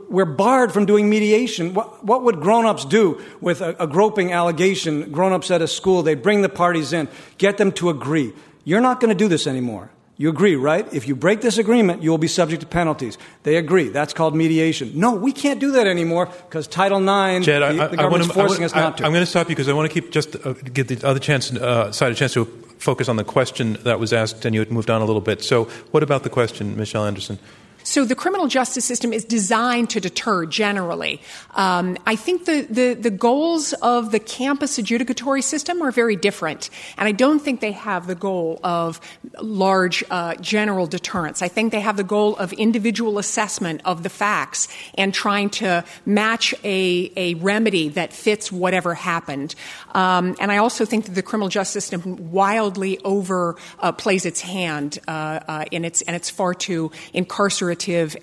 we're, 0.09 0.25
barred 0.25 0.71
from 0.71 0.85
doing 0.85 1.09
mediation. 1.09 1.73
What, 1.73 2.05
what 2.05 2.23
would 2.23 2.41
grown 2.41 2.65
ups 2.65 2.85
do 2.85 3.21
with 3.41 3.61
a, 3.61 3.75
a 3.81 3.87
groping 3.87 4.31
allegation? 4.31 5.11
Grown 5.11 5.33
ups 5.33 5.49
at 5.49 5.61
a 5.61 5.67
school, 5.67 6.03
they 6.03 6.15
bring 6.15 6.41
the 6.41 6.49
parties 6.49 6.93
in, 6.93 7.07
get 7.37 7.57
them 7.57 7.71
to 7.73 7.89
agree. 7.89 8.33
You're 8.65 8.81
not 8.81 8.99
going 8.99 9.09
to 9.09 9.15
do 9.15 9.27
this 9.27 9.47
anymore. 9.47 9.89
You 10.23 10.29
agree, 10.29 10.55
right? 10.55 10.87
If 10.93 11.05
you 11.05 11.17
break 11.17 11.41
this 11.41 11.57
agreement, 11.57 12.01
you 12.01 12.09
will 12.09 12.17
be 12.17 12.29
subject 12.29 12.61
to 12.61 12.65
penalties. 12.65 13.17
They 13.43 13.57
agree. 13.57 13.89
That's 13.89 14.13
called 14.13 14.33
mediation. 14.33 14.97
No, 14.97 15.15
we 15.15 15.33
can't 15.33 15.59
do 15.59 15.73
that 15.73 15.85
anymore 15.85 16.27
because 16.27 16.65
Title 16.65 16.99
IX, 17.01 17.45
Jed, 17.45 17.61
the, 17.61 17.65
I, 17.65 17.87
the 17.87 17.97
government's 17.97 18.29
I, 18.29 18.33
forcing 18.33 18.63
us 18.63 18.73
not 18.73 18.99
to. 18.99 19.03
I'm 19.03 19.11
going 19.11 19.25
to 19.25 19.29
stop 19.29 19.49
you 19.49 19.55
because 19.57 19.67
I 19.67 19.73
want 19.73 19.91
to 19.91 19.93
keep 19.93 20.13
just 20.13 20.37
uh, 20.45 20.53
give 20.53 20.87
the 20.87 21.05
other 21.05 21.19
chance, 21.19 21.51
uh, 21.51 21.91
side 21.91 22.13
a 22.13 22.15
chance 22.15 22.31
to 22.35 22.45
focus 22.79 23.09
on 23.09 23.17
the 23.17 23.25
question 23.25 23.73
that 23.83 23.99
was 23.99 24.13
asked, 24.13 24.45
and 24.45 24.55
you 24.55 24.61
had 24.61 24.71
moved 24.71 24.89
on 24.89 25.01
a 25.01 25.05
little 25.05 25.19
bit. 25.19 25.43
So, 25.43 25.65
what 25.91 26.03
about 26.03 26.23
the 26.23 26.29
question, 26.29 26.77
Michelle 26.77 27.05
Anderson? 27.05 27.37
So 27.83 28.05
the 28.05 28.15
criminal 28.15 28.47
justice 28.47 28.85
system 28.85 29.11
is 29.11 29.25
designed 29.25 29.89
to 29.91 29.99
deter 29.99 30.45
generally. 30.45 31.21
Um, 31.55 31.97
I 32.05 32.15
think 32.15 32.45
the, 32.45 32.61
the, 32.61 32.93
the, 32.93 33.09
goals 33.11 33.73
of 33.73 34.11
the 34.11 34.19
campus 34.19 34.79
adjudicatory 34.79 35.43
system 35.43 35.81
are 35.81 35.91
very 35.91 36.15
different. 36.15 36.69
And 36.97 37.07
I 37.07 37.11
don't 37.11 37.39
think 37.39 37.59
they 37.59 37.73
have 37.73 38.07
the 38.07 38.15
goal 38.15 38.59
of 38.63 38.99
large 39.41 40.03
uh, 40.09 40.35
general 40.35 40.87
deterrence. 40.87 41.41
I 41.41 41.47
think 41.47 41.71
they 41.71 41.81
have 41.81 41.97
the 41.97 42.03
goal 42.03 42.35
of 42.37 42.53
individual 42.53 43.19
assessment 43.19 43.81
of 43.85 44.03
the 44.03 44.09
facts 44.09 44.67
and 44.95 45.13
trying 45.13 45.49
to 45.51 45.83
match 46.05 46.55
a, 46.63 47.11
a 47.15 47.33
remedy 47.35 47.89
that 47.89 48.13
fits 48.13 48.51
whatever 48.51 48.93
happened. 48.93 49.55
Um, 49.91 50.35
and 50.39 50.51
I 50.51 50.57
also 50.57 50.85
think 50.85 51.05
that 51.05 51.15
the 51.15 51.21
criminal 51.21 51.49
justice 51.49 51.83
system 51.83 52.31
wildly 52.31 52.97
overplays 53.03 54.25
uh, 54.25 54.27
its 54.27 54.41
hand 54.41 54.99
uh, 55.07 55.39
uh, 55.47 55.65
in 55.71 55.85
its, 55.85 56.01
and 56.03 56.15
it's 56.15 56.29
far 56.29 56.53
too 56.53 56.91
incarcerated 57.13 57.72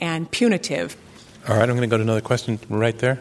and 0.00 0.30
punitive. 0.30 0.96
All 1.48 1.56
right, 1.56 1.68
I'm 1.68 1.76
going 1.76 1.80
to 1.80 1.86
go 1.86 1.96
to 1.96 2.02
another 2.02 2.20
question 2.20 2.58
right 2.68 2.96
there. 2.98 3.20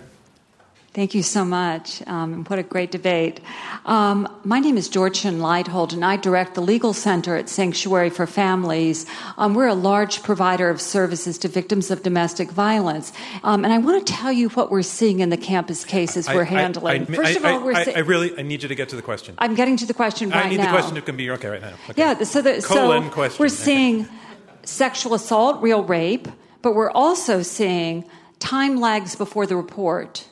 Thank 0.92 1.14
you 1.14 1.22
so 1.22 1.46
much. 1.46 2.06
Um, 2.08 2.46
what 2.46 2.58
a 2.58 2.64
great 2.64 2.90
debate. 2.90 3.42
Um, 3.86 4.28
my 4.44 4.60
name 4.60 4.76
is 4.76 4.90
Dorchen 4.90 5.38
Leidholdt, 5.40 5.94
and 5.94 6.04
I 6.04 6.18
direct 6.18 6.56
the 6.56 6.62
Legal 6.62 6.94
Center 6.94 7.36
at 7.36 7.48
Sanctuary 7.48 8.10
for 8.10 8.26
Families. 8.26 9.06
Um, 9.38 9.54
we're 9.54 9.68
a 9.68 9.76
large 9.76 10.24
provider 10.24 10.68
of 10.68 10.82
services 10.82 11.38
to 11.38 11.48
victims 11.48 11.92
of 11.92 12.02
domestic 12.02 12.50
violence. 12.50 13.14
Um, 13.44 13.64
and 13.66 13.72
I 13.72 13.78
want 13.78 14.06
to 14.06 14.14
tell 14.14 14.32
you 14.32 14.50
what 14.50 14.72
we're 14.72 14.82
seeing 14.82 15.20
in 15.20 15.30
the 15.30 15.38
campus 15.38 15.86
cases 15.86 16.28
we're 16.28 16.44
handling. 16.44 17.02
I, 17.02 17.14
I, 17.14 17.16
First 17.16 17.38
of 17.38 17.46
all, 17.46 17.64
we're 17.64 17.76
I, 17.76 17.94
I, 17.96 18.00
really 18.00 18.38
I 18.38 18.42
need 18.42 18.64
you 18.64 18.70
to 18.70 18.76
get 18.76 18.90
to 18.90 18.96
the 18.96 19.04
question. 19.04 19.36
I'm 19.38 19.54
getting 19.54 19.78
to 19.78 19.86
the 19.86 19.94
question 19.94 20.32
right 20.32 20.38
now. 20.38 20.46
I 20.46 20.50
need 20.50 20.58
now. 20.58 20.72
the 20.72 20.78
question 20.78 20.96
to 20.96 21.02
can 21.04 21.16
be 21.16 21.30
okay 21.30 21.50
right 21.50 21.62
now. 21.62 21.74
Okay. 21.90 22.02
Yeah, 22.02 22.24
so, 22.24 22.42
the, 22.42 22.64
Colon 22.64 23.04
so 23.04 23.10
question. 23.12 23.38
we're 23.40 23.46
Okay. 23.46 23.56
seeing 23.56 24.08
sexual 24.70 25.14
assault, 25.14 25.62
real 25.62 25.84
rape, 25.84 26.28
but 26.62 26.76
we're 26.76 26.92
also 26.92 27.42
seeing 27.42 28.06
time 28.40 28.80
lags 28.80 29.16
before 29.16 29.46
the 29.46 29.56
report, 29.56 30.26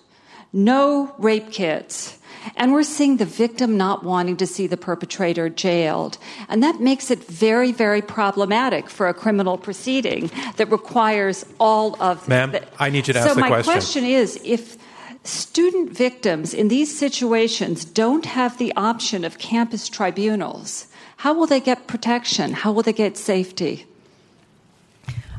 no 0.53 1.13
rape 1.17 1.51
kits, 1.51 2.17
and 2.55 2.71
we're 2.71 2.83
seeing 2.83 3.17
the 3.17 3.25
victim 3.25 3.77
not 3.77 4.03
wanting 4.03 4.37
to 4.37 4.47
see 4.47 4.67
the 4.67 4.77
perpetrator 4.77 5.49
jailed. 5.49 6.17
And 6.47 6.63
that 6.63 6.79
makes 6.79 7.11
it 7.11 7.23
very, 7.23 7.71
very 7.71 8.01
problematic 8.01 8.89
for 8.89 9.07
a 9.07 9.13
criminal 9.13 9.57
proceeding 9.57 10.31
that 10.55 10.71
requires 10.71 11.45
all 11.59 12.01
of 12.01 12.27
Ma'am, 12.27 12.51
the, 12.51 12.63
I 12.79 12.89
need 12.89 13.07
you 13.07 13.13
to 13.13 13.21
so 13.21 13.29
ask 13.29 13.35
the 13.35 13.41
question. 13.41 13.49
So 13.51 13.55
my 13.57 13.63
question. 13.63 13.73
question 13.73 14.05
is 14.05 14.39
if 14.43 14.77
student 15.23 15.91
victims 15.91 16.53
in 16.53 16.69
these 16.69 16.97
situations 16.97 17.83
don't 17.83 18.25
have 18.25 18.57
the 18.57 18.73
option 18.75 19.25
of 19.25 19.37
campus 19.37 19.89
tribunals, 19.89 20.87
how 21.17 21.33
will 21.33 21.47
they 21.47 21.59
get 21.59 21.87
protection? 21.87 22.53
How 22.53 22.71
will 22.71 22.83
they 22.83 22.93
get 22.93 23.17
safety? 23.17 23.85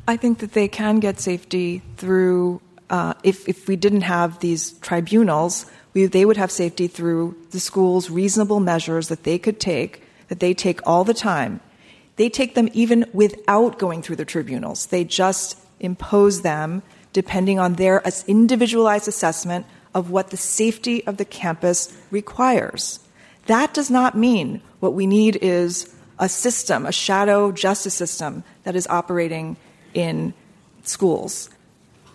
I 0.08 0.16
think 0.16 0.38
that 0.38 0.52
they 0.52 0.68
can 0.68 1.00
get 1.00 1.20
safety 1.20 1.82
through, 1.98 2.62
uh, 2.88 3.12
if, 3.22 3.46
if 3.46 3.68
we 3.68 3.76
didn't 3.76 4.00
have 4.00 4.38
these 4.38 4.72
tribunals, 4.78 5.66
we, 5.92 6.06
they 6.06 6.24
would 6.24 6.38
have 6.38 6.50
safety 6.50 6.86
through 6.86 7.36
the 7.50 7.60
school's 7.60 8.08
reasonable 8.08 8.58
measures 8.58 9.08
that 9.08 9.24
they 9.24 9.38
could 9.38 9.60
take, 9.60 10.02
that 10.28 10.40
they 10.40 10.54
take 10.54 10.80
all 10.86 11.04
the 11.04 11.12
time. 11.12 11.60
They 12.16 12.30
take 12.30 12.54
them 12.54 12.70
even 12.72 13.04
without 13.12 13.78
going 13.78 14.00
through 14.00 14.16
the 14.16 14.24
tribunals. 14.24 14.86
They 14.86 15.04
just 15.04 15.58
impose 15.78 16.40
them 16.40 16.82
depending 17.12 17.58
on 17.58 17.74
their 17.74 18.02
individualized 18.26 19.08
assessment 19.08 19.66
of 19.94 20.10
what 20.10 20.30
the 20.30 20.38
safety 20.38 21.06
of 21.06 21.18
the 21.18 21.26
campus 21.26 21.94
requires. 22.10 23.00
That 23.44 23.74
does 23.74 23.90
not 23.90 24.16
mean 24.16 24.62
what 24.80 24.94
we 24.94 25.06
need 25.06 25.36
is 25.42 25.94
a 26.18 26.30
system, 26.30 26.86
a 26.86 26.92
shadow 26.92 27.52
justice 27.52 27.94
system 27.94 28.42
that 28.64 28.74
is 28.74 28.86
operating 28.86 29.58
in 29.94 30.34
schools. 30.82 31.50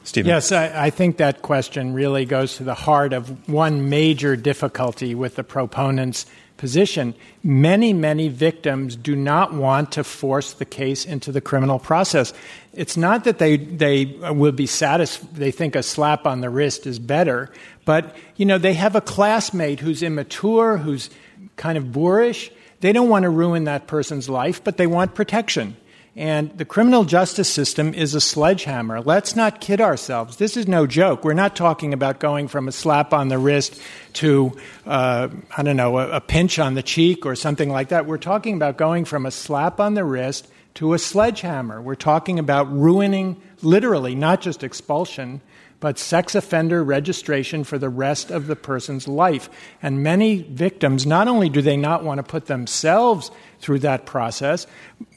Stephen. 0.04 0.28
Yes, 0.28 0.52
I, 0.52 0.88
I, 0.88 0.90
think 0.90 1.18
that 1.18 1.42
question 1.42 1.94
really 1.94 2.26
goes 2.26 2.58
to 2.58 2.64
the 2.66 2.74
heart 2.74 3.14
of 3.14 3.48
one 3.48 3.90
major 3.90 4.36
difficulty 4.36 5.16
with 5.16 5.36
the 5.36 5.46
proponent's 5.46 6.26
position. 6.58 7.14
Many, 7.42 7.94
many 7.94 8.28
victims 8.28 8.96
do 8.96 9.16
not 9.16 9.54
want 9.54 9.94
to 9.94 10.04
force 10.04 10.54
the 10.54 10.66
case 10.66 11.06
into 11.06 11.32
the 11.32 11.42
criminal 11.42 11.80
process. 11.80 12.34
It's 12.74 12.98
not 12.98 13.24
that 13.24 13.40
they, 13.40 13.58
they 13.58 14.06
will 14.06 14.52
be 14.52 14.68
satisfied, 14.68 15.36
they 15.36 15.52
think 15.52 15.76
a 15.76 15.84
slap 15.84 16.26
on 16.26 16.42
the 16.42 16.50
wrist 16.50 16.86
is 16.86 17.00
better, 17.00 17.52
but, 17.86 18.16
you 18.36 18.46
know, 18.46 18.58
they 18.58 18.74
have 18.74 18.96
a 18.96 19.02
classmate 19.02 19.80
who's 19.80 20.04
immature, 20.04 20.78
who's 20.78 21.10
kind 21.56 21.78
of 21.78 21.92
boorish. 21.92 22.52
They 22.82 22.94
don't 22.94 23.10
want 23.10 23.24
to 23.24 23.30
ruin 23.30 23.66
that 23.66 23.88
person's 23.88 24.30
life, 24.30 24.64
but 24.64 24.78
they 24.78 24.88
want 24.88 25.16
protection. 25.16 25.78
And 26.16 26.56
the 26.56 26.66
criminal 26.66 27.06
justice 27.06 27.50
system 27.50 27.96
is 27.96 28.14
a 28.14 28.22
sledgehammer. 28.22 29.02
Let's 29.02 29.36
not 29.36 29.60
kid 29.60 29.82
ourselves. 29.82 30.38
This 30.38 30.56
is 30.56 30.68
no 30.68 30.86
joke. 30.86 31.24
We're 31.24 31.34
not 31.34 31.56
talking 31.56 31.92
about 31.92 32.20
going 32.20 32.48
from 32.48 32.68
a 32.68 32.72
slap 32.72 33.14
on 33.14 33.30
the 33.30 33.40
wrist 33.40 33.82
to, 34.14 34.56
uh, 34.86 35.30
I 35.58 35.64
don't 35.64 35.76
know, 35.76 35.98
a, 35.98 36.18
a 36.18 36.22
pinch 36.22 36.60
on 36.60 36.76
the 36.76 36.84
cheek 36.84 37.26
or 37.26 37.36
something 37.36 37.70
like 37.70 37.90
that. 37.90 38.06
We're 38.06 38.20
talking 38.20 38.54
about 38.54 38.78
going 38.78 39.06
from 39.06 39.26
a 39.26 39.32
slap 39.32 39.80
on 39.80 39.96
the 39.96 40.04
wrist 40.04 40.48
to 40.76 40.94
a 40.94 41.00
sledgehammer. 41.00 41.82
We're 41.82 41.96
talking 41.96 42.38
about 42.38 42.72
ruining, 42.72 43.42
literally, 43.64 44.14
not 44.14 44.40
just 44.40 44.64
expulsion, 44.64 45.42
but 45.84 46.00
sex 46.00 46.34
offender 46.34 46.82
registration 46.82 47.66
for 47.66 47.78
the 47.78 47.90
rest 47.90 48.32
of 48.32 48.48
the 48.48 48.56
person's 48.56 49.06
life. 49.06 49.50
And 49.82 50.02
many 50.02 50.44
victims, 50.44 51.06
not 51.06 51.28
only 51.28 51.50
do 51.50 51.62
they 51.62 51.76
not 51.76 52.06
want 52.06 52.20
to 52.20 52.24
put 52.24 52.46
themselves 52.46 53.32
through 53.60 53.80
that 53.80 54.06
process, 54.06 54.66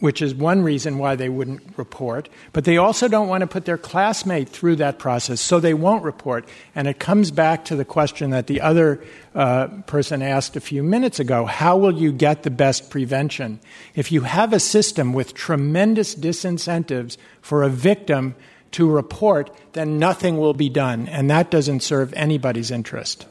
which 0.01 0.21
is 0.21 0.35
one 0.35 0.63
reason 0.63 0.99
why 0.99 1.15
they 1.15 1.29
wouldn't 1.29 1.63
report, 1.79 2.29
but 2.53 2.65
they 2.65 2.79
also 2.79 3.07
don't 3.07 3.29
want 3.29 3.43
to 3.43 3.47
put 3.47 3.65
their 3.65 3.79
classmate 3.79 4.49
through 4.49 4.75
that 4.75 4.99
process, 4.99 5.41
so 5.41 5.61
they 5.61 5.73
won't 5.73 6.03
report. 6.03 6.49
And 6.75 6.89
it 6.89 6.99
comes 6.99 7.31
back 7.31 7.65
to 7.67 7.77
the 7.77 7.85
question 7.85 8.31
that 8.31 8.49
the 8.49 8.61
other 8.61 9.01
uh, 9.37 9.69
person 9.87 10.21
asked 10.21 10.57
a 10.57 10.61
few 10.61 10.83
minutes 10.83 11.21
ago 11.21 11.45
how 11.45 11.77
will 11.77 11.97
you 11.97 12.11
get 12.11 12.43
the 12.43 12.51
best 12.51 12.91
prevention? 12.91 13.61
If 13.95 14.11
you 14.11 14.23
have 14.23 14.53
a 14.53 14.59
system 14.59 15.13
with 15.13 15.33
tremendous 15.33 16.17
disincentives 16.17 17.19
for 17.41 17.63
a 17.63 17.69
victim 17.69 18.35
to 18.73 18.91
report, 18.91 19.51
then 19.73 19.99
nothing 19.99 20.39
will 20.39 20.55
be 20.55 20.69
done, 20.69 21.09
and 21.09 21.31
that 21.31 21.51
doesn't 21.51 21.81
serve 21.81 22.13
anybody's 22.15 22.71
interest. 22.71 23.27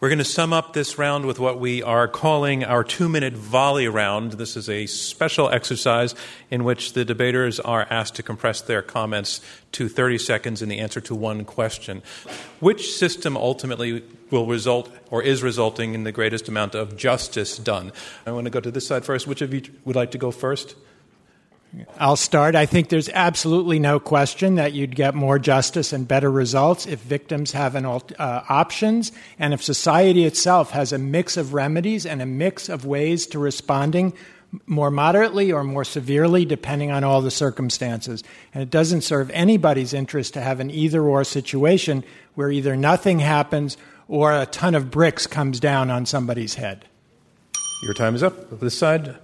We're 0.00 0.08
going 0.08 0.18
to 0.18 0.24
sum 0.24 0.54
up 0.54 0.72
this 0.72 0.96
round 0.96 1.26
with 1.26 1.38
what 1.38 1.60
we 1.60 1.82
are 1.82 2.08
calling 2.08 2.64
our 2.64 2.82
two 2.82 3.06
minute 3.06 3.34
volley 3.34 3.86
round. 3.86 4.32
This 4.32 4.56
is 4.56 4.66
a 4.70 4.86
special 4.86 5.50
exercise 5.50 6.14
in 6.50 6.64
which 6.64 6.94
the 6.94 7.04
debaters 7.04 7.60
are 7.60 7.86
asked 7.90 8.14
to 8.14 8.22
compress 8.22 8.62
their 8.62 8.80
comments 8.80 9.42
to 9.72 9.90
30 9.90 10.16
seconds 10.16 10.62
in 10.62 10.70
the 10.70 10.78
answer 10.78 11.02
to 11.02 11.14
one 11.14 11.44
question. 11.44 12.02
Which 12.60 12.94
system 12.94 13.36
ultimately 13.36 14.02
will 14.30 14.46
result 14.46 14.90
or 15.10 15.22
is 15.22 15.42
resulting 15.42 15.92
in 15.92 16.04
the 16.04 16.12
greatest 16.12 16.48
amount 16.48 16.74
of 16.74 16.96
justice 16.96 17.58
done? 17.58 17.92
I 18.24 18.30
want 18.30 18.46
to 18.46 18.50
go 18.50 18.60
to 18.60 18.70
this 18.70 18.86
side 18.86 19.04
first. 19.04 19.26
Which 19.26 19.42
of 19.42 19.52
you 19.52 19.60
would 19.84 19.96
like 19.96 20.12
to 20.12 20.18
go 20.18 20.30
first? 20.30 20.76
I'll 21.98 22.16
start. 22.16 22.56
I 22.56 22.66
think 22.66 22.88
there's 22.88 23.08
absolutely 23.10 23.78
no 23.78 24.00
question 24.00 24.56
that 24.56 24.72
you'd 24.72 24.96
get 24.96 25.14
more 25.14 25.38
justice 25.38 25.92
and 25.92 26.06
better 26.06 26.30
results 26.30 26.86
if 26.86 27.00
victims 27.00 27.52
have 27.52 27.76
an, 27.76 27.86
uh, 27.86 28.00
options 28.18 29.12
and 29.38 29.54
if 29.54 29.62
society 29.62 30.24
itself 30.24 30.72
has 30.72 30.92
a 30.92 30.98
mix 30.98 31.36
of 31.36 31.54
remedies 31.54 32.06
and 32.06 32.20
a 32.20 32.26
mix 32.26 32.68
of 32.68 32.84
ways 32.84 33.26
to 33.28 33.38
responding 33.38 34.12
more 34.66 34.90
moderately 34.90 35.52
or 35.52 35.62
more 35.62 35.84
severely 35.84 36.44
depending 36.44 36.90
on 36.90 37.04
all 37.04 37.20
the 37.20 37.30
circumstances. 37.30 38.24
And 38.52 38.64
it 38.64 38.70
doesn't 38.70 39.02
serve 39.02 39.30
anybody's 39.30 39.94
interest 39.94 40.34
to 40.34 40.40
have 40.40 40.58
an 40.58 40.72
either 40.72 41.02
or 41.02 41.22
situation 41.22 42.02
where 42.34 42.50
either 42.50 42.74
nothing 42.74 43.20
happens 43.20 43.76
or 44.08 44.32
a 44.32 44.46
ton 44.46 44.74
of 44.74 44.90
bricks 44.90 45.28
comes 45.28 45.60
down 45.60 45.88
on 45.88 46.04
somebody's 46.04 46.54
head. 46.54 46.84
Your 47.84 47.94
time 47.94 48.16
is 48.16 48.24
up. 48.24 48.58
This 48.58 48.76
side. 48.76 49.16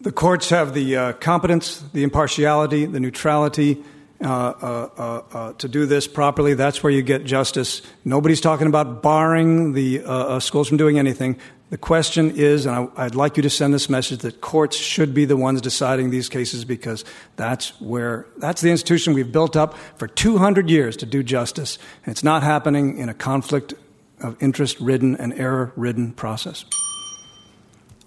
The 0.00 0.12
courts 0.12 0.50
have 0.50 0.74
the 0.74 0.96
uh, 0.96 1.12
competence, 1.14 1.82
the 1.92 2.02
impartiality, 2.02 2.84
the 2.84 3.00
neutrality 3.00 3.82
uh, 4.18 4.24
uh, 4.24 4.88
uh, 4.96 5.22
uh 5.32 5.52
to 5.54 5.68
do 5.68 5.84
this 5.84 6.06
properly. 6.06 6.54
That's 6.54 6.82
where 6.82 6.92
you 6.92 7.02
get 7.02 7.24
justice. 7.24 7.82
Nobody's 8.04 8.40
talking 8.40 8.66
about 8.66 9.02
barring 9.02 9.72
the 9.72 10.38
schools 10.40 10.68
from 10.68 10.76
doing 10.76 10.98
anything. 10.98 11.38
The 11.68 11.78
question 11.78 12.30
is, 12.36 12.64
and 12.64 12.90
I, 12.96 13.04
would 13.04 13.16
like 13.16 13.36
you 13.36 13.42
to 13.42 13.50
send 13.50 13.74
this 13.74 13.90
message 13.90 14.20
that 14.20 14.40
courts 14.40 14.76
should 14.76 15.12
be 15.12 15.24
the 15.24 15.36
ones 15.36 15.60
deciding 15.60 16.10
these 16.10 16.28
cases 16.28 16.64
because 16.64 17.04
that's 17.34 17.78
where 17.80 18.26
that's 18.36 18.60
the 18.60 18.70
institution 18.70 19.14
we've 19.14 19.32
built 19.32 19.56
up 19.56 19.76
for 19.96 20.06
200 20.06 20.70
years 20.70 20.96
to 20.98 21.06
do 21.06 21.22
justice, 21.22 21.78
and 22.04 22.12
it's 22.12 22.22
not 22.22 22.42
happening 22.42 22.98
in 22.98 23.08
a 23.08 23.14
conflict 23.14 23.74
of 24.20 24.40
interest 24.40 24.78
ridden 24.78 25.16
and 25.16 25.32
error 25.34 25.72
ridden 25.74 26.12
process. 26.12 26.64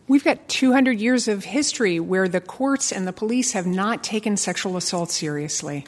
We've 0.09 0.23
got 0.23 0.47
200 0.47 0.99
years 0.99 1.27
of 1.27 1.43
history 1.43 1.99
where 1.99 2.27
the 2.27 2.41
courts 2.41 2.91
and 2.91 3.07
the 3.07 3.13
police 3.13 3.51
have 3.51 3.67
not 3.67 4.03
taken 4.03 4.37
sexual 4.37 4.75
assault 4.75 5.11
seriously. 5.11 5.85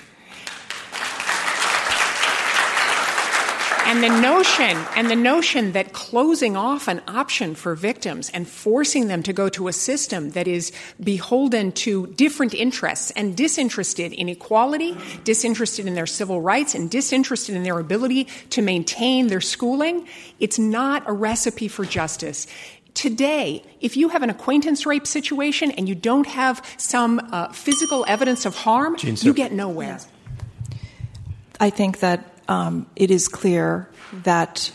And 3.91 4.03
the 4.03 4.21
notion, 4.21 4.77
and 4.95 5.09
the 5.09 5.15
notion 5.15 5.71
that 5.71 5.91
closing 5.91 6.55
off 6.55 6.87
an 6.87 7.01
option 7.07 7.55
for 7.55 7.75
victims 7.75 8.29
and 8.29 8.47
forcing 8.47 9.07
them 9.07 9.21
to 9.23 9.33
go 9.33 9.49
to 9.49 9.67
a 9.67 9.73
system 9.73 10.29
that 10.29 10.47
is 10.47 10.71
beholden 11.03 11.73
to 11.73 12.07
different 12.07 12.53
interests 12.53 13.11
and 13.11 13.35
disinterested 13.35 14.13
in 14.13 14.29
equality, 14.29 14.95
disinterested 15.25 15.87
in 15.87 15.95
their 15.95 16.05
civil 16.05 16.39
rights, 16.39 16.73
and 16.73 16.89
disinterested 16.89 17.55
in 17.55 17.63
their 17.63 17.79
ability 17.79 18.25
to 18.51 18.61
maintain 18.61 19.27
their 19.27 19.41
schooling, 19.41 20.07
it's 20.39 20.59
not 20.59 21.03
a 21.05 21.11
recipe 21.11 21.67
for 21.67 21.83
justice. 21.83 22.47
Today, 22.93 23.63
if 23.79 23.95
you 23.95 24.09
have 24.09 24.21
an 24.21 24.29
acquaintance 24.29 24.85
rape 24.85 25.07
situation 25.07 25.71
and 25.71 25.87
you 25.87 25.95
don't 25.95 26.27
have 26.27 26.63
some 26.77 27.19
uh, 27.31 27.51
physical 27.51 28.05
evidence 28.07 28.45
of 28.45 28.55
harm, 28.55 28.97
you 29.01 29.33
get 29.33 29.51
nowhere. 29.51 29.99
I 31.59 31.69
think 31.69 31.99
that 31.99 32.25
um, 32.47 32.85
it 32.95 33.11
is 33.11 33.27
clear 33.27 33.87
that 34.23 34.71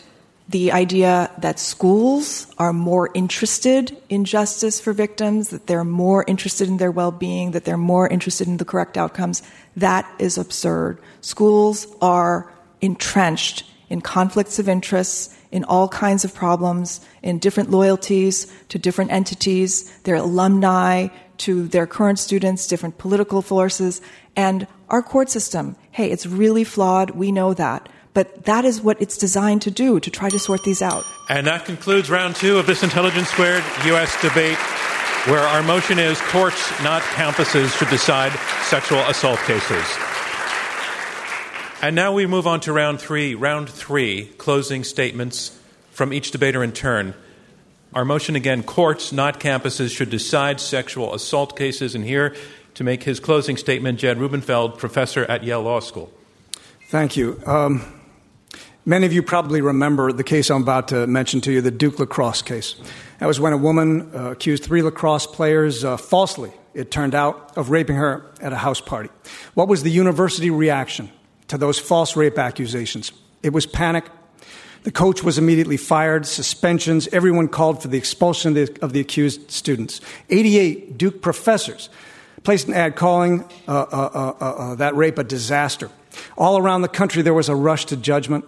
the 0.48 0.70
idea 0.72 1.30
that 1.38 1.58
schools 1.58 2.46
are 2.56 2.72
more 2.72 3.10
interested 3.14 3.96
in 4.08 4.24
justice 4.24 4.80
for 4.80 4.92
victims, 4.92 5.50
that 5.50 5.66
they're 5.66 5.84
more 5.84 6.24
interested 6.28 6.68
in 6.68 6.76
their 6.76 6.92
well 6.92 7.10
being, 7.10 7.50
that 7.50 7.64
they're 7.64 7.76
more 7.76 8.08
interested 8.08 8.46
in 8.46 8.58
the 8.58 8.64
correct 8.64 8.96
outcomes, 8.96 9.42
that 9.76 10.08
is 10.18 10.38
absurd. 10.38 10.98
Schools 11.20 11.86
are 12.00 12.52
entrenched 12.80 13.64
in 13.88 14.00
conflicts 14.00 14.58
of 14.58 14.68
interests 14.68 15.36
in 15.56 15.64
all 15.64 15.88
kinds 15.88 16.22
of 16.22 16.34
problems, 16.34 17.00
in 17.22 17.38
different 17.38 17.70
loyalties 17.70 18.46
to 18.68 18.78
different 18.78 19.10
entities, 19.10 19.90
their 20.00 20.16
alumni 20.16 21.08
to 21.38 21.66
their 21.68 21.86
current 21.86 22.18
students, 22.18 22.66
different 22.66 22.98
political 22.98 23.40
forces, 23.40 24.02
and 24.36 24.66
our 24.90 25.02
court 25.02 25.30
system. 25.30 25.74
Hey, 25.92 26.10
it's 26.10 26.26
really 26.26 26.62
flawed. 26.62 27.12
We 27.12 27.32
know 27.32 27.54
that. 27.54 27.88
But 28.12 28.44
that 28.44 28.66
is 28.66 28.82
what 28.82 29.00
it's 29.00 29.16
designed 29.16 29.62
to 29.62 29.70
do, 29.70 29.98
to 29.98 30.10
try 30.10 30.28
to 30.28 30.38
sort 30.38 30.62
these 30.62 30.82
out. 30.82 31.04
And 31.30 31.46
that 31.46 31.64
concludes 31.64 32.10
round 32.10 32.36
two 32.36 32.58
of 32.58 32.66
this 32.66 32.82
Intelligence 32.82 33.28
Squared 33.28 33.64
U.S. 33.86 34.12
debate, 34.20 34.58
where 35.24 35.40
our 35.40 35.62
motion 35.62 35.98
is 35.98 36.20
courts, 36.28 36.70
not 36.82 37.00
campuses, 37.16 37.72
should 37.78 37.88
decide 37.88 38.32
sexual 38.68 39.00
assault 39.08 39.40
cases. 39.40 40.15
And 41.86 41.94
now 41.94 42.12
we 42.12 42.26
move 42.26 42.48
on 42.48 42.58
to 42.62 42.72
round 42.72 43.00
three. 43.00 43.36
Round 43.36 43.70
three, 43.70 44.24
closing 44.38 44.82
statements 44.82 45.56
from 45.92 46.12
each 46.12 46.32
debater 46.32 46.64
in 46.64 46.72
turn. 46.72 47.14
Our 47.94 48.04
motion 48.04 48.34
again 48.34 48.64
courts, 48.64 49.12
not 49.12 49.38
campuses, 49.38 49.96
should 49.96 50.10
decide 50.10 50.58
sexual 50.58 51.14
assault 51.14 51.56
cases. 51.56 51.94
And 51.94 52.04
here 52.04 52.34
to 52.74 52.82
make 52.82 53.04
his 53.04 53.20
closing 53.20 53.56
statement, 53.56 54.00
Jed 54.00 54.18
Rubenfeld, 54.18 54.80
professor 54.80 55.26
at 55.26 55.44
Yale 55.44 55.62
Law 55.62 55.78
School. 55.78 56.12
Thank 56.88 57.16
you. 57.16 57.40
Um, 57.46 57.82
many 58.84 59.06
of 59.06 59.12
you 59.12 59.22
probably 59.22 59.60
remember 59.60 60.10
the 60.10 60.24
case 60.24 60.50
I'm 60.50 60.62
about 60.62 60.88
to 60.88 61.06
mention 61.06 61.40
to 61.42 61.52
you, 61.52 61.60
the 61.60 61.70
Duke 61.70 62.00
lacrosse 62.00 62.42
case. 62.42 62.74
That 63.20 63.26
was 63.26 63.38
when 63.38 63.52
a 63.52 63.56
woman 63.56 64.10
uh, 64.12 64.32
accused 64.32 64.64
three 64.64 64.82
lacrosse 64.82 65.28
players 65.28 65.84
uh, 65.84 65.98
falsely, 65.98 66.50
it 66.74 66.90
turned 66.90 67.14
out, 67.14 67.56
of 67.56 67.70
raping 67.70 67.94
her 67.94 68.28
at 68.40 68.52
a 68.52 68.56
house 68.56 68.80
party. 68.80 69.10
What 69.54 69.68
was 69.68 69.84
the 69.84 69.90
university 69.92 70.50
reaction? 70.50 71.12
To 71.48 71.58
those 71.58 71.78
false 71.78 72.16
rape 72.16 72.38
accusations. 72.38 73.12
It 73.42 73.52
was 73.52 73.66
panic. 73.66 74.04
The 74.82 74.92
coach 74.92 75.24
was 75.24 75.36
immediately 75.36 75.76
fired, 75.76 76.26
suspensions, 76.26 77.08
everyone 77.08 77.48
called 77.48 77.82
for 77.82 77.88
the 77.88 77.98
expulsion 77.98 78.56
of 78.56 78.74
the, 78.74 78.82
of 78.82 78.92
the 78.92 79.00
accused 79.00 79.50
students. 79.50 80.00
88 80.30 80.96
Duke 80.96 81.20
professors 81.20 81.88
placed 82.44 82.68
an 82.68 82.74
ad 82.74 82.94
calling 82.94 83.42
uh, 83.66 83.72
uh, 83.72 83.86
uh, 83.92 84.34
uh, 84.40 84.44
uh 84.44 84.74
that 84.76 84.94
rape 84.94 85.18
a 85.18 85.24
disaster. 85.24 85.90
All 86.38 86.56
around 86.56 86.82
the 86.82 86.88
country, 86.88 87.22
there 87.22 87.34
was 87.34 87.48
a 87.48 87.56
rush 87.56 87.86
to 87.86 87.96
judgment, 87.96 88.44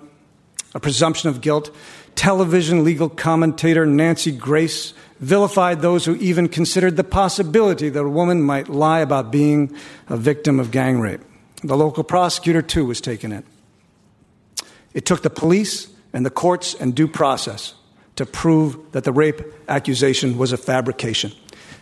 a 0.74 0.80
presumption 0.80 1.28
of 1.28 1.40
guilt. 1.40 1.74
Television 2.14 2.84
legal 2.84 3.08
commentator 3.08 3.84
Nancy 3.84 4.30
Grace 4.30 4.94
vilified 5.20 5.80
those 5.80 6.04
who 6.04 6.14
even 6.16 6.48
considered 6.48 6.96
the 6.96 7.04
possibility 7.04 7.88
that 7.88 8.00
a 8.00 8.08
woman 8.08 8.42
might 8.42 8.68
lie 8.68 9.00
about 9.00 9.32
being 9.32 9.74
a 10.08 10.16
victim 10.16 10.60
of 10.60 10.70
gang 10.70 11.00
rape. 11.00 11.20
The 11.62 11.76
local 11.76 12.04
prosecutor, 12.04 12.62
too, 12.62 12.84
was 12.84 13.00
taken 13.00 13.32
in. 13.32 13.44
It 14.94 15.06
took 15.06 15.22
the 15.22 15.30
police 15.30 15.88
and 16.12 16.24
the 16.24 16.30
courts 16.30 16.74
and 16.74 16.94
due 16.94 17.08
process 17.08 17.74
to 18.16 18.26
prove 18.26 18.92
that 18.92 19.04
the 19.04 19.12
rape 19.12 19.40
accusation 19.68 20.38
was 20.38 20.52
a 20.52 20.56
fabrication. 20.56 21.32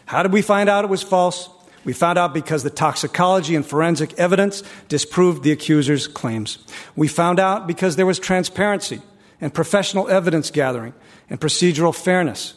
How 0.07 0.23
did 0.23 0.33
we 0.33 0.43
find 0.43 0.69
out 0.69 0.85
it 0.85 0.91
was 0.91 1.03
false? 1.03 1.49
We 1.85 1.93
found 1.93 2.19
out 2.19 2.35
because 2.35 2.63
the 2.63 2.71
toxicology 2.71 3.55
and 3.55 3.65
forensic 3.65 4.13
evidence 4.19 4.63
disproved 4.89 5.45
the 5.45 5.53
accuser's 5.53 6.09
claims. 6.09 6.59
We 6.97 7.07
found 7.07 7.39
out 7.39 7.67
because 7.67 7.97
there 7.97 8.07
was 8.07 8.19
transparency 8.19 9.01
and 9.41 9.55
professional 9.55 10.09
evidence 10.09 10.51
gathering 10.51 10.95
and 11.31 11.41
procedural 11.41 11.95
fairness. 11.95 12.55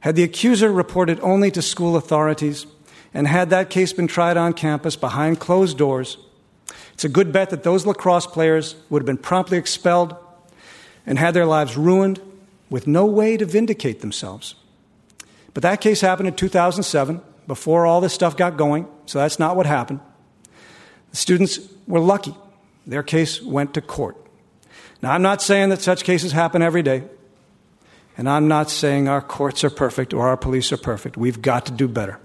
Had 0.00 0.16
the 0.16 0.22
accuser 0.22 0.72
reported 0.72 1.20
only 1.20 1.50
to 1.50 1.60
school 1.60 1.96
authorities, 1.96 2.64
and 3.12 3.26
had 3.26 3.50
that 3.50 3.70
case 3.70 3.92
been 3.92 4.06
tried 4.06 4.36
on 4.36 4.52
campus 4.52 4.96
behind 4.96 5.40
closed 5.40 5.76
doors, 5.76 6.16
it's 6.94 7.04
a 7.04 7.08
good 7.08 7.32
bet 7.32 7.50
that 7.50 7.62
those 7.62 7.86
lacrosse 7.86 8.26
players 8.26 8.76
would 8.88 9.02
have 9.02 9.06
been 9.06 9.16
promptly 9.18 9.58
expelled 9.58 10.14
and 11.06 11.18
had 11.18 11.34
their 11.34 11.46
lives 11.46 11.76
ruined 11.76 12.20
with 12.68 12.86
no 12.86 13.06
way 13.06 13.36
to 13.36 13.44
vindicate 13.44 14.00
themselves. 14.00 14.54
But 15.54 15.62
that 15.62 15.80
case 15.80 16.00
happened 16.00 16.28
in 16.28 16.34
2007, 16.34 17.20
before 17.46 17.84
all 17.84 18.00
this 18.00 18.12
stuff 18.12 18.36
got 18.36 18.56
going, 18.56 18.86
so 19.06 19.18
that's 19.18 19.40
not 19.40 19.56
what 19.56 19.66
happened. 19.66 19.98
The 21.10 21.16
students 21.16 21.58
were 21.88 21.98
lucky. 21.98 22.34
Their 22.86 23.02
case 23.02 23.42
went 23.42 23.74
to 23.74 23.80
court. 23.80 24.16
Now, 25.02 25.12
I'm 25.12 25.22
not 25.22 25.42
saying 25.42 25.70
that 25.70 25.80
such 25.80 26.04
cases 26.04 26.30
happen 26.30 26.62
every 26.62 26.82
day, 26.82 27.02
and 28.16 28.28
I'm 28.28 28.46
not 28.46 28.70
saying 28.70 29.08
our 29.08 29.20
courts 29.20 29.64
are 29.64 29.70
perfect 29.70 30.14
or 30.14 30.28
our 30.28 30.36
police 30.36 30.70
are 30.70 30.76
perfect. 30.76 31.16
We've 31.16 31.42
got 31.42 31.66
to 31.66 31.72
do 31.72 31.88
better. 31.88 32.20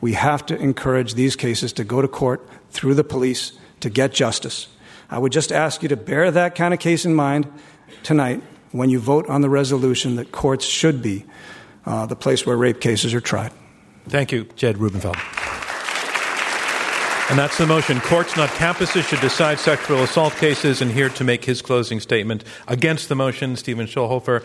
We 0.00 0.12
have 0.12 0.46
to 0.46 0.56
encourage 0.56 1.14
these 1.14 1.36
cases 1.36 1.72
to 1.74 1.84
go 1.84 2.00
to 2.00 2.08
court 2.08 2.48
through 2.70 2.94
the 2.94 3.04
police 3.04 3.52
to 3.80 3.90
get 3.90 4.12
justice. 4.12 4.68
I 5.10 5.18
would 5.18 5.32
just 5.32 5.52
ask 5.52 5.82
you 5.82 5.88
to 5.88 5.96
bear 5.96 6.30
that 6.30 6.54
kind 6.54 6.74
of 6.74 6.80
case 6.80 7.04
in 7.04 7.14
mind 7.14 7.50
tonight 8.02 8.42
when 8.72 8.90
you 8.90 8.98
vote 8.98 9.28
on 9.28 9.40
the 9.40 9.48
resolution 9.48 10.16
that 10.16 10.32
courts 10.32 10.64
should 10.64 11.02
be 11.02 11.24
uh, 11.86 12.06
the 12.06 12.16
place 12.16 12.44
where 12.44 12.56
rape 12.56 12.80
cases 12.80 13.14
are 13.14 13.20
tried. 13.20 13.52
Thank 14.08 14.32
you, 14.32 14.44
Jed 14.56 14.78
Rubenfeld. 14.78 15.16
And 17.30 17.38
that's 17.38 17.58
the 17.58 17.66
motion. 17.66 18.00
Courts, 18.00 18.38
not 18.38 18.48
campuses, 18.50 19.06
should 19.06 19.20
decide 19.20 19.58
sexual 19.58 20.02
assault 20.02 20.34
cases. 20.36 20.80
And 20.80 20.90
here 20.90 21.10
to 21.10 21.24
make 21.24 21.44
his 21.44 21.60
closing 21.60 22.00
statement 22.00 22.42
against 22.66 23.10
the 23.10 23.14
motion, 23.14 23.54
Stephen 23.56 23.86
Schulhofer, 23.86 24.42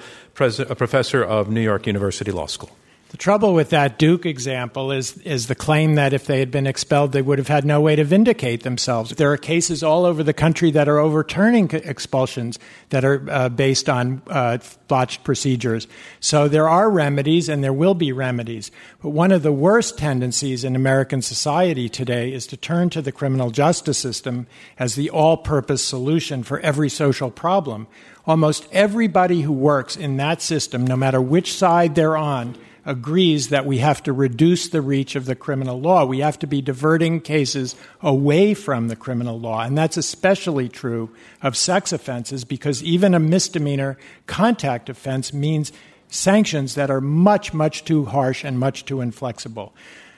a 0.69 0.75
professor 0.75 1.23
of 1.23 1.49
New 1.49 1.61
York 1.61 1.87
University 1.87 2.31
Law 2.31 2.47
School. 2.47 2.71
The 3.13 3.17
trouble 3.17 3.53
with 3.53 3.69
that 3.69 3.99
Duke 3.99 4.25
example 4.25 4.91
is, 4.91 5.19
is 5.19 5.45
the 5.45 5.53
claim 5.53 5.93
that 5.95 6.13
if 6.13 6.25
they 6.25 6.39
had 6.39 6.49
been 6.49 6.65
expelled, 6.65 7.11
they 7.11 7.21
would 7.21 7.37
have 7.37 7.47
had 7.47 7.63
no 7.63 7.79
way 7.79 7.95
to 7.95 8.03
vindicate 8.03 8.63
themselves. 8.63 9.11
There 9.11 9.31
are 9.31 9.37
cases 9.37 9.83
all 9.83 10.05
over 10.05 10.23
the 10.23 10.33
country 10.33 10.71
that 10.71 10.89
are 10.89 10.97
overturning 10.97 11.69
expulsions 11.69 12.57
that 12.89 13.05
are 13.05 13.23
uh, 13.29 13.49
based 13.49 13.87
on 13.87 14.23
uh, 14.25 14.57
botched 14.87 15.23
procedures. 15.23 15.87
So 16.21 16.47
there 16.47 16.67
are 16.67 16.89
remedies 16.89 17.49
and 17.49 17.63
there 17.63 17.71
will 17.71 17.93
be 17.93 18.11
remedies. 18.11 18.71
But 19.03 19.09
one 19.09 19.31
of 19.31 19.43
the 19.43 19.53
worst 19.53 19.95
tendencies 19.99 20.63
in 20.63 20.75
American 20.75 21.21
society 21.21 21.89
today 21.89 22.33
is 22.33 22.47
to 22.47 22.57
turn 22.57 22.89
to 22.89 23.01
the 23.03 23.11
criminal 23.11 23.51
justice 23.51 23.99
system 23.99 24.47
as 24.79 24.95
the 24.95 25.11
all 25.11 25.37
purpose 25.37 25.85
solution 25.85 26.41
for 26.41 26.59
every 26.61 26.89
social 26.89 27.29
problem. 27.29 27.85
Almost 28.25 28.67
everybody 28.71 29.41
who 29.41 29.53
works 29.53 29.95
in 29.95 30.17
that 30.17 30.41
system, 30.41 30.87
no 30.87 30.95
matter 30.95 31.21
which 31.21 31.53
side 31.53 31.93
they're 31.93 32.17
on, 32.17 32.57
agrees 32.85 33.49
that 33.49 33.65
we 33.65 33.77
have 33.77 34.03
to 34.03 34.11
reduce 34.11 34.67
the 34.67 34.81
reach 34.81 35.15
of 35.15 35.25
the 35.25 35.35
criminal 35.35 35.79
law. 35.79 36.05
We 36.05 36.19
have 36.19 36.37
to 36.39 36.47
be 36.47 36.61
diverting 36.61 37.21
cases 37.21 37.75
away 38.01 38.53
from 38.53 38.87
the 38.87 38.95
criminal 38.95 39.39
law. 39.39 39.61
And 39.61 39.77
that's 39.77 39.97
especially 39.97 40.67
true 40.67 41.09
of 41.41 41.55
sex 41.55 41.93
offenses 41.93 42.43
because 42.43 42.83
even 42.83 43.13
a 43.13 43.19
misdemeanor 43.19 43.97
contact 44.27 44.89
offense 44.89 45.33
means 45.33 45.71
sanctions 46.09 46.75
that 46.75 46.91
are 46.91 47.01
much, 47.01 47.53
much 47.53 47.85
too 47.85 48.05
harsh 48.05 48.43
and 48.43 48.59
much 48.59 48.85
too 48.85 49.01
inflexible. 49.01 49.73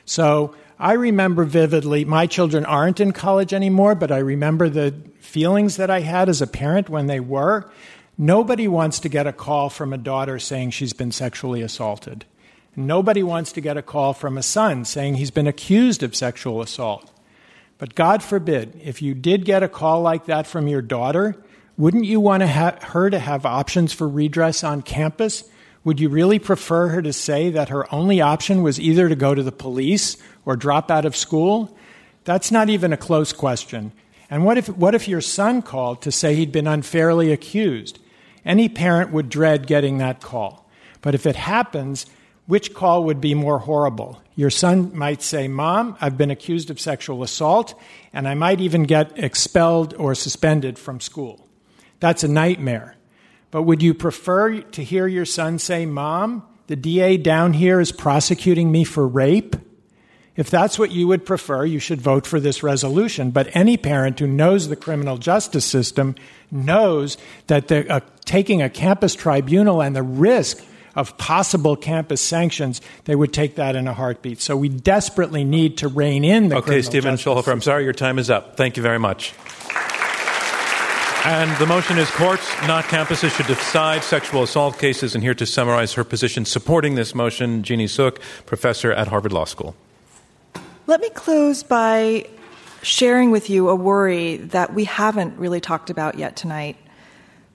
So 0.05 0.55
I 0.79 0.93
remember 0.93 1.45
vividly, 1.45 2.03
my 2.03 2.27
children 2.27 2.65
aren't 2.65 2.99
in 2.99 3.13
college 3.13 3.53
anymore, 3.53 3.95
but 3.95 4.11
I 4.11 4.17
remember 4.17 4.69
the 4.69 4.93
feelings 5.19 5.77
that 5.77 5.89
I 5.89 6.01
had 6.01 6.29
as 6.29 6.41
a 6.41 6.47
parent 6.47 6.89
when 6.89 7.07
they 7.07 7.19
were. 7.19 7.69
Nobody 8.17 8.67
wants 8.67 8.99
to 9.01 9.09
get 9.09 9.27
a 9.27 9.33
call 9.33 9.69
from 9.69 9.93
a 9.93 9.97
daughter 9.97 10.39
saying 10.39 10.71
she's 10.71 10.93
been 10.93 11.11
sexually 11.11 11.61
assaulted. 11.61 12.25
Nobody 12.75 13.23
wants 13.23 13.51
to 13.53 13.61
get 13.61 13.77
a 13.77 13.81
call 13.81 14.13
from 14.13 14.37
a 14.37 14.43
son 14.43 14.85
saying 14.85 15.15
he's 15.15 15.31
been 15.31 15.47
accused 15.47 16.03
of 16.03 16.15
sexual 16.15 16.61
assault. 16.61 17.11
But 17.77 17.95
God 17.95 18.23
forbid, 18.23 18.79
if 18.83 19.01
you 19.01 19.13
did 19.13 19.45
get 19.45 19.63
a 19.63 19.69
call 19.69 20.01
like 20.01 20.25
that 20.25 20.47
from 20.47 20.67
your 20.67 20.81
daughter, 20.81 21.35
wouldn't 21.77 22.05
you 22.05 22.19
want 22.19 22.41
to 22.41 22.47
ha- 22.47 22.77
her 22.81 23.09
to 23.09 23.19
have 23.19 23.45
options 23.45 23.91
for 23.91 24.07
redress 24.07 24.63
on 24.63 24.81
campus? 24.81 25.43
Would 25.83 25.99
you 25.99 26.09
really 26.09 26.39
prefer 26.39 26.87
her 26.89 27.01
to 27.01 27.13
say 27.13 27.49
that 27.51 27.69
her 27.69 27.93
only 27.93 28.21
option 28.21 28.63
was 28.63 28.79
either 28.79 29.09
to 29.09 29.15
go 29.15 29.35
to 29.35 29.43
the 29.43 29.51
police 29.51 30.17
or 30.45 30.55
drop 30.55 30.89
out 30.89 31.05
of 31.05 31.15
school? 31.15 31.77
That's 32.23 32.51
not 32.51 32.69
even 32.69 32.91
a 32.91 32.97
close 32.97 33.33
question. 33.33 33.91
And 34.29 34.43
what 34.45 34.57
if, 34.57 34.67
what 34.69 34.95
if 34.95 35.07
your 35.07 35.21
son 35.21 35.61
called 35.61 36.01
to 36.01 36.11
say 36.11 36.35
he'd 36.35 36.51
been 36.51 36.67
unfairly 36.67 37.31
accused? 37.31 37.99
Any 38.43 38.69
parent 38.69 39.11
would 39.11 39.29
dread 39.29 39.67
getting 39.67 39.97
that 39.99 40.21
call. 40.21 40.67
But 41.01 41.13
if 41.13 41.25
it 41.25 41.35
happens, 41.35 42.05
which 42.47 42.73
call 42.73 43.03
would 43.05 43.21
be 43.21 43.33
more 43.33 43.59
horrible? 43.59 44.21
Your 44.35 44.49
son 44.49 44.95
might 44.95 45.21
say, 45.21 45.47
Mom, 45.47 45.97
I've 46.01 46.17
been 46.17 46.31
accused 46.31 46.69
of 46.69 46.79
sexual 46.79 47.23
assault, 47.23 47.79
and 48.13 48.27
I 48.27 48.33
might 48.33 48.61
even 48.61 48.83
get 48.83 49.17
expelled 49.17 49.93
or 49.95 50.13
suspended 50.13 50.77
from 50.77 50.99
school. 50.99 51.47
That's 51.99 52.23
a 52.23 52.27
nightmare. 52.27 52.95
But 53.51 53.63
would 53.63 53.81
you 53.81 53.93
prefer 53.93 54.61
to 54.61 54.83
hear 54.83 55.07
your 55.07 55.25
son 55.25 55.59
say, 55.59 55.85
Mom, 55.85 56.43
the 56.67 56.75
DA 56.75 57.17
down 57.17 57.53
here 57.53 57.79
is 57.79 57.91
prosecuting 57.91 58.71
me 58.71 58.83
for 58.83 59.07
rape? 59.07 59.55
If 60.35 60.49
that's 60.49 60.77
what 60.77 60.91
you 60.91 61.07
would 61.07 61.25
prefer, 61.25 61.63
you 61.63 61.79
should 61.79 62.01
vote 62.01 62.27
for 62.27 62.41
this 62.41 62.61
resolution. 62.61 63.31
But 63.31 63.55
any 63.55 63.77
parent 63.77 64.19
who 64.19 64.27
knows 64.27 64.67
the 64.67 64.75
criminal 64.75 65.17
justice 65.17 65.63
system 65.63 66.15
knows 66.51 67.17
that 67.47 67.69
the, 67.69 67.89
uh, 67.89 68.01
taking 68.25 68.61
a 68.61 68.69
campus 68.69 69.15
tribunal 69.15 69.81
and 69.81 69.95
the 69.95 70.03
risk 70.03 70.61
of 70.95 71.17
possible 71.17 71.75
campus 71.75 72.21
sanctions, 72.21 72.81
they 73.05 73.15
would 73.15 73.33
take 73.33 73.55
that 73.55 73.75
in 73.75 73.87
a 73.87 73.93
heartbeat. 73.93 74.41
So 74.41 74.55
we 74.55 74.69
desperately 74.69 75.43
need 75.43 75.77
to 75.79 75.87
rein 75.87 76.23
in 76.23 76.49
the 76.49 76.57
Okay, 76.57 76.81
Stephen 76.81 77.15
Schulhofer, 77.15 77.51
I'm 77.51 77.61
sorry 77.61 77.83
your 77.83 77.93
time 77.93 78.17
is 78.17 78.29
up. 78.29 78.57
Thank 78.57 78.77
you 78.77 78.83
very 78.83 78.99
much. 78.99 79.33
And 81.25 81.49
the 81.57 81.65
motion 81.65 81.97
is 81.97 82.07
courts, 82.11 82.47
not 82.67 82.83
campuses, 82.83 83.35
should 83.35 83.47
decide 83.47 84.03
sexual 84.03 84.43
assault 84.43 84.77
cases. 84.77 85.15
And 85.15 85.23
here 85.23 85.33
to 85.33 85.45
summarize 85.47 85.93
her 85.93 86.03
position 86.03 86.45
supporting 86.45 86.93
this 86.93 87.15
motion, 87.15 87.63
Jeannie 87.63 87.87
Suk, 87.87 88.19
professor 88.45 88.91
at 88.91 89.07
Harvard 89.07 89.33
Law 89.33 89.45
School. 89.45 89.75
Let 90.85 91.01
me 91.01 91.09
close 91.09 91.63
by 91.63 92.27
sharing 92.83 93.31
with 93.31 93.49
you 93.49 93.69
a 93.69 93.75
worry 93.75 94.37
that 94.37 94.75
we 94.75 94.83
haven't 94.83 95.35
really 95.39 95.59
talked 95.59 95.89
about 95.89 96.19
yet 96.19 96.35
tonight. 96.35 96.77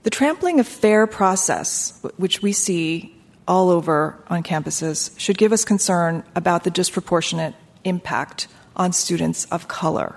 The 0.02 0.10
trampling 0.10 0.58
of 0.58 0.66
fair 0.66 1.06
process, 1.06 1.96
which 2.16 2.42
we 2.42 2.52
see 2.52 3.14
all 3.50 3.68
over 3.68 4.16
on 4.28 4.44
campuses 4.44 5.10
should 5.18 5.36
give 5.36 5.52
us 5.52 5.64
concern 5.64 6.22
about 6.36 6.62
the 6.62 6.70
disproportionate 6.70 7.52
impact 7.82 8.46
on 8.76 8.92
students 8.92 9.44
of 9.46 9.66
color. 9.66 10.14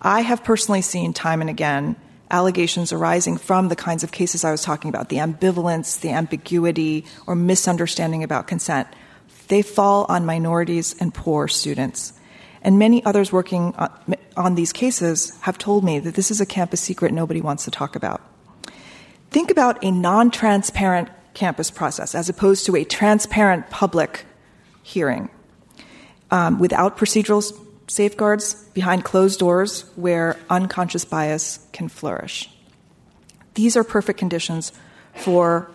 I 0.00 0.20
have 0.20 0.44
personally 0.44 0.80
seen 0.80 1.12
time 1.12 1.40
and 1.40 1.50
again 1.50 1.96
allegations 2.30 2.92
arising 2.92 3.36
from 3.36 3.68
the 3.68 3.74
kinds 3.74 4.04
of 4.04 4.12
cases 4.12 4.44
I 4.44 4.52
was 4.52 4.62
talking 4.62 4.88
about 4.88 5.08
the 5.08 5.16
ambivalence, 5.16 6.00
the 6.00 6.10
ambiguity, 6.10 7.04
or 7.26 7.34
misunderstanding 7.34 8.22
about 8.22 8.46
consent. 8.46 8.86
They 9.48 9.62
fall 9.62 10.06
on 10.08 10.24
minorities 10.24 10.94
and 11.00 11.12
poor 11.12 11.48
students. 11.48 12.12
And 12.62 12.78
many 12.78 13.04
others 13.04 13.32
working 13.32 13.74
on 14.36 14.54
these 14.54 14.72
cases 14.72 15.36
have 15.40 15.58
told 15.58 15.82
me 15.82 15.98
that 15.98 16.14
this 16.14 16.30
is 16.30 16.40
a 16.40 16.46
campus 16.46 16.80
secret 16.80 17.12
nobody 17.12 17.40
wants 17.40 17.64
to 17.64 17.72
talk 17.72 17.96
about. 17.96 18.22
Think 19.30 19.50
about 19.50 19.82
a 19.82 19.90
non 19.90 20.30
transparent 20.30 21.08
campus 21.34 21.70
process 21.70 22.14
as 22.14 22.28
opposed 22.28 22.66
to 22.66 22.76
a 22.76 22.84
transparent 22.84 23.70
public 23.70 24.24
hearing 24.82 25.30
um, 26.30 26.58
without 26.58 26.96
procedural 26.96 27.42
safeguards 27.88 28.54
behind 28.74 29.04
closed 29.04 29.38
doors 29.38 29.84
where 29.96 30.38
unconscious 30.48 31.04
bias 31.04 31.66
can 31.72 31.88
flourish. 31.88 32.48
These 33.54 33.76
are 33.76 33.84
perfect 33.84 34.18
conditions 34.18 34.72
for 35.14 35.70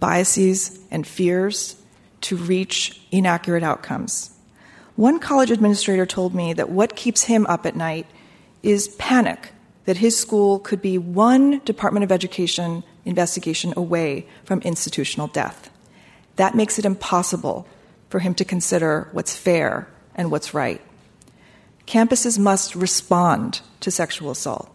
biases 0.00 0.80
and 0.90 1.06
fears 1.06 1.76
to 2.22 2.36
reach 2.36 3.00
inaccurate 3.12 3.62
outcomes. 3.62 4.30
One 4.96 5.20
college 5.20 5.50
administrator 5.50 6.04
told 6.04 6.34
me 6.34 6.52
that 6.52 6.70
what 6.70 6.96
keeps 6.96 7.24
him 7.24 7.46
up 7.46 7.64
at 7.64 7.76
night 7.76 8.06
is 8.62 8.88
panic 8.98 9.52
that 9.84 9.96
his 9.96 10.16
school 10.16 10.58
could 10.58 10.80
be 10.80 10.98
one 10.98 11.58
Department 11.60 12.04
of 12.04 12.12
Education 12.12 12.84
investigation 13.04 13.72
away 13.76 14.26
from 14.44 14.60
institutional 14.62 15.28
death. 15.28 15.70
That 16.36 16.54
makes 16.54 16.78
it 16.78 16.84
impossible 16.84 17.66
for 18.08 18.20
him 18.20 18.34
to 18.34 18.44
consider 18.44 19.08
what's 19.12 19.36
fair 19.36 19.88
and 20.14 20.30
what's 20.30 20.54
right. 20.54 20.80
Campuses 21.86 22.38
must 22.38 22.74
respond 22.74 23.60
to 23.80 23.90
sexual 23.90 24.30
assault. 24.30 24.70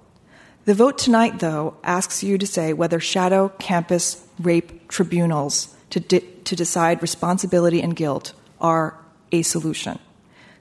The 0.66 0.74
vote 0.74 0.98
tonight, 0.98 1.40
though, 1.40 1.78
asks 1.84 2.24
you 2.24 2.38
to 2.38 2.46
say 2.46 2.74
whether 2.74 3.00
shadow 3.00 3.50
campus 3.60 4.28
rape 4.40 4.90
tribunals 4.90 5.74
to, 5.92 6.00
de- 6.00 6.20
to 6.20 6.56
decide 6.56 7.02
responsibility 7.02 7.82
and 7.82 7.96
guilt 7.96 8.34
are 8.60 8.98
a 9.32 9.42
solution. 9.44 10.00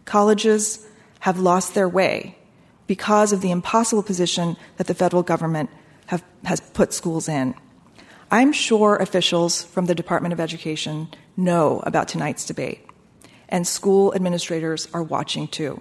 Colleges 0.04 0.86
have 1.20 1.40
lost 1.40 1.74
their 1.74 1.88
way 1.88 2.38
because 2.86 3.32
of 3.32 3.40
the 3.40 3.50
impossible 3.50 4.02
position 4.02 4.56
that 4.76 4.86
the 4.86 4.94
federal 4.94 5.24
government 5.24 5.70
have, 6.06 6.24
has 6.44 6.60
put 6.60 6.92
schools 6.92 7.28
in. 7.28 7.54
I'm 8.30 8.52
sure 8.52 8.96
officials 8.96 9.62
from 9.62 9.86
the 9.86 9.94
Department 9.94 10.32
of 10.32 10.40
Education 10.40 11.08
know 11.36 11.80
about 11.84 12.08
tonight's 12.08 12.44
debate, 12.44 12.80
and 13.48 13.66
school 13.66 14.14
administrators 14.14 14.88
are 14.92 15.02
watching 15.02 15.46
too. 15.46 15.80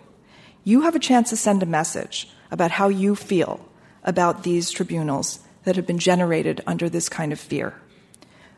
You 0.63 0.81
have 0.81 0.95
a 0.95 0.99
chance 0.99 1.29
to 1.29 1.37
send 1.37 1.63
a 1.63 1.67
message 1.67 2.29
about 2.51 2.71
how 2.71 2.89
you 2.89 3.15
feel 3.15 3.67
about 4.03 4.43
these 4.43 4.69
tribunals 4.69 5.39
that 5.63 5.75
have 5.75 5.87
been 5.87 5.99
generated 5.99 6.61
under 6.67 6.89
this 6.89 7.09
kind 7.09 7.33
of 7.33 7.39
fear. 7.39 7.73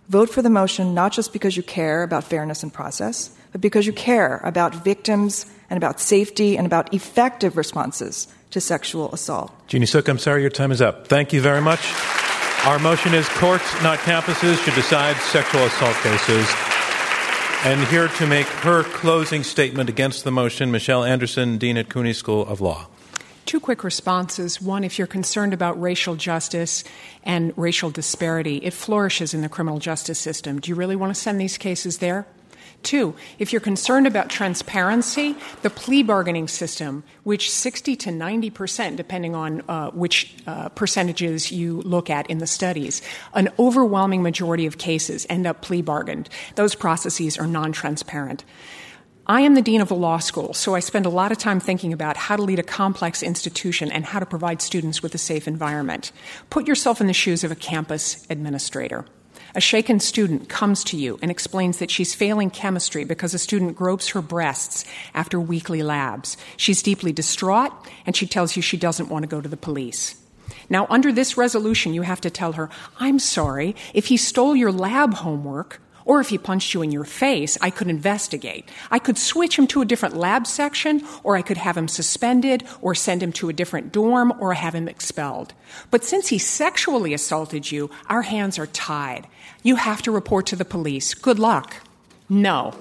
Vote 0.10 0.30
for 0.30 0.42
the 0.42 0.50
motion 0.50 0.94
not 0.94 1.12
just 1.12 1.34
because 1.34 1.58
you 1.58 1.64
care 1.64 2.04
about 2.04 2.24
fairness 2.24 2.64
and 2.64 2.74
process, 2.74 3.32
but 3.52 3.62
because 3.62 3.86
you 3.86 3.94
care 3.94 4.42
about 4.44 4.84
victims 4.84 5.46
and 5.70 5.78
about 5.78 6.00
safety 6.00 6.58
and 6.58 6.66
about 6.66 6.94
effective 6.94 7.58
responses 7.58 8.28
to 8.58 8.62
sexual 8.62 9.14
assault. 9.14 9.54
Jeannie 9.68 9.86
Suk, 9.86 10.08
I'm 10.08 10.18
sorry 10.18 10.42
your 10.42 10.50
time 10.50 10.72
is 10.72 10.82
up. 10.82 11.08
Thank 11.08 11.32
you 11.32 11.42
very 11.42 11.62
much. 11.62 11.80
Our 12.66 12.80
motion 12.80 13.14
is 13.14 13.30
courts, 13.30 13.72
not 13.84 14.00
campuses, 14.00 14.58
should 14.64 14.74
decide 14.74 15.16
sexual 15.18 15.62
assault 15.64 15.96
cases. 15.98 16.50
And 17.64 17.88
here 17.88 18.08
to 18.08 18.28
make 18.28 18.48
her 18.48 18.84
closing 18.84 19.44
statement 19.44 19.90
against 19.90 20.24
the 20.24 20.32
motion, 20.32 20.72
Michelle 20.72 21.04
Anderson, 21.04 21.58
Dean 21.58 21.78
at 21.78 21.90
CUNY 21.90 22.14
School 22.14 22.46
of 22.48 22.60
Law. 22.60 22.88
Two 23.46 23.60
quick 23.60 23.84
responses. 23.84 24.62
One, 24.62 24.84
if 24.84 24.98
you're 24.98 25.08
concerned 25.08 25.54
about 25.54 25.80
racial 25.80 26.16
justice 26.16 26.84
and 27.24 27.54
racial 27.56 27.92
disparity, 27.92 28.58
it 28.58 28.74
flourishes 28.74 29.34
in 29.34 29.42
the 29.42 29.50
criminal 29.50 29.80
justice 29.80 30.20
system. 30.20 30.60
Do 30.60 30.70
you 30.70 30.76
really 30.76 30.96
want 30.96 31.16
to 31.16 31.20
send 31.20 31.40
these 31.40 31.58
cases 31.58 32.00
there? 32.00 32.26
Two, 32.84 33.16
if 33.38 33.52
you're 33.52 33.60
concerned 33.60 34.08
about 34.08 34.30
transparency, 34.30 35.36
the 35.62 35.70
plea 35.70 36.04
bargaining 36.04 36.48
system, 36.48 37.04
which 37.24 37.52
60 37.52 37.96
to 37.98 38.12
90 38.12 38.50
percent, 38.52 38.96
depending 38.96 39.36
on 39.36 39.62
uh, 39.68 39.92
which 39.92 40.36
uh, 40.48 40.70
percentages 40.70 41.52
you 41.52 41.82
look 41.82 42.10
at 42.10 42.30
in 42.30 42.38
the 42.38 42.48
studies, 42.48 43.02
an 43.34 43.50
overwhelming 43.60 44.24
majority 44.24 44.66
of 44.66 44.78
cases 44.78 45.26
end 45.30 45.46
up 45.46 45.62
plea 45.62 45.82
bargained. 45.82 46.30
Those 46.56 46.76
processes 46.76 47.38
are 47.38 47.48
non 47.48 47.72
transparent. 47.72 48.46
I 49.30 49.42
am 49.42 49.56
the 49.56 49.62
dean 49.62 49.82
of 49.82 49.92
a 49.92 49.94
law 49.94 50.20
school, 50.20 50.54
so 50.54 50.74
I 50.74 50.80
spend 50.80 51.06
a 51.06 51.10
lot 51.10 51.34
of 51.34 51.38
time 51.38 51.60
thinking 51.60 51.92
about 51.92 52.16
how 52.16 52.38
to 52.38 52.42
lead 52.42 52.60
a 52.60 52.64
complex 52.64 53.22
institution 53.22 53.92
and 53.92 54.06
how 54.06 54.20
to 54.20 54.26
provide 54.26 54.62
students 54.62 55.04
with 55.04 55.14
a 55.16 55.18
safe 55.18 55.50
environment. 55.50 56.14
Put 56.50 56.66
yourself 56.66 57.02
in 57.02 57.08
the 57.08 57.14
shoes 57.14 57.44
of 57.44 57.52
a 57.52 57.56
campus 57.56 58.26
administrator. 58.30 59.04
A 59.58 59.60
shaken 59.60 60.00
student 60.00 60.50
comes 60.50 60.84
to 60.84 60.98
you 60.98 61.18
and 61.20 61.32
explains 61.32 61.80
that 61.80 61.90
she's 61.90 62.14
failing 62.14 62.52
chemistry 62.52 63.06
because 63.06 63.34
a 63.34 63.40
student 63.40 63.76
gropes 63.76 64.10
her 64.10 64.22
breasts 64.22 64.86
after 65.16 65.40
weekly 65.40 65.82
labs. 65.82 66.38
She's 66.58 66.84
deeply 66.84 67.12
distraught 67.12 67.72
and 68.06 68.16
she 68.16 68.28
tells 68.28 68.56
you 68.56 68.62
she 68.62 68.78
doesn't 68.78 69.10
want 69.10 69.24
to 69.24 69.28
go 69.28 69.42
to 69.42 69.50
the 69.50 69.58
police. 69.58 70.22
Now, 70.70 70.86
under 70.92 71.12
this 71.12 71.38
resolution, 71.38 71.96
you 71.96 72.04
have 72.04 72.22
to 72.22 72.30
tell 72.30 72.52
her, 72.52 72.70
I'm 73.00 73.18
sorry, 73.18 73.76
if 73.96 74.06
he 74.06 74.16
stole 74.16 74.56
your 74.56 74.72
lab 74.72 75.16
homework, 75.16 75.82
or 76.08 76.22
if 76.22 76.30
he 76.30 76.38
punched 76.38 76.74
you 76.74 76.82
in 76.82 76.92
your 76.92 77.04
face, 77.04 77.58
I 77.62 77.70
could 77.70 77.90
investigate. 77.90 78.70
I 78.90 78.98
could 78.98 79.18
switch 79.18 79.60
him 79.60 79.68
to 79.68 79.82
a 79.82 79.86
different 79.86 80.16
lab 80.16 80.48
section, 80.48 81.06
or 81.22 81.36
I 81.36 81.42
could 81.42 81.58
have 81.58 81.78
him 81.78 81.90
suspended, 81.90 82.64
or 82.82 82.96
send 82.96 83.22
him 83.22 83.34
to 83.34 83.50
a 83.50 83.54
different 83.54 83.92
dorm, 83.92 84.34
or 84.40 84.54
have 84.54 84.74
him 84.74 84.88
expelled. 84.88 85.54
But 85.92 86.06
since 86.06 86.30
he 86.30 86.38
sexually 86.38 87.14
assaulted 87.14 87.70
you, 87.70 87.92
our 88.08 88.22
hands 88.22 88.58
are 88.58 88.68
tied. 88.68 89.28
You 89.64 89.76
have 89.76 90.02
to 90.04 90.12
report 90.12 90.46
to 90.48 90.56
the 90.56 90.66
police. 90.66 91.14
Good 91.14 91.40
luck. 91.40 91.76
No. 92.30 92.74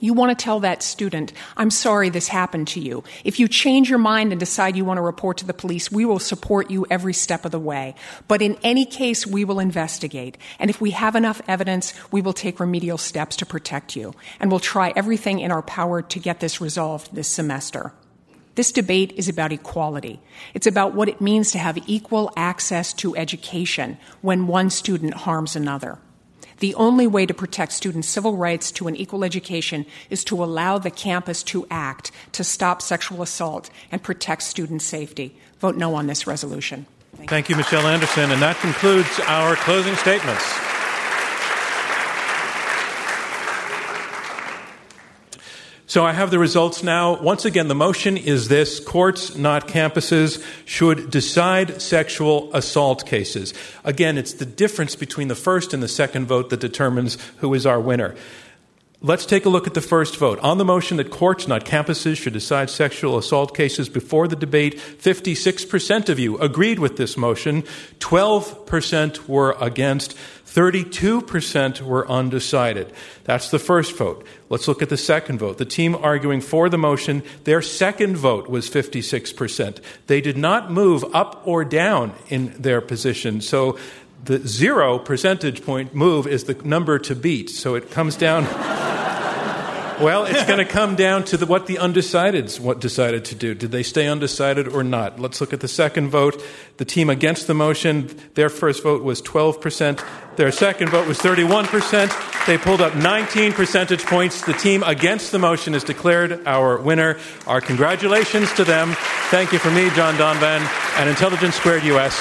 You 0.00 0.12
want 0.12 0.36
to 0.36 0.42
tell 0.42 0.60
that 0.60 0.82
student, 0.82 1.32
I'm 1.56 1.70
sorry 1.70 2.08
this 2.08 2.28
happened 2.28 2.68
to 2.68 2.80
you. 2.80 3.04
If 3.24 3.40
you 3.40 3.48
change 3.48 3.88
your 3.88 3.98
mind 3.98 4.32
and 4.32 4.40
decide 4.40 4.76
you 4.76 4.84
want 4.84 4.98
to 4.98 5.02
report 5.02 5.38
to 5.38 5.46
the 5.46 5.54
police, 5.54 5.90
we 5.90 6.04
will 6.04 6.18
support 6.18 6.70
you 6.70 6.86
every 6.90 7.14
step 7.14 7.44
of 7.44 7.52
the 7.52 7.58
way. 7.58 7.94
But 8.28 8.42
in 8.42 8.58
any 8.62 8.84
case, 8.84 9.26
we 9.26 9.44
will 9.44 9.60
investigate. 9.60 10.36
And 10.58 10.68
if 10.68 10.80
we 10.80 10.90
have 10.90 11.16
enough 11.16 11.40
evidence, 11.48 11.94
we 12.12 12.22
will 12.22 12.32
take 12.32 12.60
remedial 12.60 12.98
steps 12.98 13.36
to 13.36 13.46
protect 13.46 13.96
you. 13.96 14.14
And 14.40 14.50
we'll 14.50 14.60
try 14.60 14.92
everything 14.94 15.40
in 15.40 15.50
our 15.50 15.62
power 15.62 16.02
to 16.02 16.18
get 16.18 16.40
this 16.40 16.60
resolved 16.60 17.14
this 17.14 17.28
semester. 17.28 17.92
This 18.56 18.72
debate 18.72 19.12
is 19.16 19.28
about 19.28 19.52
equality. 19.52 20.20
It's 20.54 20.66
about 20.66 20.94
what 20.94 21.08
it 21.08 21.20
means 21.20 21.50
to 21.52 21.58
have 21.58 21.78
equal 21.88 22.32
access 22.36 22.92
to 22.94 23.16
education 23.16 23.98
when 24.20 24.46
one 24.46 24.70
student 24.70 25.14
harms 25.14 25.56
another. 25.56 25.98
The 26.58 26.74
only 26.74 27.06
way 27.06 27.26
to 27.26 27.34
protect 27.34 27.72
students' 27.72 28.08
civil 28.08 28.36
rights 28.36 28.70
to 28.72 28.88
an 28.88 28.96
equal 28.96 29.24
education 29.24 29.86
is 30.10 30.24
to 30.24 30.42
allow 30.42 30.78
the 30.78 30.90
campus 30.90 31.42
to 31.44 31.66
act 31.70 32.10
to 32.32 32.44
stop 32.44 32.82
sexual 32.82 33.22
assault 33.22 33.70
and 33.90 34.02
protect 34.02 34.42
student 34.42 34.82
safety. 34.82 35.36
Vote 35.58 35.76
no 35.76 35.94
on 35.94 36.06
this 36.06 36.26
resolution. 36.26 36.86
Thank, 37.16 37.30
Thank 37.30 37.48
you, 37.48 37.56
Michelle 37.56 37.86
Anderson. 37.86 38.30
And 38.30 38.42
that 38.42 38.56
concludes 38.56 39.20
our 39.20 39.56
closing 39.56 39.94
statements. 39.96 40.73
So 45.86 46.02
I 46.04 46.12
have 46.12 46.30
the 46.30 46.38
results 46.38 46.82
now. 46.82 47.20
Once 47.20 47.44
again, 47.44 47.68
the 47.68 47.74
motion 47.74 48.16
is 48.16 48.48
this 48.48 48.80
courts, 48.80 49.36
not 49.36 49.68
campuses, 49.68 50.42
should 50.64 51.10
decide 51.10 51.82
sexual 51.82 52.50
assault 52.54 53.04
cases. 53.04 53.52
Again, 53.84 54.16
it's 54.16 54.32
the 54.32 54.46
difference 54.46 54.96
between 54.96 55.28
the 55.28 55.34
first 55.34 55.74
and 55.74 55.82
the 55.82 55.88
second 55.88 56.26
vote 56.26 56.48
that 56.48 56.60
determines 56.60 57.18
who 57.38 57.52
is 57.52 57.66
our 57.66 57.78
winner. 57.78 58.14
Let's 59.02 59.26
take 59.26 59.44
a 59.44 59.50
look 59.50 59.66
at 59.66 59.74
the 59.74 59.82
first 59.82 60.16
vote. 60.16 60.38
On 60.38 60.56
the 60.56 60.64
motion 60.64 60.96
that 60.96 61.10
courts, 61.10 61.46
not 61.46 61.66
campuses, 61.66 62.16
should 62.16 62.32
decide 62.32 62.70
sexual 62.70 63.18
assault 63.18 63.54
cases 63.54 63.90
before 63.90 64.26
the 64.26 64.36
debate, 64.36 64.78
56% 64.78 66.08
of 66.08 66.18
you 66.18 66.38
agreed 66.38 66.78
with 66.78 66.96
this 66.96 67.18
motion, 67.18 67.64
12% 67.98 69.28
were 69.28 69.54
against, 69.60 70.16
32% 70.54 71.80
were 71.80 72.08
undecided. 72.08 72.92
That's 73.24 73.50
the 73.50 73.58
first 73.58 73.96
vote. 73.96 74.24
Let's 74.48 74.68
look 74.68 74.82
at 74.82 74.88
the 74.88 74.96
second 74.96 75.40
vote. 75.40 75.58
The 75.58 75.64
team 75.64 75.96
arguing 75.96 76.40
for 76.40 76.68
the 76.68 76.78
motion, 76.78 77.24
their 77.42 77.60
second 77.60 78.16
vote 78.16 78.48
was 78.48 78.70
56%. 78.70 79.80
They 80.06 80.20
did 80.20 80.36
not 80.36 80.70
move 80.70 81.04
up 81.12 81.42
or 81.44 81.64
down 81.64 82.14
in 82.28 82.54
their 82.56 82.80
position. 82.80 83.40
So 83.40 83.76
the 84.24 84.38
zero 84.46 85.00
percentage 85.00 85.64
point 85.64 85.92
move 85.92 86.28
is 86.28 86.44
the 86.44 86.54
number 86.54 87.00
to 87.00 87.16
beat. 87.16 87.50
So 87.50 87.74
it 87.74 87.90
comes 87.90 88.16
down. 88.16 88.44
Well, 90.00 90.24
it's 90.24 90.44
going 90.44 90.58
to 90.64 90.64
come 90.64 90.96
down 90.96 91.24
to 91.24 91.36
the, 91.36 91.46
what 91.46 91.66
the 91.66 91.76
undecideds 91.76 92.60
what 92.60 92.80
decided 92.80 93.24
to 93.26 93.34
do. 93.34 93.54
Did 93.54 93.70
they 93.70 93.82
stay 93.82 94.08
undecided 94.08 94.68
or 94.68 94.82
not? 94.84 95.20
Let's 95.20 95.40
look 95.40 95.52
at 95.52 95.60
the 95.60 95.68
second 95.68 96.10
vote. 96.10 96.42
The 96.76 96.84
team 96.84 97.10
against 97.10 97.46
the 97.46 97.54
motion, 97.54 98.10
their 98.34 98.48
first 98.48 98.82
vote 98.82 99.02
was 99.02 99.22
12%. 99.22 100.04
Their 100.36 100.50
second 100.50 100.90
vote 100.90 101.06
was 101.06 101.18
31%. 101.18 102.46
They 102.46 102.58
pulled 102.58 102.80
up 102.80 102.96
19 102.96 103.52
percentage 103.52 104.04
points. 104.04 104.42
The 104.42 104.52
team 104.52 104.82
against 104.82 105.32
the 105.32 105.38
motion 105.38 105.74
is 105.74 105.84
declared 105.84 106.46
our 106.46 106.78
winner. 106.78 107.18
Our 107.46 107.60
congratulations 107.60 108.52
to 108.54 108.64
them. 108.64 108.94
Thank 109.30 109.52
you 109.52 109.58
from 109.58 109.74
me, 109.74 109.90
John 109.90 110.14
Donvan, 110.14 110.60
and 110.98 111.08
Intelligence 111.08 111.54
Squared 111.54 111.84
US. 111.84 112.20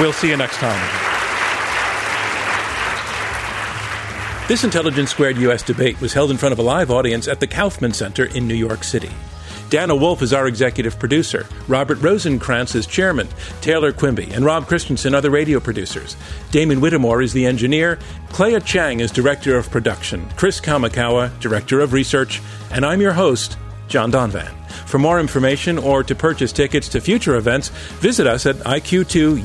We'll 0.00 0.12
see 0.12 0.28
you 0.28 0.36
next 0.36 0.56
time. 0.56 1.13
This 4.46 4.62
Intelligence 4.62 5.10
Squared 5.10 5.38
US 5.38 5.62
debate 5.62 5.98
was 6.02 6.12
held 6.12 6.30
in 6.30 6.36
front 6.36 6.52
of 6.52 6.58
a 6.58 6.62
live 6.62 6.90
audience 6.90 7.28
at 7.28 7.40
the 7.40 7.46
Kaufman 7.46 7.94
Center 7.94 8.26
in 8.26 8.46
New 8.46 8.54
York 8.54 8.84
City. 8.84 9.10
Dana 9.70 9.96
Wolfe 9.96 10.20
is 10.20 10.34
our 10.34 10.46
executive 10.46 10.98
producer. 10.98 11.46
Robert 11.66 11.96
Rosenkranz 12.00 12.74
is 12.74 12.86
chairman. 12.86 13.26
Taylor 13.62 13.90
Quimby 13.90 14.30
and 14.32 14.44
Rob 14.44 14.66
Christensen 14.66 15.14
are 15.14 15.22
the 15.22 15.30
radio 15.30 15.60
producers. 15.60 16.14
Damon 16.50 16.82
Whittemore 16.82 17.22
is 17.22 17.32
the 17.32 17.46
engineer. 17.46 17.98
Clea 18.32 18.60
Chang 18.60 19.00
is 19.00 19.10
director 19.10 19.56
of 19.56 19.70
production. 19.70 20.28
Chris 20.36 20.60
Kamikawa, 20.60 21.40
director 21.40 21.80
of 21.80 21.94
research. 21.94 22.42
And 22.70 22.84
I'm 22.84 23.00
your 23.00 23.14
host, 23.14 23.56
John 23.88 24.12
Donvan. 24.12 24.52
For 24.86 24.98
more 24.98 25.20
information 25.20 25.78
or 25.78 26.02
to 26.02 26.14
purchase 26.14 26.52
tickets 26.52 26.90
to 26.90 27.00
future 27.00 27.36
events, 27.36 27.70
visit 28.00 28.26
us 28.26 28.44
at 28.44 28.56
iq2us.org. 28.56 29.44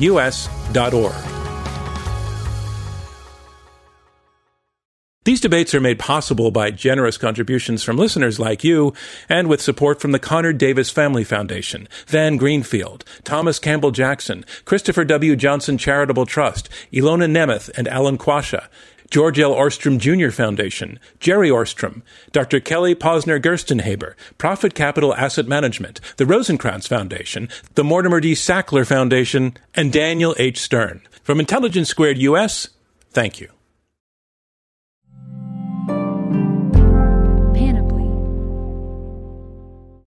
These 5.30 5.42
debates 5.42 5.76
are 5.76 5.80
made 5.80 6.00
possible 6.00 6.50
by 6.50 6.72
generous 6.72 7.16
contributions 7.16 7.84
from 7.84 7.98
listeners 7.98 8.40
like 8.40 8.64
you 8.64 8.96
and 9.30 9.48
with 9.48 9.62
support 9.62 10.02
from 10.02 10.12
the 10.12 10.20
Conard 10.20 10.58
Davis 10.58 10.90
Family 10.90 11.24
Foundation, 11.24 11.88
Van 12.08 12.36
Greenfield, 12.36 13.06
Thomas 13.26 13.60
Campbell 13.60 13.92
Jackson, 13.92 14.44
Christopher 14.66 15.06
W. 15.06 15.36
Johnson 15.36 15.78
Charitable 15.78 16.26
Trust, 16.26 16.68
Ilona 16.92 17.30
Nemeth 17.30 17.70
and 17.78 17.88
Alan 17.88 18.18
Quasha, 18.18 18.70
George 19.12 19.40
L. 19.40 19.54
Ohrstrom 19.54 20.00
Jr. 20.00 20.32
Foundation, 20.32 21.00
Jerry 21.20 21.50
Ohrstrom, 21.52 22.02
Dr. 22.32 22.60
Kelly 22.60 22.96
Posner 22.96 23.40
Gerstenhaber, 23.40 24.16
Profit 24.40 24.74
Capital 24.74 25.14
Asset 25.14 25.48
Management, 25.48 26.02
the 26.18 26.26
Rosenkranz 26.26 26.88
Foundation, 26.88 27.50
the 27.76 27.84
Mortimer 27.84 28.20
D. 28.20 28.34
Sackler 28.34 28.84
Foundation, 28.84 29.56
and 29.76 29.94
Daniel 29.94 30.34
H. 30.40 30.60
Stern. 30.60 31.02
From 31.22 31.40
Intelligence 31.40 31.88
Squared 31.88 32.18
US, 32.18 32.70
thank 33.12 33.40
you. 33.40 33.50